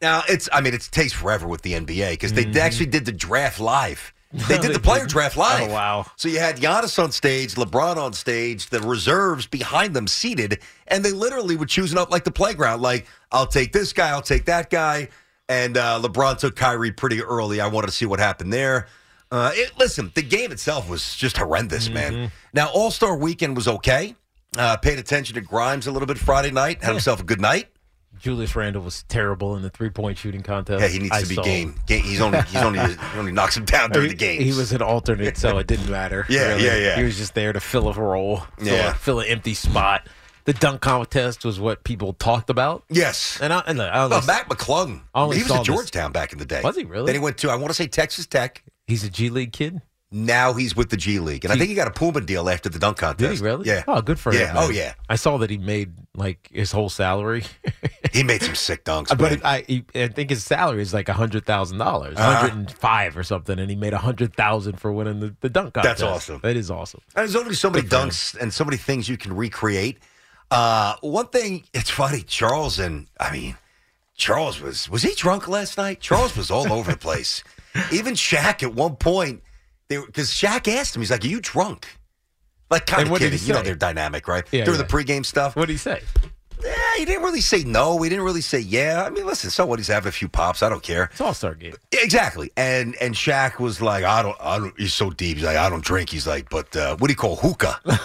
Now 0.00 0.22
it's 0.28 0.48
I 0.52 0.60
mean 0.60 0.74
it 0.74 0.88
takes 0.92 1.12
forever 1.12 1.48
with 1.48 1.62
the 1.62 1.72
NBA 1.72 2.12
because 2.12 2.34
they 2.34 2.46
actually 2.60 2.86
did 2.86 3.04
the 3.04 3.10
draft 3.10 3.58
live. 3.58 4.12
They 4.32 4.58
did 4.58 4.74
the 4.74 4.80
player 4.80 5.06
draft 5.06 5.36
live. 5.36 5.70
Oh, 5.70 5.72
wow. 5.72 6.06
So 6.16 6.28
you 6.28 6.38
had 6.38 6.56
Giannis 6.56 7.02
on 7.02 7.12
stage, 7.12 7.54
LeBron 7.54 7.96
on 7.96 8.12
stage, 8.12 8.66
the 8.68 8.80
reserves 8.80 9.46
behind 9.46 9.94
them 9.94 10.06
seated, 10.06 10.60
and 10.88 11.04
they 11.04 11.12
literally 11.12 11.56
were 11.56 11.66
choosing 11.66 11.96
up 11.98 12.10
like 12.10 12.24
the 12.24 12.30
playground. 12.30 12.82
Like, 12.82 13.06
I'll 13.32 13.46
take 13.46 13.72
this 13.72 13.92
guy, 13.92 14.10
I'll 14.10 14.22
take 14.22 14.44
that 14.46 14.68
guy. 14.70 15.08
And 15.48 15.76
uh, 15.76 16.00
LeBron 16.02 16.38
took 16.38 16.56
Kyrie 16.56 16.90
pretty 16.90 17.22
early. 17.22 17.60
I 17.60 17.68
wanted 17.68 17.86
to 17.86 17.92
see 17.92 18.04
what 18.06 18.18
happened 18.18 18.52
there. 18.52 18.88
Uh, 19.30 19.52
it, 19.54 19.72
listen, 19.78 20.10
the 20.14 20.22
game 20.22 20.50
itself 20.52 20.88
was 20.88 21.14
just 21.16 21.36
horrendous, 21.36 21.88
man. 21.88 22.30
Now, 22.52 22.68
All 22.70 22.90
Star 22.90 23.16
Weekend 23.16 23.56
was 23.56 23.68
okay. 23.68 24.14
Uh, 24.56 24.76
paid 24.76 24.98
attention 24.98 25.34
to 25.34 25.40
Grimes 25.40 25.86
a 25.86 25.92
little 25.92 26.06
bit 26.06 26.18
Friday 26.18 26.50
night. 26.50 26.82
Had 26.82 26.92
himself 26.92 27.20
a 27.20 27.24
good 27.24 27.40
night. 27.40 27.68
Julius 28.18 28.54
Randle 28.56 28.82
was 28.82 29.02
terrible 29.04 29.56
in 29.56 29.62
the 29.62 29.70
three 29.70 29.90
point 29.90 30.18
shooting 30.18 30.42
contest. 30.42 30.80
Yeah, 30.82 30.88
he 30.88 30.98
needs 30.98 31.12
I 31.12 31.22
to 31.22 31.28
be 31.28 31.34
saw. 31.36 31.42
game. 31.42 31.74
game. 31.86 32.02
He's 32.02 32.20
only 32.20 32.40
he's 32.42 32.62
only 32.62 32.78
he 33.12 33.18
only 33.18 33.32
knocks 33.32 33.56
him 33.56 33.64
down 33.64 33.90
during 33.90 34.08
the 34.08 34.14
game. 34.14 34.40
He 34.42 34.52
was 34.52 34.72
an 34.72 34.82
alternate, 34.82 35.36
so 35.36 35.58
it 35.58 35.66
didn't 35.66 35.90
matter. 35.90 36.26
Yeah, 36.30 36.48
really. 36.48 36.64
yeah, 36.64 36.76
yeah. 36.76 36.96
He 36.96 37.04
was 37.04 37.16
just 37.16 37.34
there 37.34 37.52
to 37.52 37.60
fill 37.60 37.88
a 37.88 37.92
role, 37.92 38.42
fill, 38.58 38.66
Yeah. 38.66 38.90
a, 38.90 38.94
fill 38.94 39.20
an 39.20 39.26
empty 39.28 39.54
spot. 39.54 40.08
The 40.44 40.52
dunk 40.52 40.80
contest 40.80 41.44
was 41.44 41.58
what 41.58 41.82
people 41.82 42.12
talked 42.12 42.50
about. 42.50 42.84
Yes. 42.88 43.38
And 43.42 43.52
I, 43.52 43.64
and 43.66 43.78
look, 43.78 43.90
I 43.92 44.04
only, 44.04 44.16
Well, 44.16 44.26
Mac 44.26 44.48
McClung. 44.48 45.00
He 45.34 45.42
was 45.42 45.50
at 45.50 45.58
this- 45.58 45.66
Georgetown 45.66 46.12
back 46.12 46.32
in 46.32 46.38
the 46.38 46.44
day. 46.44 46.60
Was 46.62 46.76
he 46.76 46.84
really? 46.84 47.06
Then 47.06 47.14
he 47.16 47.20
went 47.20 47.38
to 47.38 47.50
I 47.50 47.56
want 47.56 47.68
to 47.68 47.74
say 47.74 47.86
Texas 47.88 48.26
Tech. 48.26 48.62
he's 48.86 49.02
a 49.04 49.10
G 49.10 49.28
League 49.30 49.52
kid. 49.52 49.80
Now 50.12 50.52
he's 50.52 50.76
with 50.76 50.90
the 50.90 50.96
G 50.96 51.18
League, 51.18 51.44
and 51.44 51.52
I 51.52 51.56
think 51.58 51.68
he 51.68 51.74
got 51.74 51.88
a 51.88 51.90
Puma 51.90 52.20
deal 52.20 52.48
after 52.48 52.68
the 52.68 52.78
dunk 52.78 52.98
contest. 52.98 53.18
Did 53.18 53.38
he 53.38 53.42
really? 53.44 53.66
Yeah. 53.68 53.82
Oh, 53.88 54.00
good 54.00 54.20
for 54.20 54.32
yeah. 54.32 54.48
him. 54.48 54.54
man. 54.54 54.64
Oh 54.64 54.70
yeah. 54.70 54.94
I 55.08 55.16
saw 55.16 55.36
that 55.38 55.50
he 55.50 55.58
made 55.58 55.94
like 56.14 56.48
his 56.52 56.72
whole 56.72 56.88
salary. 56.88 57.44
He 58.12 58.22
made 58.22 58.40
some 58.40 58.54
sick 58.54 58.84
dunks. 58.84 59.08
but 59.08 59.20
man. 59.20 59.32
it, 59.34 59.44
I, 59.44 59.64
he, 59.66 59.84
I 59.94 60.08
think 60.08 60.30
his 60.30 60.42
salary 60.42 60.80
is 60.80 60.94
like 60.94 61.10
a 61.10 61.12
hundred 61.12 61.44
thousand 61.44 61.76
dollars, 61.76 62.16
Uh-huh. 62.16 62.34
hundred 62.36 62.54
and 62.56 62.70
five 62.70 63.14
or 63.18 63.22
something, 63.22 63.58
and 63.58 63.68
he 63.68 63.76
made 63.76 63.92
a 63.92 63.98
hundred 63.98 64.34
thousand 64.34 64.80
for 64.80 64.90
winning 64.90 65.20
the, 65.20 65.36
the 65.40 65.50
dunk 65.50 65.74
contest. 65.74 65.98
That's 65.98 66.02
awesome. 66.02 66.40
That 66.42 66.56
is 66.56 66.70
awesome. 66.70 67.02
And 67.14 67.22
there's 67.28 67.36
only 67.36 67.54
so 67.54 67.68
many 67.68 67.86
dunks 67.86 68.34
and 68.40 68.54
so 68.54 68.64
many 68.64 68.78
things 68.78 69.06
you 69.06 69.18
can 69.18 69.36
recreate. 69.36 69.98
Uh, 70.50 70.94
one 71.02 71.26
thing, 71.28 71.64
it's 71.74 71.90
funny, 71.90 72.22
Charles 72.22 72.78
and 72.78 73.06
I 73.20 73.32
mean, 73.32 73.58
Charles 74.16 74.62
was 74.62 74.88
was 74.88 75.02
he 75.02 75.14
drunk 75.14 75.46
last 75.46 75.76
night? 75.76 76.00
Charles 76.00 76.34
was 76.36 76.50
all 76.50 76.72
over 76.72 76.92
the 76.92 76.96
place. 76.98 77.44
Even 77.92 78.14
Shaq 78.14 78.62
at 78.62 78.72
one 78.74 78.96
point, 78.96 79.42
they 79.88 79.98
because 79.98 80.30
Shaq 80.30 80.68
asked 80.68 80.96
him, 80.96 81.02
he's 81.02 81.10
like, 81.10 81.24
"Are 81.24 81.28
you 81.28 81.40
drunk?" 81.40 81.86
Like 82.70 82.86
kind 82.86 83.08
of 83.08 83.18
kidding, 83.18 83.38
you 83.42 83.52
know 83.52 83.62
they're 83.62 83.74
dynamic, 83.76 84.26
right? 84.26 84.44
Yeah, 84.50 84.64
During 84.64 84.80
yeah. 84.80 84.86
the 84.86 84.92
pregame 84.92 85.24
stuff. 85.24 85.54
What 85.54 85.66
did 85.66 85.74
he 85.74 85.78
say? 85.78 86.02
Yeah, 86.62 86.74
he 86.96 87.04
didn't 87.04 87.22
really 87.22 87.42
say 87.42 87.64
no. 87.64 88.00
He 88.02 88.08
didn't 88.08 88.24
really 88.24 88.40
say 88.40 88.58
yeah. 88.58 89.04
I 89.06 89.10
mean, 89.10 89.26
listen, 89.26 89.50
so 89.50 89.66
what? 89.66 89.78
He's 89.78 89.88
having 89.88 90.08
a 90.08 90.12
few 90.12 90.28
pops. 90.28 90.62
I 90.62 90.68
don't 90.68 90.82
care. 90.82 91.04
It's 91.12 91.20
All 91.20 91.34
Star 91.34 91.54
game. 91.54 91.74
Exactly. 91.92 92.50
And 92.56 92.96
and 93.00 93.14
Shaq 93.14 93.58
was 93.60 93.80
like, 93.80 94.04
I 94.04 94.22
don't, 94.22 94.36
I 94.40 94.58
don't. 94.58 94.74
He's 94.78 94.94
so 94.94 95.10
deep. 95.10 95.36
He's 95.36 95.46
like, 95.46 95.56
I 95.56 95.68
don't 95.68 95.84
drink. 95.84 96.10
He's 96.10 96.26
like, 96.26 96.48
but 96.50 96.74
uh, 96.74 96.96
what 96.96 97.08
do 97.08 97.12
you 97.12 97.16
call 97.16 97.36
hookah? 97.36 97.80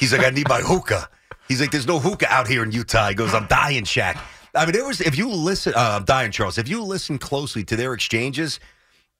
He's 0.00 0.12
like, 0.12 0.24
I 0.24 0.30
need 0.30 0.48
my 0.48 0.60
hookah. 0.60 1.08
He's 1.48 1.60
like, 1.60 1.70
there's 1.72 1.86
no 1.86 1.98
hookah 1.98 2.32
out 2.32 2.46
here 2.46 2.62
in 2.62 2.70
Utah. 2.70 3.08
He 3.08 3.14
goes, 3.14 3.34
I'm 3.34 3.46
dying, 3.46 3.84
Shaq. 3.84 4.20
I 4.54 4.66
mean, 4.66 4.74
it 4.76 4.84
was 4.84 5.00
if 5.00 5.18
you 5.18 5.28
listen, 5.28 5.72
uh, 5.74 5.96
I'm 5.98 6.04
dying, 6.04 6.30
Charles, 6.30 6.58
if 6.58 6.68
you 6.68 6.82
listen 6.82 7.18
closely 7.18 7.64
to 7.64 7.76
their 7.76 7.92
exchanges, 7.92 8.60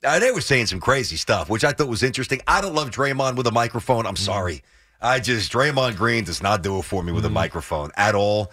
uh, 0.05 0.19
they 0.19 0.31
were 0.31 0.41
saying 0.41 0.67
some 0.67 0.81
crazy 0.81 1.17
stuff, 1.17 1.49
which 1.49 1.65
I 1.65 1.73
thought 1.73 1.89
was 1.89 2.03
interesting. 2.03 2.41
I 2.47 2.61
don't 2.61 2.75
love 2.75 2.91
Draymond 2.91 3.37
with 3.37 3.47
a 3.47 3.53
microphone. 3.53 4.07
I'm 4.07 4.17
sorry, 4.17 4.63
I 5.01 5.21
just 5.21 5.53
Draymond 5.53 5.97
Green 5.97 6.25
does 6.25 6.43
not 6.43 6.63
do 6.63 6.79
it 6.79 6.83
for 6.83 7.03
me 7.03 7.13
with 7.13 7.25
a 7.25 7.31
microphone 7.31 7.91
at 7.97 8.15
all. 8.15 8.51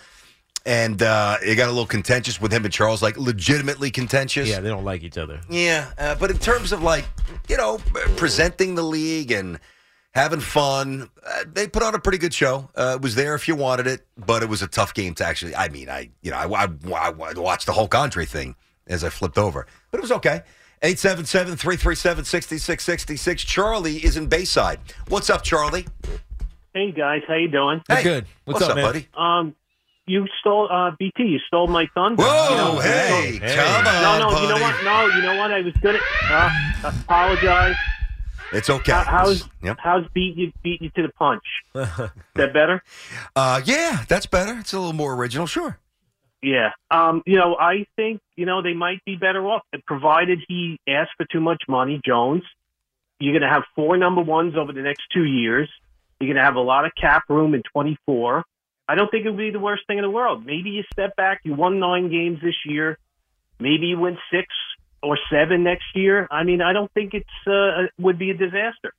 And 0.63 1.01
uh, 1.01 1.37
it 1.43 1.55
got 1.55 1.69
a 1.69 1.71
little 1.71 1.87
contentious 1.87 2.39
with 2.39 2.53
him 2.53 2.65
and 2.65 2.73
Charles, 2.73 3.01
like 3.01 3.17
legitimately 3.17 3.89
contentious. 3.89 4.47
Yeah, 4.47 4.59
they 4.59 4.69
don't 4.69 4.85
like 4.85 5.01
each 5.01 5.17
other. 5.17 5.41
Yeah, 5.49 5.89
uh, 5.97 6.13
but 6.15 6.29
in 6.29 6.37
terms 6.37 6.71
of 6.71 6.83
like 6.83 7.05
you 7.49 7.57
know 7.57 7.79
presenting 8.15 8.75
the 8.75 8.83
league 8.83 9.31
and 9.31 9.59
having 10.11 10.39
fun, 10.39 11.09
uh, 11.25 11.45
they 11.51 11.67
put 11.67 11.81
on 11.81 11.95
a 11.95 11.99
pretty 11.99 12.19
good 12.19 12.33
show. 12.33 12.69
Uh, 12.75 12.93
it 12.95 13.01
was 13.01 13.15
there 13.15 13.33
if 13.33 13.47
you 13.47 13.55
wanted 13.55 13.87
it, 13.87 14.05
but 14.17 14.43
it 14.43 14.49
was 14.49 14.61
a 14.61 14.67
tough 14.67 14.93
game 14.93 15.15
to 15.15 15.25
actually. 15.25 15.55
I 15.55 15.69
mean, 15.69 15.89
I 15.89 16.11
you 16.21 16.29
know 16.29 16.37
I, 16.37 16.45
I, 16.45 16.67
I 16.95 17.09
watched 17.09 17.65
the 17.65 17.73
whole 17.73 17.89
Andre 17.91 18.25
thing 18.25 18.55
as 18.85 19.03
I 19.03 19.09
flipped 19.09 19.39
over, 19.39 19.65
but 19.89 19.97
it 19.97 20.01
was 20.01 20.11
okay. 20.11 20.41
877-337-6666. 20.83 23.37
Charlie 23.45 23.97
is 23.97 24.17
in 24.17 24.25
Bayside. 24.27 24.79
What's 25.09 25.29
up, 25.29 25.43
Charlie? 25.43 25.85
Hey 26.73 26.91
guys, 26.91 27.21
how 27.27 27.35
you 27.35 27.49
doing? 27.49 27.81
Hey, 27.87 28.01
good. 28.03 28.25
What's, 28.45 28.61
up, 28.61 28.75
buddy? 28.75 29.07
Um, 29.15 29.55
you 30.07 30.25
stole 30.39 30.67
uh, 30.71 30.91
BT. 30.97 31.23
You 31.23 31.39
stole 31.47 31.67
my 31.67 31.87
thunder. 31.93 32.23
Whoa, 32.23 32.49
You 32.49 32.55
know, 32.55 32.79
hey, 32.79 33.39
so- 33.39 33.45
come 33.55 33.87
on, 33.87 34.01
No, 34.01 34.29
no, 34.29 34.41
you 34.41 34.47
know 34.47 34.55
what? 34.61 34.83
No, 34.83 35.05
you 35.15 35.21
know 35.21 35.35
what? 35.37 35.51
I 35.51 35.61
was 35.61 35.73
gonna 35.83 35.99
Uh, 36.31 36.49
apologize. 37.03 37.75
It's 38.53 38.69
okay. 38.69 38.91
How- 38.93 39.03
how's 39.03 39.47
Yep. 39.61 39.77
how's 39.79 40.05
beat 40.13 40.35
you 40.37 40.51
beat 40.63 40.81
you 40.81 40.89
to 40.91 41.01
the 41.03 41.09
punch? 41.09 41.43
Is 41.75 41.87
that 42.35 42.53
better? 42.53 42.81
Uh, 43.35 43.61
yeah, 43.65 44.05
that's 44.07 44.25
better. 44.25 44.57
It's 44.59 44.71
a 44.73 44.79
little 44.79 44.93
more 44.93 45.13
original, 45.13 45.45
sure. 45.47 45.77
Yeah. 46.41 46.71
Um, 46.89 47.21
you 47.25 47.37
know, 47.37 47.55
I 47.59 47.85
think, 47.95 48.21
you 48.35 48.45
know, 48.45 48.61
they 48.61 48.73
might 48.73 49.03
be 49.05 49.15
better 49.15 49.45
off, 49.45 49.63
provided 49.85 50.39
he 50.47 50.79
asks 50.87 51.13
for 51.17 51.25
too 51.31 51.39
much 51.39 51.63
money, 51.67 52.01
Jones. 52.05 52.43
You're 53.19 53.33
going 53.33 53.47
to 53.47 53.53
have 53.53 53.63
four 53.75 53.97
number 53.97 54.21
ones 54.21 54.55
over 54.57 54.73
the 54.73 54.81
next 54.81 55.03
two 55.13 55.23
years. 55.23 55.69
You're 56.19 56.27
going 56.27 56.37
to 56.37 56.43
have 56.43 56.55
a 56.55 56.61
lot 56.61 56.85
of 56.85 56.91
cap 56.99 57.23
room 57.29 57.53
in 57.53 57.61
24. 57.71 58.43
I 58.87 58.95
don't 58.95 59.09
think 59.09 59.25
it 59.25 59.29
would 59.29 59.37
be 59.37 59.51
the 59.51 59.59
worst 59.59 59.83
thing 59.87 59.99
in 59.99 60.03
the 60.03 60.09
world. 60.09 60.45
Maybe 60.45 60.71
you 60.71 60.83
step 60.91 61.15
back. 61.15 61.41
You 61.43 61.53
won 61.53 61.79
nine 61.79 62.09
games 62.09 62.39
this 62.41 62.55
year. 62.65 62.97
Maybe 63.59 63.87
you 63.87 63.99
win 63.99 64.17
six 64.31 64.47
or 65.03 65.17
seven 65.31 65.63
next 65.63 65.85
year. 65.95 66.27
I 66.31 66.43
mean, 66.43 66.61
I 66.61 66.73
don't 66.73 66.91
think 66.93 67.13
it's 67.13 67.47
uh, 67.47 67.87
would 67.99 68.17
be 68.17 68.31
a 68.31 68.33
disaster. 68.33 68.93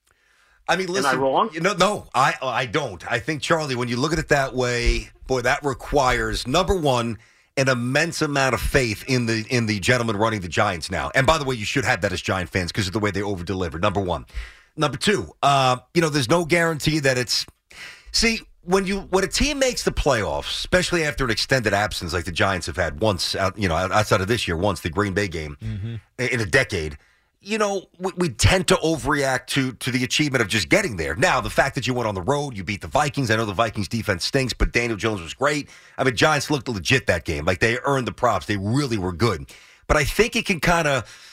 I 0.69 0.77
mean, 0.77 0.87
listen. 0.87 1.11
Am 1.11 1.19
I 1.19 1.21
wrong? 1.21 1.51
You 1.53 1.61
know, 1.61 1.75
no, 1.75 2.07
I 2.15 2.35
I 2.41 2.67
don't. 2.67 3.05
I 3.11 3.19
think 3.19 3.43
Charlie, 3.43 3.75
when 3.75 3.89
you 3.89 3.97
look 3.97 4.13
at 4.13 4.19
it 4.19 4.29
that 4.29 4.55
way, 4.55 5.11
boy, 5.27 5.43
that 5.43 5.65
requires 5.65 6.47
number 6.47 6.77
one 6.77 7.19
an 7.57 7.69
immense 7.69 8.23
amount 8.23 8.55
of 8.55 8.61
faith 8.61 9.05
in 9.07 9.27
the 9.27 9.45
in 9.51 9.67
the 9.67 9.79
gentleman 9.81 10.17
running 10.17 10.41
the 10.41 10.49
Giants 10.49 10.91
now. 10.91 11.11
And 11.15 11.27
by 11.27 11.39
the 11.39 11.45
way, 11.45 11.55
you 11.55 11.65
should 11.65 11.85
have 11.85 12.01
that 12.03 12.13
as 12.13 12.23
Giant 12.23 12.51
fans 12.51 12.73
because 12.73 12.87
of 12.87 12.93
the 12.93 12.99
way 12.99 13.11
they 13.11 13.23
over 13.23 13.45
delivered. 13.45 13.83
Number 13.83 14.01
one, 14.01 14.27
number 14.77 14.97
two, 14.97 15.33
uh, 15.43 15.79
you 15.95 16.01
know, 16.01 16.09
there's 16.09 16.31
no 16.31 16.45
guarantee 16.45 16.99
that 17.01 17.19
it's. 17.19 17.47
See, 18.13 18.41
when 18.65 18.87
you 18.87 19.01
when 19.01 19.25
a 19.25 19.29
team 19.29 19.59
makes 19.59 19.83
the 19.83 19.91
playoffs, 19.91 20.51
especially 20.51 21.05
after 21.05 21.25
an 21.25 21.31
extended 21.31 21.75
absence 21.75 22.13
like 22.13 22.25
the 22.25 22.33
Giants 22.33 22.67
have 22.67 22.77
had 22.77 23.01
once, 23.01 23.35
out, 23.35 23.59
you 23.59 23.69
know, 23.69 23.75
outside 23.75 24.21
of 24.21 24.29
this 24.29 24.47
year, 24.47 24.57
once 24.57 24.81
the 24.81 24.91
Green 24.91 25.15
Bay 25.15 25.29
game 25.29 25.57
in 26.19 26.41
a 26.41 26.47
decade, 26.47 26.97
you 27.43 27.59
know, 27.59 27.87
we, 27.99 28.13
we 28.17 28.29
tend 28.29 28.69
to 28.69 28.75
overreact 28.77 29.47
to 29.49 29.73
to 29.73 29.91
the 29.91 30.05
achievement 30.05 30.43
of 30.43 30.49
just 30.49 30.69
getting 30.69 30.97
there. 30.97 31.15
Now, 31.17 31.41
the 31.41 31.51
fact 31.51 31.75
that 31.75 31.87
you 31.87 31.95
went 31.95 32.09
on 32.09 32.15
the 32.15 32.23
road, 32.23 32.57
you 32.57 32.65
beat 32.65 32.81
the 32.81 32.87
Vikings. 32.89 33.31
I 33.31 33.37
know 33.37 33.45
the 33.45 33.53
Vikings 33.53 33.89
defense 33.89 34.25
stinks, 34.25 34.53
but 34.53 34.73
Daniel 34.73 34.97
Jones 34.97 35.21
was 35.21 35.35
great. 35.35 35.69
I 35.99 36.05
mean, 36.05 36.17
Giants 36.17 36.51
looked 36.51 36.69
legit 36.69 37.07
that 37.09 37.25
game. 37.25 37.45
Like 37.45 37.61
they 37.61 37.79
earned 37.85 38.07
the 38.07 38.13
props. 38.13 38.47
They 38.47 38.57
really 38.57 38.99
were 38.99 39.13
good. 39.13 39.51
But 39.87 39.97
I 39.97 40.05
think 40.05 40.37
it 40.37 40.47
can 40.47 40.61
kind 40.61 40.87
of 40.87 41.32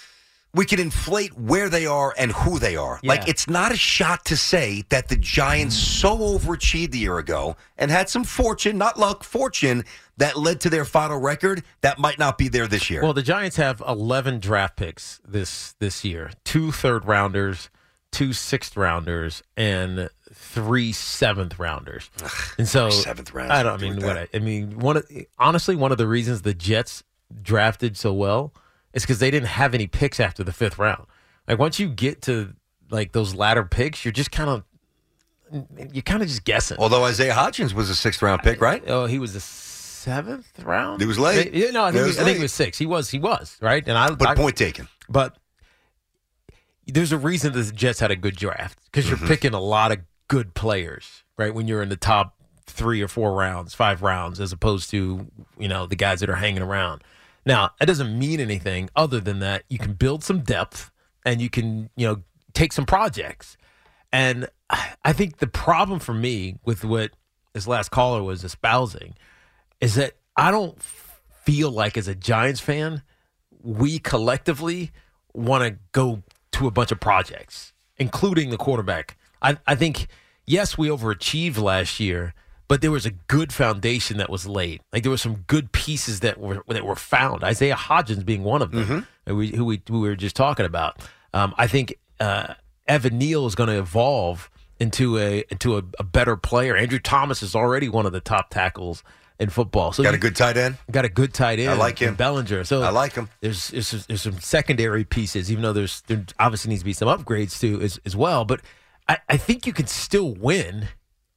we 0.54 0.66
can 0.66 0.80
inflate 0.80 1.38
where 1.38 1.70
they 1.70 1.86
are 1.86 2.14
and 2.18 2.32
who 2.32 2.58
they 2.58 2.76
are. 2.76 3.00
Like 3.04 3.28
it's 3.28 3.48
not 3.48 3.72
a 3.72 3.78
shot 3.78 4.26
to 4.26 4.38
say 4.38 4.84
that 4.90 5.08
the 5.08 5.16
Giants 5.16 5.76
mm. 5.76 5.80
so 5.80 6.18
overachieved 6.18 6.94
a 6.94 6.98
year 6.98 7.18
ago 7.20 7.56
and 7.78 7.92
had 7.92 8.10
some 8.10 8.24
fortune, 8.24 8.78
not 8.78 8.98
luck, 8.98 9.24
fortune 9.24 9.84
that 10.18 10.38
led 10.38 10.60
to 10.62 10.70
their 10.70 10.86
final 10.86 11.18
record 11.18 11.64
that 11.82 12.00
might 12.00 12.18
not 12.18 12.38
be 12.38 12.48
there 12.48 12.68
this 12.68 12.90
year. 12.90 13.02
Well, 13.02 13.14
the 13.14 13.22
Giants 13.22 13.58
have 13.58 13.82
11 13.88 14.40
draft 14.40 14.76
picks 14.76 15.22
this 15.26 15.74
this 15.74 16.04
year. 16.04 16.32
Two 16.44 16.72
third 16.72 17.06
rounders, 17.06 17.70
two 18.12 18.34
sixth 18.34 18.76
rounders, 18.76 19.44
and 19.56 20.10
three 20.34 20.92
seventh 20.92 21.60
rounders. 21.60 22.10
And 22.58 22.68
so 22.68 22.90
seventh 22.90 23.34
rounders, 23.34 23.52
I 23.52 23.64
don't 23.64 23.74
I 23.74 23.90
mean 23.90 24.02
what. 24.02 24.18
I, 24.18 24.28
I 24.34 24.40
mean 24.40 24.80
one 24.80 24.98
of, 24.98 25.12
honestly 25.38 25.76
one 25.76 25.92
of 25.92 26.00
the 26.00 26.08
reasons 26.08 26.42
the 26.42 26.56
Jets 26.56 27.04
drafted 27.44 27.96
so 27.96 28.12
well 28.12 28.52
is 28.94 29.04
because 29.04 29.20
they 29.20 29.32
didn't 29.32 29.48
have 29.50 29.74
any 29.74 29.88
picks 29.88 30.20
after 30.20 30.44
the 30.44 30.52
fifth 30.54 30.78
round. 30.80 31.06
Like 31.48 31.60
once 31.60 31.80
you 31.80 31.90
get 31.90 32.22
to 32.24 32.54
like 32.90 33.12
those 33.12 33.34
latter 33.36 33.64
picks, 33.64 34.04
you're 34.06 34.12
just 34.12 34.32
kind 34.32 34.50
of 34.50 34.64
you're 35.94 36.04
kind 36.04 36.22
of 36.22 36.28
just 36.28 36.44
guessing. 36.44 36.78
Although 36.80 37.04
Isaiah 37.06 37.34
Hodgins 37.34 37.74
was 37.74 37.90
a 37.90 37.96
sixth 37.96 38.22
round 38.22 38.42
pick, 38.44 38.62
right? 38.62 38.84
Oh, 38.88 39.06
he 39.06 39.18
was 39.20 39.36
a 39.36 39.40
seventh 39.40 40.48
round. 40.64 41.02
He 41.02 41.08
was 41.08 41.18
late. 41.20 41.54
Yeah, 41.54 41.72
no, 41.72 41.84
I 41.86 41.92
He 41.92 41.98
think, 41.98 42.08
was 42.08 42.16
he, 42.18 42.22
I 42.22 42.26
think 42.26 42.38
he 42.38 42.44
was 42.44 42.54
six. 42.54 42.78
He 42.78 42.86
was. 42.86 43.10
He 43.10 43.20
was 43.20 43.58
right. 43.62 43.86
And 43.88 43.98
I. 43.98 44.12
But 44.12 44.28
I- 44.30 44.36
point 44.36 44.56
taken. 44.58 44.88
But 45.10 45.38
there's 46.88 47.12
a 47.12 47.18
reason 47.18 47.54
that 47.54 47.62
the 47.62 47.72
Jets 47.72 48.00
had 48.00 48.12
a 48.12 48.16
good 48.16 48.36
draft 48.36 48.80
because 48.86 49.08
you're 49.10 49.18
Mhm. 49.18 49.28
picking 49.28 49.54
a 49.54 49.60
lot 49.60 49.92
of 49.92 50.00
good 50.28 50.54
players, 50.54 51.24
right? 51.38 51.54
When 51.54 51.68
you're 51.68 51.82
in 51.82 51.90
the 51.90 51.96
top 51.98 52.36
three 52.68 53.02
or 53.02 53.08
four 53.08 53.34
rounds, 53.34 53.74
five 53.76 54.02
rounds, 54.02 54.40
as 54.40 54.52
opposed 54.52 54.90
to 54.92 55.28
you 55.58 55.68
know 55.68 55.86
the 55.86 55.96
guys 55.96 56.20
that 56.22 56.30
are 56.30 56.36
hanging 56.36 56.62
around. 56.62 57.04
Now 57.46 57.72
that 57.80 57.86
doesn't 57.86 58.18
mean 58.18 58.40
anything 58.40 58.90
other 58.96 59.20
than 59.20 59.40
that 59.40 59.64
you 59.70 59.78
can 59.78 59.94
build 59.94 60.24
some 60.24 60.42
depth 60.42 60.92
and 61.26 61.42
you 61.42 61.50
can 61.50 61.90
you 61.96 62.08
know 62.08 62.24
take 62.54 62.74
some 62.74 62.86
projects. 62.86 63.58
And 64.12 64.48
I 65.04 65.14
think 65.14 65.38
the 65.38 65.48
problem 65.48 66.00
for 66.00 66.14
me 66.14 66.58
with 66.64 66.84
what 66.84 67.12
this 67.54 67.68
last 67.68 67.90
caller 67.90 68.24
was 68.24 68.44
espousing 68.44 69.16
is 69.80 69.96
that 69.96 70.14
I 70.36 70.52
don't 70.52 70.82
feel 70.82 71.72
like 71.72 71.98
as 71.98 72.08
a 72.08 72.16
Giants 72.16 72.60
fan, 72.60 73.04
we 73.62 74.00
collectively 74.00 74.92
want 75.34 75.64
to 75.64 75.80
go 75.92 76.24
to 76.54 76.68
a 76.68 76.72
bunch 76.72 76.92
of 76.92 77.00
projects, 77.00 77.74
including 77.98 78.50
the 78.50 78.58
quarterback. 78.58 79.18
I, 79.42 79.58
I 79.66 79.76
think, 79.76 80.08
yes, 80.46 80.78
we 80.78 80.90
overachieved 80.90 81.58
last 81.58 82.00
year, 82.00 82.34
but 82.70 82.80
there 82.82 82.92
was 82.92 83.06
a 83.06 83.12
good 83.12 83.52
foundation 83.52 84.18
that 84.18 84.30
was 84.30 84.48
laid. 84.48 84.80
Like 84.94 85.04
there 85.04 85.10
were 85.12 85.18
some 85.18 85.44
good 85.48 85.74
pieces 85.74 86.22
that 86.22 86.40
were 86.40 86.64
that 86.70 86.86
were 86.86 86.96
found. 86.96 87.44
Isaiah 87.44 87.76
Hodgins 87.76 88.24
being 88.26 88.44
one 88.44 88.62
of 88.62 88.72
them, 88.72 89.06
who, 89.26 89.36
we, 89.36 89.50
who 89.50 89.66
we, 89.66 89.82
who 89.90 90.00
we 90.00 90.08
were 90.10 90.16
just 90.16 90.36
talking 90.38 90.66
about. 90.66 90.98
Um, 91.34 91.54
I 91.58 91.68
think 91.68 91.96
uh, 92.22 92.54
Evan 92.88 93.18
Neal 93.18 93.46
is 93.46 93.56
going 93.56 93.70
to 93.70 93.78
evolve 93.78 94.50
into 94.80 95.18
a 95.18 95.44
into 95.50 95.78
a, 95.78 95.84
a 96.00 96.04
better 96.04 96.38
player. 96.38 96.78
Andrew 96.78 97.00
Thomas 97.00 97.44
is 97.44 97.56
already 97.56 97.90
one 97.90 98.06
of 98.06 98.14
the 98.14 98.22
top 98.22 98.50
tackles 98.50 99.04
in 99.40 99.50
football. 99.50 99.92
So 99.94 100.04
Got 100.04 100.12
you- 100.12 100.16
a 100.16 100.20
good 100.20 100.36
tight 100.36 100.56
end. 100.58 100.78
Got 100.92 101.06
a 101.06 101.10
good 101.10 101.34
tight 101.34 101.60
end. 101.60 101.70
I 101.72 101.74
like 101.74 102.00
him. 102.00 102.16
Bellinger. 102.16 102.64
So 102.66 102.82
I 102.82 102.90
like 102.90 103.14
him. 103.14 103.30
There's 103.42 103.70
there's, 103.70 104.06
there's 104.08 104.22
some 104.22 104.40
secondary 104.40 105.04
pieces, 105.04 105.52
even 105.52 105.64
though 105.64 105.74
there's 105.74 106.02
there 106.08 106.26
obviously 106.40 106.70
needs 106.70 106.82
to 106.82 106.86
be 106.86 106.94
some 106.94 107.08
upgrades 107.10 107.60
too 107.60 107.82
as 107.82 108.00
as 108.06 108.16
well. 108.16 108.46
But 108.46 108.62
I, 109.08 109.18
I 109.28 109.38
think 109.38 109.66
you 109.68 109.74
can 109.74 109.88
still 109.88 110.34
win 110.34 110.88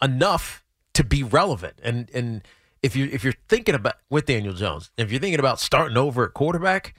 enough 0.01 0.62
to 0.95 1.05
be 1.05 1.22
relevant. 1.22 1.74
And 1.82 2.11
and 2.14 2.43
if 2.82 2.97
you 2.97 3.09
if 3.12 3.24
you're 3.24 3.34
thinking 3.49 3.74
about 3.74 3.95
with 4.11 4.26
Daniel 4.26 4.55
Jones, 4.55 4.90
if 4.97 5.11
you're 5.11 5.20
thinking 5.20 5.40
about 5.40 5.61
starting 5.61 5.97
over 5.97 6.24
at 6.26 6.34
quarterback, 6.34 6.95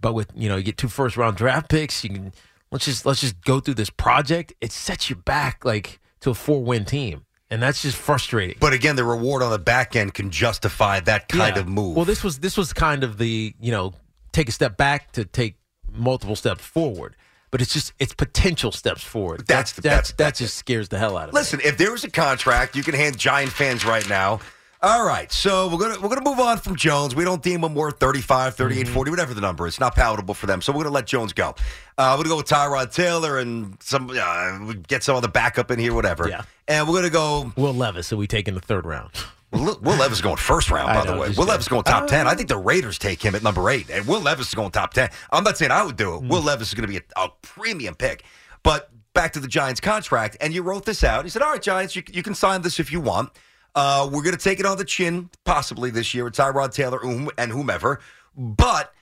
but 0.00 0.12
with 0.12 0.30
you 0.34 0.48
know 0.48 0.56
you 0.56 0.62
get 0.62 0.76
two 0.76 0.88
first 0.88 1.16
round 1.16 1.36
draft 1.36 1.68
picks, 1.68 2.02
you 2.04 2.10
can 2.10 2.32
let's 2.70 2.84
just 2.84 3.04
let's 3.06 3.20
just 3.20 3.40
go 3.42 3.60
through 3.60 3.74
this 3.74 3.90
project. 3.90 4.52
It 4.60 4.72
sets 4.72 5.10
you 5.10 5.16
back 5.16 5.64
like 5.64 6.00
to 6.20 6.30
a 6.30 6.34
four 6.34 6.62
win 6.62 6.84
team. 6.84 7.22
And 7.48 7.62
that's 7.62 7.80
just 7.82 7.96
frustrating. 7.96 8.56
But 8.58 8.72
again, 8.72 8.96
the 8.96 9.04
reward 9.04 9.40
on 9.40 9.52
the 9.52 9.58
back 9.60 9.94
end 9.94 10.14
can 10.14 10.30
justify 10.32 10.98
that 10.98 11.28
kind 11.28 11.54
Yeah. 11.54 11.62
of 11.62 11.68
move. 11.68 11.94
Well, 11.94 12.04
this 12.04 12.24
was 12.24 12.40
this 12.40 12.56
was 12.56 12.72
kind 12.72 13.04
of 13.04 13.18
the 13.18 13.54
you 13.60 13.70
know 13.70 13.94
take 14.32 14.48
a 14.48 14.52
step 14.52 14.76
back 14.76 15.12
to 15.12 15.24
take 15.24 15.54
multiple 15.92 16.34
steps 16.34 16.64
forward, 16.64 17.14
but 17.56 17.62
it's 17.62 17.72
just 17.72 17.94
it's 17.98 18.12
potential 18.12 18.70
steps 18.70 19.02
forward. 19.02 19.46
That's 19.46 19.72
the- 19.72 19.80
that's, 19.80 20.12
that's- 20.12 20.38
that 20.38 20.44
just 20.44 20.58
scares 20.58 20.90
the 20.90 20.98
hell 20.98 21.16
out 21.16 21.30
of 21.30 21.34
me. 21.34 21.40
Listen, 21.40 21.58
if 21.64 21.78
there 21.78 21.90
was 21.90 22.04
a 22.04 22.10
contract, 22.10 22.76
you 22.76 22.82
can 22.82 22.92
hand 22.92 23.16
Giant 23.16 23.50
fans 23.50 23.82
right 23.86 24.06
now. 24.10 24.40
All 24.82 25.06
right, 25.06 25.32
so 25.32 25.68
we're 25.68 25.78
gonna 25.78 25.98
we're 26.00 26.10
gonna 26.10 26.20
move 26.20 26.38
on 26.38 26.58
from 26.58 26.76
Jones. 26.76 27.14
We 27.14 27.24
don't 27.24 27.42
deem 27.42 27.64
him 27.64 27.74
worth 27.74 27.98
35, 27.98 28.56
38, 28.56 28.84
Mm-hmm. 28.84 28.92
40, 28.94 29.10
whatever 29.10 29.32
the 29.32 29.40
number 29.40 29.66
is. 29.66 29.72
It's 29.72 29.80
not 29.80 29.94
palatable 29.94 30.34
for 30.34 30.44
them, 30.46 30.60
so 30.60 30.70
we're 30.70 30.82
gonna 30.82 30.94
let 30.94 31.06
Jones 31.06 31.32
go. 31.32 31.54
Uh, 31.96 32.12
we're 32.18 32.24
gonna 32.24 32.28
go 32.28 32.36
with 32.36 32.46
Tyrod 32.46 32.92
Taylor 32.92 33.38
and 33.38 33.78
some 33.82 34.10
uh, 34.10 34.74
get 34.86 35.02
some 35.02 35.16
other 35.16 35.28
backup 35.28 35.70
in 35.70 35.78
here, 35.78 35.94
whatever. 35.94 36.28
Yeah. 36.28 36.42
And 36.68 36.86
we're 36.86 36.96
gonna 36.96 37.08
go. 37.08 37.54
Will 37.56 37.72
Levis, 37.72 38.06
so 38.06 38.18
we 38.18 38.26
take 38.26 38.48
in 38.48 38.54
the 38.54 38.60
third 38.60 38.84
round. 38.84 39.12
Will, 39.52 39.78
Will 39.80 39.96
Levis 39.96 40.18
is 40.18 40.22
going 40.22 40.36
first 40.36 40.70
round, 40.70 40.88
by 40.92 41.06
the 41.06 41.18
way. 41.18 41.30
Will. 41.30 41.46
Levis 41.46 41.66
is 41.66 41.68
going 41.68 41.84
top 41.84 42.04
Uh, 42.04 42.06
ten. 42.08 42.26
I 42.26 42.34
think 42.34 42.48
the 42.48 42.56
Raiders 42.56 42.98
take 42.98 43.22
him 43.22 43.34
at 43.34 43.42
number 43.42 43.70
eight, 43.70 43.88
and 43.90 44.06
Will 44.06 44.20
Levis 44.20 44.48
is 44.48 44.54
going 44.54 44.70
top 44.70 44.92
ten. 44.92 45.08
I'm 45.32 45.44
not 45.44 45.56
saying 45.56 45.70
I 45.70 45.82
would 45.84 45.96
do 45.96 46.14
it. 46.14 46.18
Hmm. 46.20 46.28
Will 46.28 46.42
Levis 46.42 46.68
is 46.68 46.74
going 46.74 46.88
to 46.88 46.92
be 46.92 46.98
a, 46.98 47.22
a 47.24 47.28
premium 47.42 47.94
pick, 47.94 48.24
but 48.62 48.90
back 49.14 49.32
to 49.34 49.40
the 49.40 49.48
Giants 49.48 49.80
contract, 49.80 50.36
and 50.40 50.52
you 50.52 50.62
wrote 50.62 50.84
this 50.84 51.04
out. 51.04 51.24
You 51.24 51.30
said, 51.30 51.42
"All 51.42 51.52
right, 51.52 51.62
Giants, 51.62 51.94
you, 51.96 52.02
you 52.12 52.22
can 52.22 52.34
sign 52.34 52.62
this 52.62 52.78
if 52.80 52.90
you 52.92 53.00
want." 53.00 53.30
Uh, 53.74 54.08
we're 54.10 54.22
going 54.22 54.34
to 54.36 54.42
take 54.42 54.58
it 54.58 54.64
on 54.66 54.78
the 54.78 54.84
chin, 54.84 55.28
possibly 55.44 55.90
this 55.90 56.14
year. 56.14 56.26
It's 56.26 56.38
Tyrod 56.38 56.72
Taylor 56.72 56.98
and 57.36 57.52
whomever. 57.52 58.00
But 58.34 58.92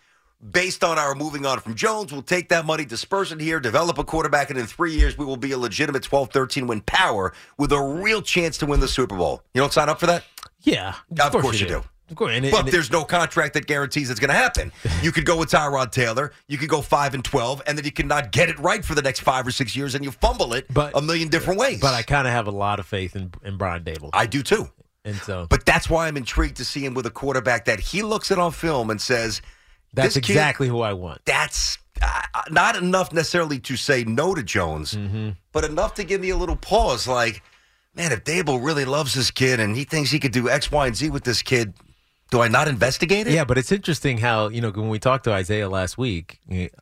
based 0.50 0.82
on 0.82 0.98
our 0.98 1.14
moving 1.14 1.46
on 1.46 1.60
from 1.60 1.74
Jones, 1.76 2.12
we'll 2.12 2.22
take 2.22 2.48
that 2.48 2.66
money, 2.66 2.84
disperse 2.84 3.30
it 3.32 3.40
here, 3.40 3.60
develop 3.60 3.98
a 3.98 4.04
quarterback, 4.04 4.50
and 4.50 4.58
in 4.58 4.66
three 4.66 4.92
years, 4.92 5.16
we 5.16 5.24
will 5.24 5.36
be 5.36 5.52
a 5.52 5.58
legitimate 5.58 6.02
12 6.02 6.30
13 6.30 6.66
win 6.66 6.80
power 6.82 7.32
with 7.56 7.72
a 7.72 7.80
real 7.80 8.20
chance 8.20 8.58
to 8.58 8.66
win 8.66 8.80
the 8.80 8.88
Super 8.88 9.16
Bowl. 9.16 9.42
You 9.54 9.60
don't 9.60 9.72
sign 9.72 9.88
up 9.88 10.00
for 10.00 10.06
that? 10.06 10.24
Yeah, 10.64 10.94
Of, 11.20 11.32
course, 11.32 11.60
you 11.60 11.66
do. 11.68 11.84
Of 12.10 12.16
course, 12.16 12.32
and 12.34 12.44
it- 12.44 12.50
but 12.50 12.60
and 12.60 12.68
it- 12.68 12.72
there's 12.72 12.90
no 12.90 13.04
contract 13.04 13.54
that 13.54 13.66
guarantees 13.66 14.10
it's 14.10 14.20
going 14.20 14.28
to 14.30 14.34
happen. 14.36 14.72
You 15.02 15.12
could 15.12 15.24
go 15.24 15.36
with 15.38 15.50
Tyrod 15.50 15.90
Taylor. 15.90 16.32
You 16.48 16.58
could 16.58 16.68
go 16.68 16.80
five 16.82 17.14
and 17.14 17.24
twelve, 17.24 17.62
and 17.66 17.76
then 17.78 17.84
you 17.84 17.92
cannot 17.92 18.32
get 18.32 18.48
it 18.48 18.58
right 18.58 18.84
for 18.84 18.94
the 18.94 19.02
next 19.02 19.20
five 19.20 19.46
or 19.46 19.50
six 19.50 19.76
years, 19.76 19.94
and 19.94 20.04
you 20.04 20.10
fumble 20.10 20.52
it 20.54 20.66
but, 20.72 20.96
a 20.96 21.00
million 21.02 21.28
different 21.28 21.60
ways. 21.60 21.80
But 21.80 21.94
I 21.94 22.02
kind 22.02 22.26
of 22.26 22.32
have 22.32 22.46
a 22.46 22.50
lot 22.50 22.78
of 22.80 22.86
faith 22.86 23.14
in, 23.16 23.32
in 23.44 23.56
Brian 23.56 23.84
Daboll. 23.84 24.10
I 24.12 24.26
do 24.26 24.42
too. 24.42 24.68
And 25.06 25.16
so, 25.16 25.46
But 25.50 25.66
that's 25.66 25.90
why 25.90 26.08
I'm 26.08 26.16
intrigued 26.16 26.56
to 26.56 26.64
see 26.64 26.82
him 26.84 26.94
with 26.94 27.04
a 27.04 27.10
quarterback 27.10 27.66
that 27.66 27.78
he 27.78 28.00
looks 28.02 28.30
at 28.30 28.38
on 28.38 28.52
film 28.52 28.88
and 28.88 28.98
says, 29.00 29.42
that's 29.92 30.14
"This 30.14 30.24
kid- 30.24 30.32
exactly 30.32 30.66
who 30.68 30.80
I 30.80 30.94
want. 30.94 31.20
That's 31.26 31.76
uh, 32.00 32.22
not 32.50 32.76
enough 32.76 33.12
necessarily 33.12 33.58
to 33.60 33.76
say 33.76 34.04
no 34.04 34.34
to 34.34 34.42
Jones, 34.42 34.94
Mm-hmm. 34.94 35.30
but 35.52 35.64
enough 35.64 35.92
to 35.94 36.04
give 36.04 36.22
me 36.22 36.30
a 36.30 36.36
little 36.36 36.56
pause. 36.56 37.06
Like, 37.06 37.42
man, 37.94 38.12
if 38.12 38.24
Daboll 38.24 38.64
really 38.64 38.84
loves 38.84 39.14
this 39.14 39.30
kid 39.30 39.60
and 39.60 39.76
he 39.76 39.84
thinks 39.84 40.10
he 40.10 40.18
could 40.18 40.32
do 40.32 40.48
X, 40.48 40.70
Y, 40.70 40.86
and 40.86 40.96
Z 40.96 41.10
with 41.10 41.24
this 41.24 41.42
kid, 41.42 41.74
do 42.30 42.40
I 42.40 42.48
not 42.48 42.68
investigate 42.68 43.26
it? 43.26 43.32
Yeah, 43.32 43.44
but 43.44 43.58
it's 43.58 43.70
interesting 43.70 44.18
how 44.18 44.48
you 44.48 44.60
know 44.60 44.70
when 44.70 44.88
we 44.88 44.98
talked 44.98 45.24
to 45.24 45.32
Isaiah 45.32 45.68
last 45.68 45.96
week, 45.96 46.40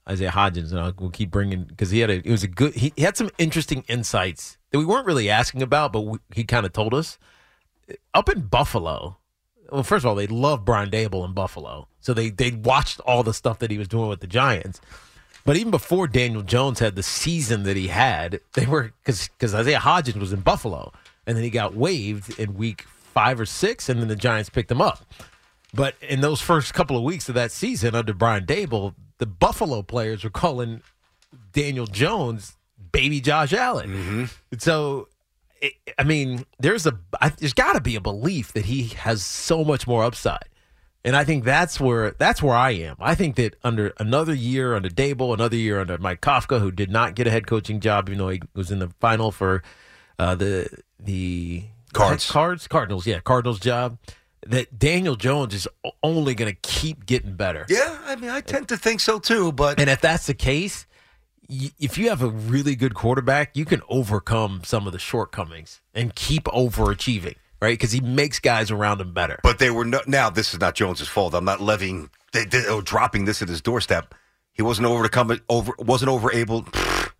Isaiah 0.09 0.31
Hodgins, 0.31 0.71
and 0.71 0.81
I'll, 0.81 0.95
we'll 0.99 1.11
keep 1.11 1.31
bringing 1.31 1.65
because 1.65 1.91
he 1.91 2.01
had 2.01 2.11
a 2.11 2.15
it 2.15 2.31
was 2.31 2.43
a 2.43 2.49
good 2.49 2.75
he, 2.75 2.93
he 2.97 3.03
had 3.03 3.17
some 3.17 3.31
interesting 3.39 3.85
insights 3.89 4.57
that 4.71 4.79
we 4.79 4.85
weren't 4.85 5.07
really 5.07 5.29
asking 5.29 5.63
about, 5.63 5.93
but 5.93 6.01
we, 6.03 6.19
he 6.35 6.45
kind 6.45 6.65
of 6.65 6.73
told 6.73 6.95
us 6.95 7.19
up 8.15 8.29
in 8.31 8.43
Buffalo. 8.43 9.19
Well, 9.71 9.83
first 9.83 10.05
of 10.05 10.09
all, 10.09 10.15
they 10.15 10.27
love 10.27 10.65
Brian 10.65 10.91
Daboll 10.91 11.27
in 11.27 11.33
Buffalo, 11.35 11.89
so 12.01 12.15
they 12.15 12.31
they 12.31 12.53
watched 12.53 13.01
all 13.01 13.23
the 13.23 13.35
stuff 13.35 13.59
that 13.59 13.71
he 13.71 13.79
was 13.79 13.89
doing 13.89 14.09
with 14.09 14.21
the 14.21 14.27
Giants. 14.27 14.81
But 15.45 15.57
even 15.57 15.73
before 15.73 16.07
Daniel 16.07 16.43
Jones 16.43 16.79
had 16.79 16.95
the 16.95 17.03
season 17.03 17.65
that 17.65 17.77
he 17.77 17.89
had, 17.89 18.41
they 18.55 18.67
were 18.67 18.93
because 19.05 19.29
because 19.29 19.55
Isaiah 19.55 19.81
Hodgins 19.81 20.21
was 20.21 20.33
in 20.33 20.41
Buffalo, 20.41 20.93
and 21.27 21.37
then 21.37 21.45
he 21.45 21.51
got 21.51 21.75
waived 21.75 22.39
in 22.39 22.55
week 22.55 22.83
five 23.13 23.39
or 23.41 23.47
six, 23.47 23.89
and 23.89 24.01
then 24.01 24.09
the 24.09 24.17
Giants 24.17 24.51
picked 24.51 24.71
him 24.71 24.81
up. 24.81 25.05
But 25.75 25.95
in 26.03 26.21
those 26.21 26.41
first 26.41 26.75
couple 26.75 26.97
of 26.97 27.03
weeks 27.03 27.29
of 27.29 27.35
that 27.35 27.51
season 27.51 27.95
under 27.95 28.13
Brian 28.13 28.45
Daboll, 28.45 28.95
the 29.19 29.27
Buffalo 29.27 29.83
players 29.83 30.25
were 30.25 30.31
calling 30.31 30.83
Daniel 31.53 31.87
Jones 31.87 32.57
baby 32.91 33.21
Josh 33.21 33.53
Allen. 33.53 33.91
Mm-hmm. 33.91 34.25
So, 34.59 35.09
it, 35.61 35.73
I 35.99 36.05
mean, 36.05 36.45
there's 36.59 36.87
a 36.87 36.99
I, 37.21 37.31
there's 37.31 37.55
got 37.55 37.73
to 37.75 37.81
be 37.81 37.97
a 37.97 38.01
belief 38.01 38.53
that 38.53 38.67
he 38.67 38.89
has 38.89 39.23
so 39.23 39.65
much 39.65 39.87
more 39.87 40.05
upside, 40.05 40.49
and 41.05 41.17
I 41.17 41.25
think 41.25 41.45
that's 41.45 41.81
where 41.81 42.11
that's 42.13 42.43
where 42.43 42.57
I 42.57 42.73
am. 42.73 42.97
I 43.01 43.15
think 43.15 43.37
that 43.37 43.57
under 43.65 43.95
another 43.99 44.35
year 44.35 44.75
under 44.75 44.91
Daboll, 44.91 45.33
another 45.33 45.57
year 45.57 45.81
under 45.81 45.97
Mike 45.99 46.21
Kafka, 46.21 46.61
who 46.61 46.71
did 46.71 46.91
not 46.91 47.15
get 47.15 47.27
a 47.27 47.31
head 47.31 47.47
coaching 47.47 47.81
job, 47.81 48.09
even 48.09 48.19
though 48.19 48.29
he 48.29 48.43
was 48.55 48.71
in 48.71 48.79
the 48.79 48.91
final 49.01 49.33
for 49.33 49.63
uh, 50.23 50.35
the 50.35 50.69
the 50.99 51.65
Cards. 51.93 52.31
Cards, 52.31 52.69
Cardinals, 52.69 53.07
yeah, 53.07 53.21
Cardinals 53.21 53.61
job. 53.61 53.99
That 54.45 54.77
Daniel 54.77 55.15
Jones 55.15 55.55
is 55.55 55.69
only 56.03 56.35
going 56.35 56.53
to 56.53 56.59
keep 56.63 57.07
getting 57.07 57.35
better. 57.35 57.65
Yeah, 57.69 57.97
I 58.07 58.17
mean, 58.17 58.29
I 58.29 58.41
tend 58.41 58.69
to 58.71 58.77
think 58.77 58.99
so 58.99 59.21
too, 59.21 59.53
but 59.53 59.79
And 59.79 59.89
if 59.89 60.01
that's 60.01 60.27
the 60.27 60.35
case, 60.35 60.85
y- 61.49 61.71
if 61.79 61.97
you 61.97 62.09
have 62.09 62.23
a 62.23 62.29
really 62.29 62.75
good 62.75 62.95
quarterback, 62.95 63.57
you 63.57 63.65
can 63.65 63.83
overcome 63.89 64.63
some 64.65 64.89
of 64.89 64.93
the 64.93 64.99
shortcomings 64.99 65.81
and 65.95 66.13
keep 66.17 66.45
overachieving, 66.47 67.37
right? 67.61 67.75
Because 67.79 67.93
he 67.93 68.01
makes 68.01 68.41
guys 68.41 68.73
around 68.73 69.01
him 69.01 69.13
better. 69.13 69.39
But 69.45 69.61
they 69.61 69.71
were 69.71 69.85
no, 69.85 70.01
now. 70.09 70.29
This 70.29 70.53
is 70.53 70.59
not 70.59 70.75
Jones's 70.75 71.07
fault. 71.07 71.35
I'm 71.35 71.45
not 71.45 71.61
levying, 71.61 72.11
they, 72.33 72.45
they, 72.45 72.65
oh, 72.67 72.81
dropping 72.81 73.27
this 73.27 73.43
at 73.43 73.49
his 73.49 73.61
doorstep. 73.61 74.13
He 74.55 74.63
wasn't 74.63 74.89
over 74.89 75.07
to 75.09 75.43
over. 75.49 75.73
Wasn't 75.79 76.09
over 76.11 76.33
able. 76.33 76.67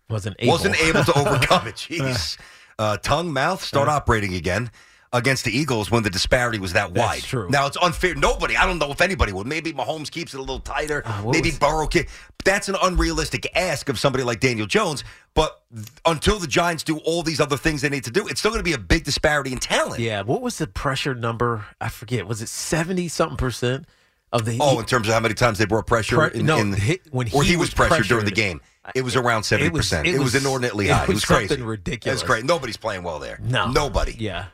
Wasn't 0.09 0.35
able. 0.39 0.51
Wasn't 0.51 0.79
able 0.81 1.03
to 1.05 1.13
overcome 1.17 1.67
it. 1.67 1.75
Jeez, 1.75 2.37
uh, 2.79 2.97
tongue, 2.97 3.31
mouth, 3.31 3.63
start 3.63 3.89
operating 3.89 4.35
again 4.35 4.71
against 5.13 5.45
the 5.45 5.55
Eagles 5.55 5.91
when 5.91 6.01
the 6.01 6.09
disparity 6.09 6.57
was 6.57 6.73
that 6.73 6.91
wide. 6.91 7.17
That's 7.17 7.27
true. 7.27 7.47
Now 7.49 7.67
it's 7.67 7.77
unfair. 7.77 8.15
Nobody. 8.15 8.57
I 8.57 8.65
don't 8.65 8.79
know 8.79 8.91
if 8.91 8.99
anybody 8.99 9.31
would. 9.31 9.45
Maybe 9.45 9.71
Mahomes 9.71 10.09
keeps 10.09 10.33
it 10.33 10.37
a 10.37 10.41
little 10.41 10.59
tighter. 10.59 11.03
Uh, 11.05 11.29
maybe 11.31 11.51
Burrow. 11.51 11.85
Can, 11.85 12.05
that's 12.43 12.67
an 12.67 12.75
unrealistic 12.81 13.47
ask 13.55 13.89
of 13.89 13.99
somebody 13.99 14.23
like 14.23 14.39
Daniel 14.39 14.65
Jones. 14.65 15.03
But 15.35 15.61
th- 15.73 15.87
until 16.05 16.39
the 16.39 16.47
Giants 16.47 16.83
do 16.83 16.97
all 16.97 17.21
these 17.21 17.39
other 17.39 17.57
things 17.57 17.81
they 17.83 17.89
need 17.89 18.05
to 18.05 18.11
do, 18.11 18.27
it's 18.27 18.39
still 18.39 18.51
going 18.51 18.59
to 18.59 18.63
be 18.63 18.73
a 18.73 18.79
big 18.79 19.03
disparity 19.03 19.53
in 19.53 19.59
talent. 19.59 19.99
Yeah. 20.01 20.23
What 20.23 20.41
was 20.41 20.57
the 20.57 20.67
pressure 20.67 21.13
number? 21.13 21.65
I 21.79 21.89
forget. 21.89 22.27
Was 22.27 22.41
it 22.41 22.49
seventy 22.49 23.07
something 23.07 23.37
percent 23.37 23.85
of 24.33 24.43
the? 24.43 24.57
Oh, 24.59 24.79
in 24.79 24.85
terms 24.85 25.07
of 25.07 25.13
how 25.13 25.21
many 25.21 25.33
times 25.33 25.57
they 25.59 25.65
brought 25.65 25.87
pressure 25.87 26.29
Pre- 26.29 26.39
in, 26.41 26.45
no, 26.45 26.57
in 26.57 26.73
he- 26.73 26.99
when 27.11 27.27
or 27.33 27.43
he 27.43 27.51
he 27.51 27.55
was, 27.55 27.69
was 27.69 27.73
pressured, 27.73 28.07
during 28.07 28.25
the 28.25 28.31
game. 28.31 28.59
It 28.93 29.03
was 29.03 29.15
around 29.15 29.43
seventy 29.43 29.69
percent. 29.69 30.05
it 30.07 30.15
It 30.15 30.19
was 30.19 30.33
was- 30.33 30.43
inordinately 30.43 30.89
it 30.89 30.91
high. 30.93 31.03
It 31.03 31.07
was 31.07 31.15
was 31.15 31.25
crazy. 31.25 31.47
something 31.47 31.65
ridiculous. 31.65 32.19
That's 32.19 32.27
great. 32.27 32.43
Nobody's 32.43 32.75
playing 32.75 33.03
well 33.03 33.19
there. 33.19 33.39
No. 33.41 33.71
nobody. 33.71 34.13
Yeah. 34.19 34.47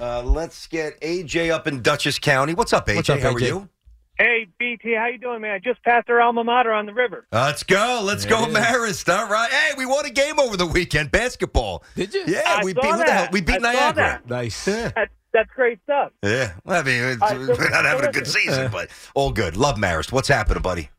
Uh, 0.00 0.22
let's 0.22 0.66
get 0.66 1.00
AJ 1.00 1.50
up 1.50 1.66
in 1.68 1.82
Dutchess 1.82 2.18
County. 2.18 2.54
What's 2.54 2.72
up, 2.72 2.86
AJ? 2.88 2.96
What's 2.96 3.10
up, 3.10 3.20
how 3.20 3.32
are 3.34 3.40
you? 3.40 3.68
Hey, 4.16 4.48
BT, 4.58 4.94
how 4.94 5.06
you 5.06 5.18
doing, 5.18 5.40
man? 5.42 5.52
I 5.52 5.58
just 5.60 5.80
passed 5.84 6.10
our 6.10 6.20
alma 6.20 6.42
mater 6.42 6.72
on 6.72 6.86
the 6.86 6.92
river. 6.92 7.24
Let's 7.30 7.62
go. 7.62 8.00
Let's 8.02 8.24
There 8.24 8.36
go, 8.36 8.46
it 8.46 8.48
is. 8.50 8.56
Marist. 8.56 9.16
All 9.16 9.28
right. 9.28 9.48
Hey, 9.48 9.74
we 9.78 9.86
won 9.86 10.06
a 10.06 10.10
game 10.10 10.40
over 10.40 10.56
the 10.56 10.66
weekend. 10.66 11.12
Basketball. 11.12 11.84
Did 11.94 12.12
you? 12.14 12.24
Yeah, 12.26 12.42
I 12.44 12.64
we 12.64 12.74
saw 12.74 12.80
beat 12.82 12.90
who 12.90 12.96
the 13.04 13.12
hell? 13.12 13.28
We 13.30 13.40
beat 13.42 13.56
I 13.64 13.72
saw 13.72 13.72
Niagara. 13.72 13.94
that. 13.94 14.28
Nice. 14.28 14.64
That, 14.64 15.10
that's 15.38 15.50
great 15.54 15.78
stuff. 15.84 16.12
Yeah. 16.22 16.52
Well, 16.64 16.80
I 16.80 16.82
mean, 16.84 17.02
it's, 17.02 17.22
All 17.22 17.28
right, 17.28 17.46
so- 17.46 17.54
we're 17.56 17.70
not 17.70 17.84
having 17.84 18.06
a 18.08 18.12
good 18.12 18.26
season, 18.26 18.70
but 18.70 18.90
all 19.14 19.30
good. 19.32 19.56
Love 19.56 19.76
Marist. 19.76 20.12
What's 20.12 20.28
happening, 20.28 20.62
buddy? 20.62 20.90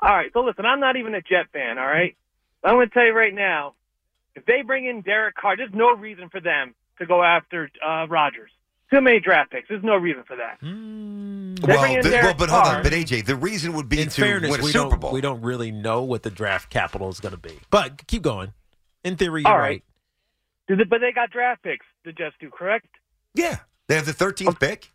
All 0.00 0.10
right, 0.14 0.30
so 0.32 0.40
listen, 0.40 0.66
I'm 0.66 0.80
not 0.80 0.96
even 0.96 1.14
a 1.14 1.20
Jet 1.22 1.46
fan, 1.52 1.78
all 1.78 1.86
right? 1.86 2.16
I'm 2.62 2.74
going 2.74 2.88
to 2.88 2.94
tell 2.94 3.04
you 3.06 3.12
right 3.12 3.32
now, 3.34 3.74
if 4.34 4.44
they 4.46 4.62
bring 4.62 4.86
in 4.86 5.00
Derek 5.02 5.34
Carr, 5.36 5.56
there's 5.56 5.72
no 5.72 5.94
reason 5.96 6.28
for 6.28 6.40
them 6.40 6.74
to 6.98 7.06
go 7.06 7.22
after 7.22 7.70
uh, 7.86 8.06
Rodgers. 8.08 8.50
Too 8.92 9.00
many 9.00 9.18
draft 9.20 9.50
picks. 9.50 9.68
There's 9.68 9.82
no 9.82 9.96
reason 9.96 10.24
for 10.26 10.36
that. 10.36 10.58
They 10.60 10.66
Well, 11.66 12.02
the- 12.02 12.10
well, 12.10 12.34
but 12.34 12.50
hold 12.50 12.64
Carr. 12.64 12.76
on. 12.76 12.82
But 12.82 12.92
AJ, 12.92 13.24
the 13.26 13.36
reason 13.36 13.72
would 13.74 13.88
be 13.88 14.00
In 14.00 14.08
to 14.08 14.20
fairness, 14.20 14.50
win 14.50 14.60
a 14.60 14.64
we 14.64 14.72
Super 14.72 14.90
don't 14.90 15.00
Bowl. 15.00 15.12
we 15.12 15.20
don't 15.20 15.40
really 15.40 15.70
know 15.70 16.02
what 16.02 16.22
the 16.22 16.30
draft 16.30 16.68
capital 16.70 17.08
is 17.08 17.20
going 17.20 17.32
to 17.34 17.40
be. 17.40 17.58
But 17.70 18.06
keep 18.06 18.22
going. 18.22 18.52
In 19.04 19.16
theory, 19.16 19.42
you're 19.42 19.50
All 19.52 19.58
right. 19.58 19.68
right. 19.68 19.84
Do 20.68 20.76
they- 20.76 20.84
But 20.84 21.00
they 21.00 21.12
got 21.12 21.30
draft 21.30 21.62
picks, 21.62 21.86
the 22.04 22.12
Jets 22.12 22.34
do, 22.40 22.50
correct? 22.50 22.86
Yeah, 23.34 23.58
they 23.88 23.94
have 23.96 24.06
the 24.06 24.12
13th 24.12 24.58
pick. 24.60 24.90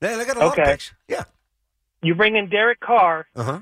They, 0.00 0.16
they 0.16 0.24
got 0.24 0.36
a 0.36 0.40
lot 0.40 0.58
of 0.58 0.64
picks. 0.64 0.92
Yeah. 1.08 1.24
You 2.02 2.14
bring 2.14 2.36
in 2.36 2.48
Derek 2.50 2.80
Carr, 2.80 3.26
Uh 3.34 3.42
huh. 3.42 3.60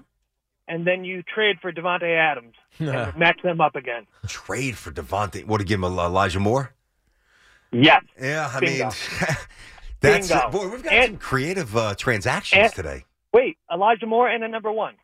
and 0.66 0.86
then 0.86 1.04
you 1.04 1.22
trade 1.22 1.56
for 1.62 1.72
Davante 1.72 2.16
Adams 2.16 2.54
and 2.78 3.16
match 3.16 3.40
them 3.42 3.60
up 3.60 3.76
again. 3.76 4.06
Trade 4.26 4.76
for 4.76 4.90
Davante. 4.90 5.44
What 5.46 5.58
to 5.58 5.64
give 5.64 5.78
him 5.78 5.84
Elijah 5.84 6.40
Moore? 6.40 6.72
Yes. 7.70 8.02
Yeah, 8.20 8.50
I 8.52 8.60
Bingo. 8.60 8.84
mean, 8.86 8.92
that's 10.00 10.28
Bingo. 10.28 10.50
boy. 10.50 10.68
We've 10.68 10.82
got 10.82 10.92
And- 10.92 11.06
some 11.12 11.16
creative 11.18 11.76
uh, 11.76 11.94
transactions 11.94 12.62
and- 12.64 12.72
today. 12.72 13.04
Wait, 13.32 13.56
Elijah 13.72 14.06
Moore 14.06 14.28
and 14.28 14.44
a 14.44 14.48
number 14.48 14.70
one. 14.70 14.94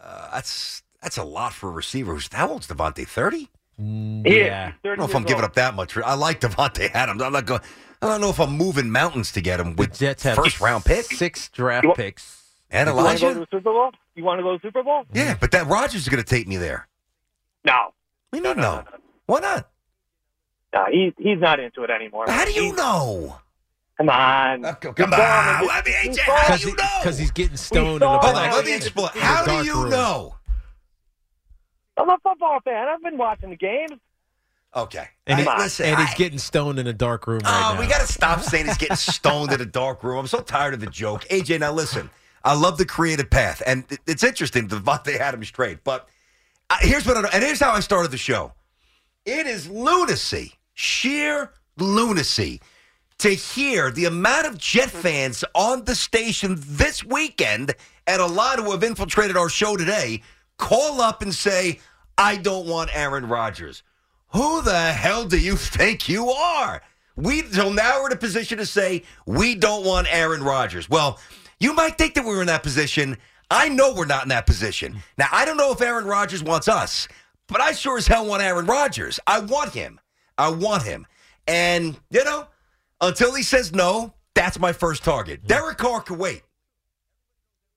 Uh, 0.00 0.30
that's 0.32 0.82
that's 1.02 1.16
a 1.18 1.24
lot 1.24 1.52
for 1.52 1.68
a 1.68 1.72
receiver. 1.72 2.14
Who's 2.14 2.28
how 2.32 2.48
old's 2.48 2.66
Davante? 2.66 3.06
Thirty. 3.06 3.48
Yeah. 3.78 4.72
I 4.72 4.86
don't 4.86 4.98
know 4.98 5.04
if 5.04 5.14
I'm 5.14 5.24
giving 5.24 5.44
up 5.44 5.54
that 5.54 5.74
much. 5.74 5.96
I 5.96 6.14
like 6.14 6.40
Davante 6.40 6.90
Adams. 6.94 7.20
I'm 7.22 7.32
not 7.32 7.46
going. 7.46 7.60
I 8.02 8.08
don't 8.08 8.20
know 8.20 8.30
if 8.30 8.40
I'm 8.40 8.52
moving 8.56 8.90
mountains 8.90 9.30
to 9.32 9.40
get 9.40 9.60
him 9.60 9.76
with 9.76 9.96
Jets 9.96 10.24
have 10.24 10.36
first 10.36 10.60
round 10.60 10.84
pick 10.84 11.04
six 11.04 11.48
draft 11.50 11.84
You- 11.84 11.92
picks. 11.94 12.42
and 12.70 12.88
You 12.88 12.94
want 12.94 13.16
to 13.18 13.24
go 13.24 13.28
to 13.28 13.30
Elijah. 13.34 13.40
the 13.40 13.56
Super 13.56 13.72
Bowl? 13.72 13.90
You 14.16 14.24
want 14.24 14.38
to 14.40 14.42
go 14.42 14.52
to 14.52 14.58
the 14.58 14.66
Super 14.68 14.82
Bowl? 14.82 15.04
Yeah, 15.12 15.36
but 15.40 15.52
that 15.52 15.66
Rodgers 15.68 16.02
is 16.02 16.08
going 16.08 16.22
to 16.22 16.28
take 16.28 16.48
me 16.48 16.56
there. 16.56 16.88
No. 17.64 17.94
We 18.32 18.40
no, 18.40 18.52
no. 18.54 18.84
Why 19.26 19.40
not? 19.40 19.68
No, 20.74 20.86
he, 20.90 21.12
he's 21.18 21.38
not 21.38 21.60
into 21.60 21.82
it 21.84 21.90
anymore. 21.90 22.24
How 22.28 22.44
do 22.44 22.52
you 22.52 22.62
He's- 22.64 22.76
know? 22.76 23.38
Come 23.98 24.08
on. 24.08 24.64
Uh, 24.64 24.72
come 24.74 24.94
He's 24.96 25.04
on. 25.04 25.10
gone. 25.10 25.18
I 25.20 25.82
mean, 25.84 25.94
AJ, 26.14 26.18
how 26.22 26.56
do 26.56 26.68
you 26.70 26.74
know? 26.74 26.84
Because 27.02 27.18
he's 27.18 27.30
getting 27.30 27.56
stoned 27.58 27.96
in 27.96 28.00
saw 28.00 28.16
a 28.16 28.18
Hold 28.20 28.32
black. 28.32 28.50
on, 28.50 28.56
let 28.56 28.64
me 28.64 28.74
explain. 28.74 29.10
How 29.14 29.44
do 29.44 29.64
you 29.66 29.82
room. 29.82 29.90
know? 29.90 30.34
I'm 31.98 32.08
a 32.08 32.16
football 32.22 32.58
fan. 32.64 32.88
I've 32.88 33.02
been 33.02 33.18
watching 33.18 33.50
the 33.50 33.56
games. 33.56 34.00
Okay. 34.74 35.06
And, 35.26 35.38
he- 35.40 35.46
listen, 35.46 35.86
and 35.86 35.98
he's 36.00 36.14
getting 36.16 36.38
stoned 36.38 36.78
in 36.78 36.86
a 36.86 36.92
dark 36.92 37.26
room 37.26 37.40
right 37.44 37.74
now. 37.74 37.80
we 37.80 37.86
got 37.86 38.00
to 38.00 38.10
stop 38.12 38.40
saying 38.40 38.66
he's 38.66 38.78
getting 38.78 38.96
stoned 38.96 39.52
in 39.52 39.60
a 39.60 39.66
dark 39.66 40.02
room. 40.02 40.18
I'm 40.18 40.26
so 40.26 40.40
tired 40.40 40.74
of 40.74 40.80
the 40.80 40.86
joke. 40.86 41.24
AJ, 41.28 41.60
now 41.60 41.72
listen, 41.72 42.08
I 42.44 42.54
love 42.54 42.78
the 42.78 42.86
creative 42.86 43.28
path, 43.30 43.62
and 43.66 43.84
it- 43.90 44.00
it's 44.06 44.24
interesting 44.24 44.68
the 44.68 44.76
Davante 44.80 45.18
Adams 45.18 45.50
trade. 45.50 45.80
But 45.84 46.08
uh, 46.70 46.76
here's 46.80 47.06
what, 47.06 47.16
I, 47.18 47.28
and 47.34 47.42
here's 47.44 47.60
how 47.60 47.72
I 47.72 47.80
started 47.80 48.10
the 48.10 48.16
show. 48.18 48.52
It 49.26 49.46
is 49.46 49.68
lunacy, 49.68 50.54
sheer 50.74 51.52
lunacy, 51.76 52.60
to 53.18 53.28
hear 53.30 53.90
the 53.90 54.06
amount 54.06 54.46
of 54.46 54.58
Jet 54.58 54.90
fans 54.90 55.44
on 55.54 55.84
the 55.84 55.94
station 55.94 56.56
this 56.58 57.04
weekend, 57.04 57.74
and 58.06 58.20
a 58.22 58.26
lot 58.26 58.58
who 58.58 58.70
have 58.72 58.82
infiltrated 58.82 59.36
our 59.36 59.48
show 59.48 59.76
today, 59.76 60.22
call 60.56 61.00
up 61.00 61.22
and 61.22 61.32
say, 61.32 61.78
"I 62.18 62.36
don't 62.36 62.66
want 62.66 62.90
Aaron 62.92 63.28
Rodgers." 63.28 63.82
Who 64.32 64.62
the 64.62 64.92
hell 64.92 65.26
do 65.26 65.38
you 65.38 65.56
think 65.56 66.08
you 66.08 66.30
are? 66.30 66.82
We 67.16 67.42
so 67.42 67.70
now 67.70 68.00
we're 68.00 68.06
in 68.06 68.12
a 68.14 68.16
position 68.16 68.58
to 68.58 68.66
say 68.66 69.02
we 69.26 69.54
don't 69.54 69.84
want 69.84 70.08
Aaron 70.10 70.42
Rodgers. 70.42 70.88
Well, 70.88 71.20
you 71.60 71.74
might 71.74 71.98
think 71.98 72.14
that 72.14 72.24
we 72.24 72.34
were 72.34 72.40
in 72.40 72.46
that 72.46 72.62
position. 72.62 73.18
I 73.50 73.68
know 73.68 73.92
we're 73.92 74.06
not 74.06 74.22
in 74.22 74.30
that 74.30 74.46
position. 74.46 75.02
Now 75.18 75.28
I 75.30 75.44
don't 75.44 75.58
know 75.58 75.72
if 75.72 75.82
Aaron 75.82 76.06
Rodgers 76.06 76.42
wants 76.42 76.68
us, 76.68 77.08
but 77.46 77.60
I 77.60 77.72
sure 77.72 77.98
as 77.98 78.06
hell 78.06 78.26
want 78.26 78.42
Aaron 78.42 78.64
Rodgers. 78.64 79.20
I 79.26 79.40
want 79.40 79.74
him. 79.74 80.00
I 80.38 80.48
want 80.48 80.82
him. 80.82 81.06
And 81.46 81.98
you 82.10 82.24
know, 82.24 82.46
until 83.02 83.34
he 83.34 83.42
says 83.42 83.74
no, 83.74 84.14
that's 84.34 84.58
my 84.58 84.72
first 84.72 85.04
target. 85.04 85.42
Mm. 85.42 85.48
Derek 85.48 85.76
Carr 85.76 86.00
can 86.00 86.16
wait. 86.16 86.42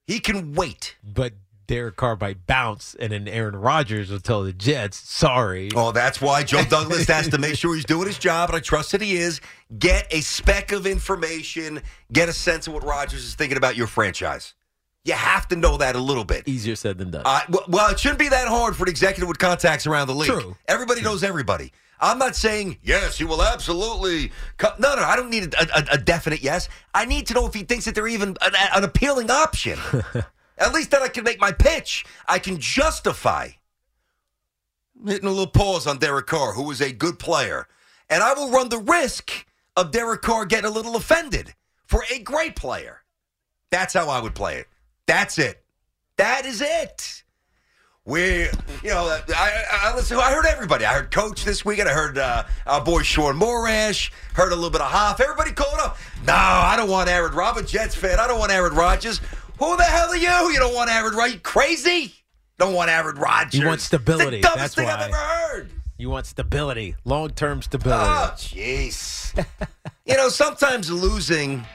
He 0.08 0.20
can 0.20 0.54
wait. 0.54 0.96
But 1.04 1.34
Derek 1.68 1.96
Carr 1.96 2.18
might 2.20 2.46
bounce, 2.46 2.96
and 3.00 3.12
then 3.12 3.28
Aaron 3.28 3.56
Rodgers 3.56 4.12
will 4.12 4.20
tell 4.20 4.44
the 4.44 4.54
Jets, 4.54 4.98
"Sorry." 4.98 5.70
Oh, 5.76 5.92
that's 5.92 6.22
why 6.22 6.44
Joe 6.44 6.64
Douglas 6.64 7.08
has 7.08 7.30
to 7.30 7.38
make 7.38 7.56
sure 7.56 7.76
he's 7.76 7.86
doing 7.86 8.08
his 8.08 8.18
job, 8.18 8.50
and 8.50 8.58
I 8.58 8.60
trust 8.60 8.92
that 8.92 9.02
he 9.02 9.16
is. 9.18 9.42
Get 9.78 10.08
a 10.12 10.22
speck 10.22 10.72
of 10.72 10.86
information, 10.86 11.82
get 12.12 12.30
a 12.30 12.34
sense 12.34 12.68
of 12.68 12.74
what 12.74 12.84
Rodgers 12.84 13.24
is 13.24 13.36
thinking 13.36 13.58
about 13.58 13.76
your 13.76 13.88
franchise. 13.88 14.54
You 15.04 15.14
have 15.14 15.48
to 15.50 15.56
know 15.56 15.78
that 15.78 15.96
a 15.96 16.00
little 16.00 16.24
bit. 16.24 16.48
Easier 16.48 16.76
said 16.76 16.98
than 16.98 17.12
done. 17.12 17.22
Uh, 17.26 17.42
well, 17.68 17.92
it 17.92 18.00
shouldn't 18.00 18.20
be 18.20 18.30
that 18.30 18.48
hard 18.48 18.76
for 18.76 18.84
an 18.84 18.90
executive 18.90 19.28
with 19.28 19.38
contacts 19.38 19.86
around 19.86 20.08
the 20.08 20.16
league. 20.16 20.32
True. 20.32 20.56
Everybody 20.68 21.02
knows 21.02 21.24
everybody. 21.24 21.72
I'm 22.00 22.18
not 22.18 22.36
saying 22.36 22.78
yes, 22.84 23.18
he 23.18 23.24
will 23.24 23.42
absolutely. 23.42 24.32
Co-. 24.58 24.74
No, 24.80 24.96
no, 24.96 25.04
I 25.04 25.16
don't 25.16 25.30
need 25.30 25.54
a, 25.54 25.78
a, 25.78 25.86
a, 25.94 25.98
definite 25.98 26.42
yes. 26.42 26.68
I 26.94 27.06
need 27.06 27.28
to 27.28 27.34
know 27.34 27.46
if 27.46 27.54
he 27.54 27.64
thinks 27.64 27.86
that 27.86 27.96
they're 27.96 28.08
even 28.08 28.30
an, 28.42 28.54
an 28.76 28.84
appealing 28.84 29.32
option. 29.32 29.80
At 30.58 30.74
least 30.74 30.92
then 30.92 31.04
I 31.04 31.08
can 31.08 31.24
make 31.24 31.40
my 31.40 31.52
pitch. 31.52 32.06
I 32.28 32.40
can 32.40 32.60
justify 32.60 33.50
hitting 35.06 35.28
a 35.28 35.32
little 35.32 35.48
pause 35.48 35.88
on 35.88 35.98
Derek 35.98 36.28
Carr, 36.28 36.54
who 36.54 36.72
is 36.72 36.82
a 36.82 36.92
good 36.92 37.20
player, 37.20 37.68
and 38.10 38.24
I 38.24 38.34
will 38.34 38.52
run 38.52 38.70
the 38.70 38.80
risk 38.80 39.46
of 39.76 39.92
Derek 39.92 40.22
Carr 40.22 40.46
getting 40.46 40.70
a 40.70 40.74
little 40.74 40.96
offended 40.96 41.54
for 41.86 42.04
a 42.12 42.20
great 42.20 42.56
player. 42.56 43.04
That's 43.72 43.94
how 43.94 44.10
I 44.10 44.22
would 44.22 44.36
play 44.36 44.58
it. 44.58 44.68
That's 45.06 45.38
it. 45.38 45.64
That 46.18 46.46
is 46.46 46.62
it. 46.62 47.24
We, 48.06 48.44
you 48.84 48.92
know, 48.92 49.20
I, 49.36 49.64
I, 49.72 49.96
listen. 49.96 50.18
I 50.18 50.32
heard 50.32 50.46
everybody. 50.46 50.86
I 50.86 50.94
heard 50.94 51.10
Coach 51.10 51.44
this 51.44 51.66
weekend. 51.66 51.90
I 51.90 51.92
heard 51.92 52.20
uh, 52.20 52.44
our 52.68 52.84
boy 52.84 53.02
Sean 53.02 53.34
Morash. 53.34 54.12
Heard 54.34 54.52
a 54.52 54.56
little 54.56 54.70
bit 54.70 54.82
of 54.82 54.92
Hoff. 54.92 55.20
Everybody 55.20 55.52
calling 55.54 55.80
up. 55.82 55.98
No, 56.24 56.34
I 56.36 56.76
don't 56.78 56.90
want 56.90 57.10
Aaron. 57.10 57.34
Robert 57.34 57.66
Jets 57.66 57.96
fan. 57.96 58.20
I 58.20 58.28
don't 58.28 58.38
want 58.38 58.52
Aaron 58.52 58.76
Rodgers. 58.76 59.22
Who 59.60 59.78
the 59.78 59.84
hell 59.84 60.10
are 60.10 60.18
you? 60.18 60.52
You 60.54 60.60
don't 60.60 60.74
want 60.74 60.90
Aaron 60.90 61.16
Rodgers? 61.16 61.40
Crazy? 61.44 62.14
Don't 62.58 62.74
want 62.74 62.90
Aaron 62.90 63.16
Rodgers. 63.16 63.60
You 63.60 63.68
want 63.68 63.82
stability. 63.82 64.38
It's 64.38 64.48
the 64.50 64.56
dumbest 64.56 64.76
That's 64.76 64.76
thing 64.76 64.86
why. 64.86 64.94
I've 64.94 65.10
ever 65.10 65.16
heard. 65.16 65.70
You 65.98 66.10
want 66.10 66.26
stability, 66.26 66.96
long 67.06 67.30
term 67.30 67.62
stability. 67.62 68.04
Oh, 68.04 68.34
jeez. 68.36 69.46
you 70.06 70.18
know, 70.18 70.28
sometimes 70.28 70.92
losing 70.92 71.66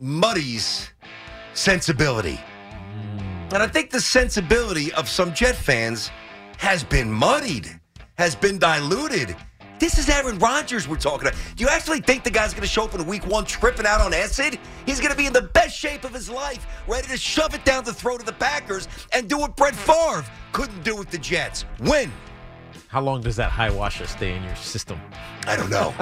muddies 0.00 0.90
sensibility. 1.54 2.38
Mm. 2.38 3.54
And 3.54 3.62
I 3.62 3.66
think 3.66 3.90
the 3.90 4.00
sensibility 4.00 4.92
of 4.94 5.08
some 5.08 5.34
Jet 5.34 5.54
fans 5.54 6.10
has 6.58 6.82
been 6.82 7.10
muddied, 7.10 7.68
has 8.16 8.34
been 8.34 8.58
diluted. 8.58 9.36
This 9.82 9.98
is 9.98 10.08
Aaron 10.08 10.38
Rodgers 10.38 10.86
we're 10.86 10.94
talking 10.94 11.26
about. 11.26 11.40
Do 11.56 11.64
you 11.64 11.68
actually 11.68 11.98
think 11.98 12.22
the 12.22 12.30
guy's 12.30 12.52
going 12.52 12.62
to 12.62 12.68
show 12.68 12.84
up 12.84 12.94
in 12.94 13.04
week 13.04 13.26
one 13.26 13.44
tripping 13.44 13.84
out 13.84 14.00
on 14.00 14.14
acid? 14.14 14.60
He's 14.86 15.00
going 15.00 15.10
to 15.10 15.16
be 15.16 15.26
in 15.26 15.32
the 15.32 15.42
best 15.42 15.76
shape 15.76 16.04
of 16.04 16.14
his 16.14 16.30
life, 16.30 16.64
ready 16.86 17.08
to 17.08 17.16
shove 17.16 17.52
it 17.52 17.64
down 17.64 17.82
the 17.82 17.92
throat 17.92 18.20
of 18.20 18.26
the 18.26 18.32
Packers 18.32 18.86
and 19.12 19.28
do 19.28 19.38
what 19.38 19.56
Brett 19.56 19.74
Favre 19.74 20.24
couldn't 20.52 20.84
do 20.84 20.94
with 20.94 21.10
the 21.10 21.18
Jets 21.18 21.64
win. 21.80 22.12
How 22.86 23.00
long 23.00 23.22
does 23.22 23.34
that 23.34 23.50
high 23.50 23.70
washer 23.70 24.06
stay 24.06 24.36
in 24.36 24.44
your 24.44 24.54
system? 24.54 25.00
I 25.48 25.56
don't 25.56 25.68
know. 25.70 25.92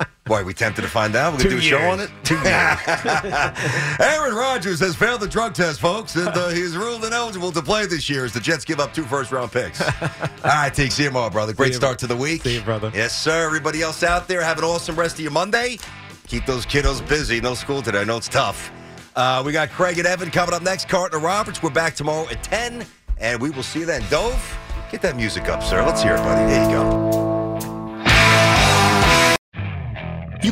Boy, 0.24 0.44
we 0.44 0.54
tempted 0.54 0.82
to 0.82 0.88
find 0.88 1.16
out. 1.16 1.32
We're 1.32 1.38
going 1.38 1.50
to 1.50 1.50
do 1.50 1.58
a 1.58 1.60
Two 1.60 1.66
show 1.66 1.90
on 1.90 1.98
it? 1.98 2.08
Two 2.22 2.36
years. 2.36 2.46
Aaron 4.00 4.34
Rodgers 4.34 4.78
has 4.78 4.94
failed 4.94 5.20
the 5.20 5.26
drug 5.26 5.52
test, 5.52 5.80
folks, 5.80 6.14
and 6.14 6.28
uh, 6.28 6.50
he's 6.50 6.76
ruled 6.76 7.04
ineligible 7.04 7.50
to 7.50 7.60
play 7.60 7.86
this 7.86 8.08
year 8.08 8.24
as 8.24 8.32
the 8.32 8.38
Jets 8.38 8.64
give 8.64 8.78
up 8.78 8.94
two 8.94 9.02
first 9.02 9.32
round 9.32 9.50
picks. 9.50 9.80
All 10.02 10.18
right, 10.44 10.72
Tiki, 10.72 10.90
see 10.90 11.02
you 11.02 11.08
tomorrow, 11.08 11.28
brother. 11.28 11.52
Great 11.52 11.68
you, 11.68 11.74
start 11.74 11.98
to 11.98 12.06
the 12.06 12.16
week. 12.16 12.42
See 12.42 12.54
you, 12.54 12.62
brother. 12.62 12.92
Yes, 12.94 13.20
sir. 13.20 13.44
Everybody 13.44 13.82
else 13.82 14.04
out 14.04 14.28
there, 14.28 14.42
have 14.42 14.58
an 14.58 14.64
awesome 14.64 14.94
rest 14.94 15.16
of 15.16 15.20
your 15.22 15.32
Monday. 15.32 15.78
Keep 16.28 16.46
those 16.46 16.64
kiddos 16.66 17.06
busy. 17.08 17.40
No 17.40 17.54
school 17.54 17.82
today. 17.82 18.02
I 18.02 18.04
know 18.04 18.16
it's 18.16 18.28
tough. 18.28 18.70
Uh, 19.16 19.42
we 19.44 19.50
got 19.50 19.70
Craig 19.70 19.98
and 19.98 20.06
Evan 20.06 20.30
coming 20.30 20.54
up 20.54 20.62
next. 20.62 20.88
Carton 20.88 21.20
Roberts. 21.20 21.62
We're 21.64 21.70
back 21.70 21.96
tomorrow 21.96 22.28
at 22.28 22.44
10, 22.44 22.86
and 23.18 23.40
we 23.42 23.50
will 23.50 23.64
see 23.64 23.80
you 23.80 23.86
then. 23.86 24.02
Dove, 24.08 24.56
get 24.90 25.02
that 25.02 25.16
music 25.16 25.48
up, 25.48 25.64
sir. 25.64 25.84
Let's 25.84 26.00
hear 26.00 26.14
it, 26.14 26.18
buddy. 26.18 26.46
There 26.46 26.64
you 26.64 26.70
go. 26.70 27.11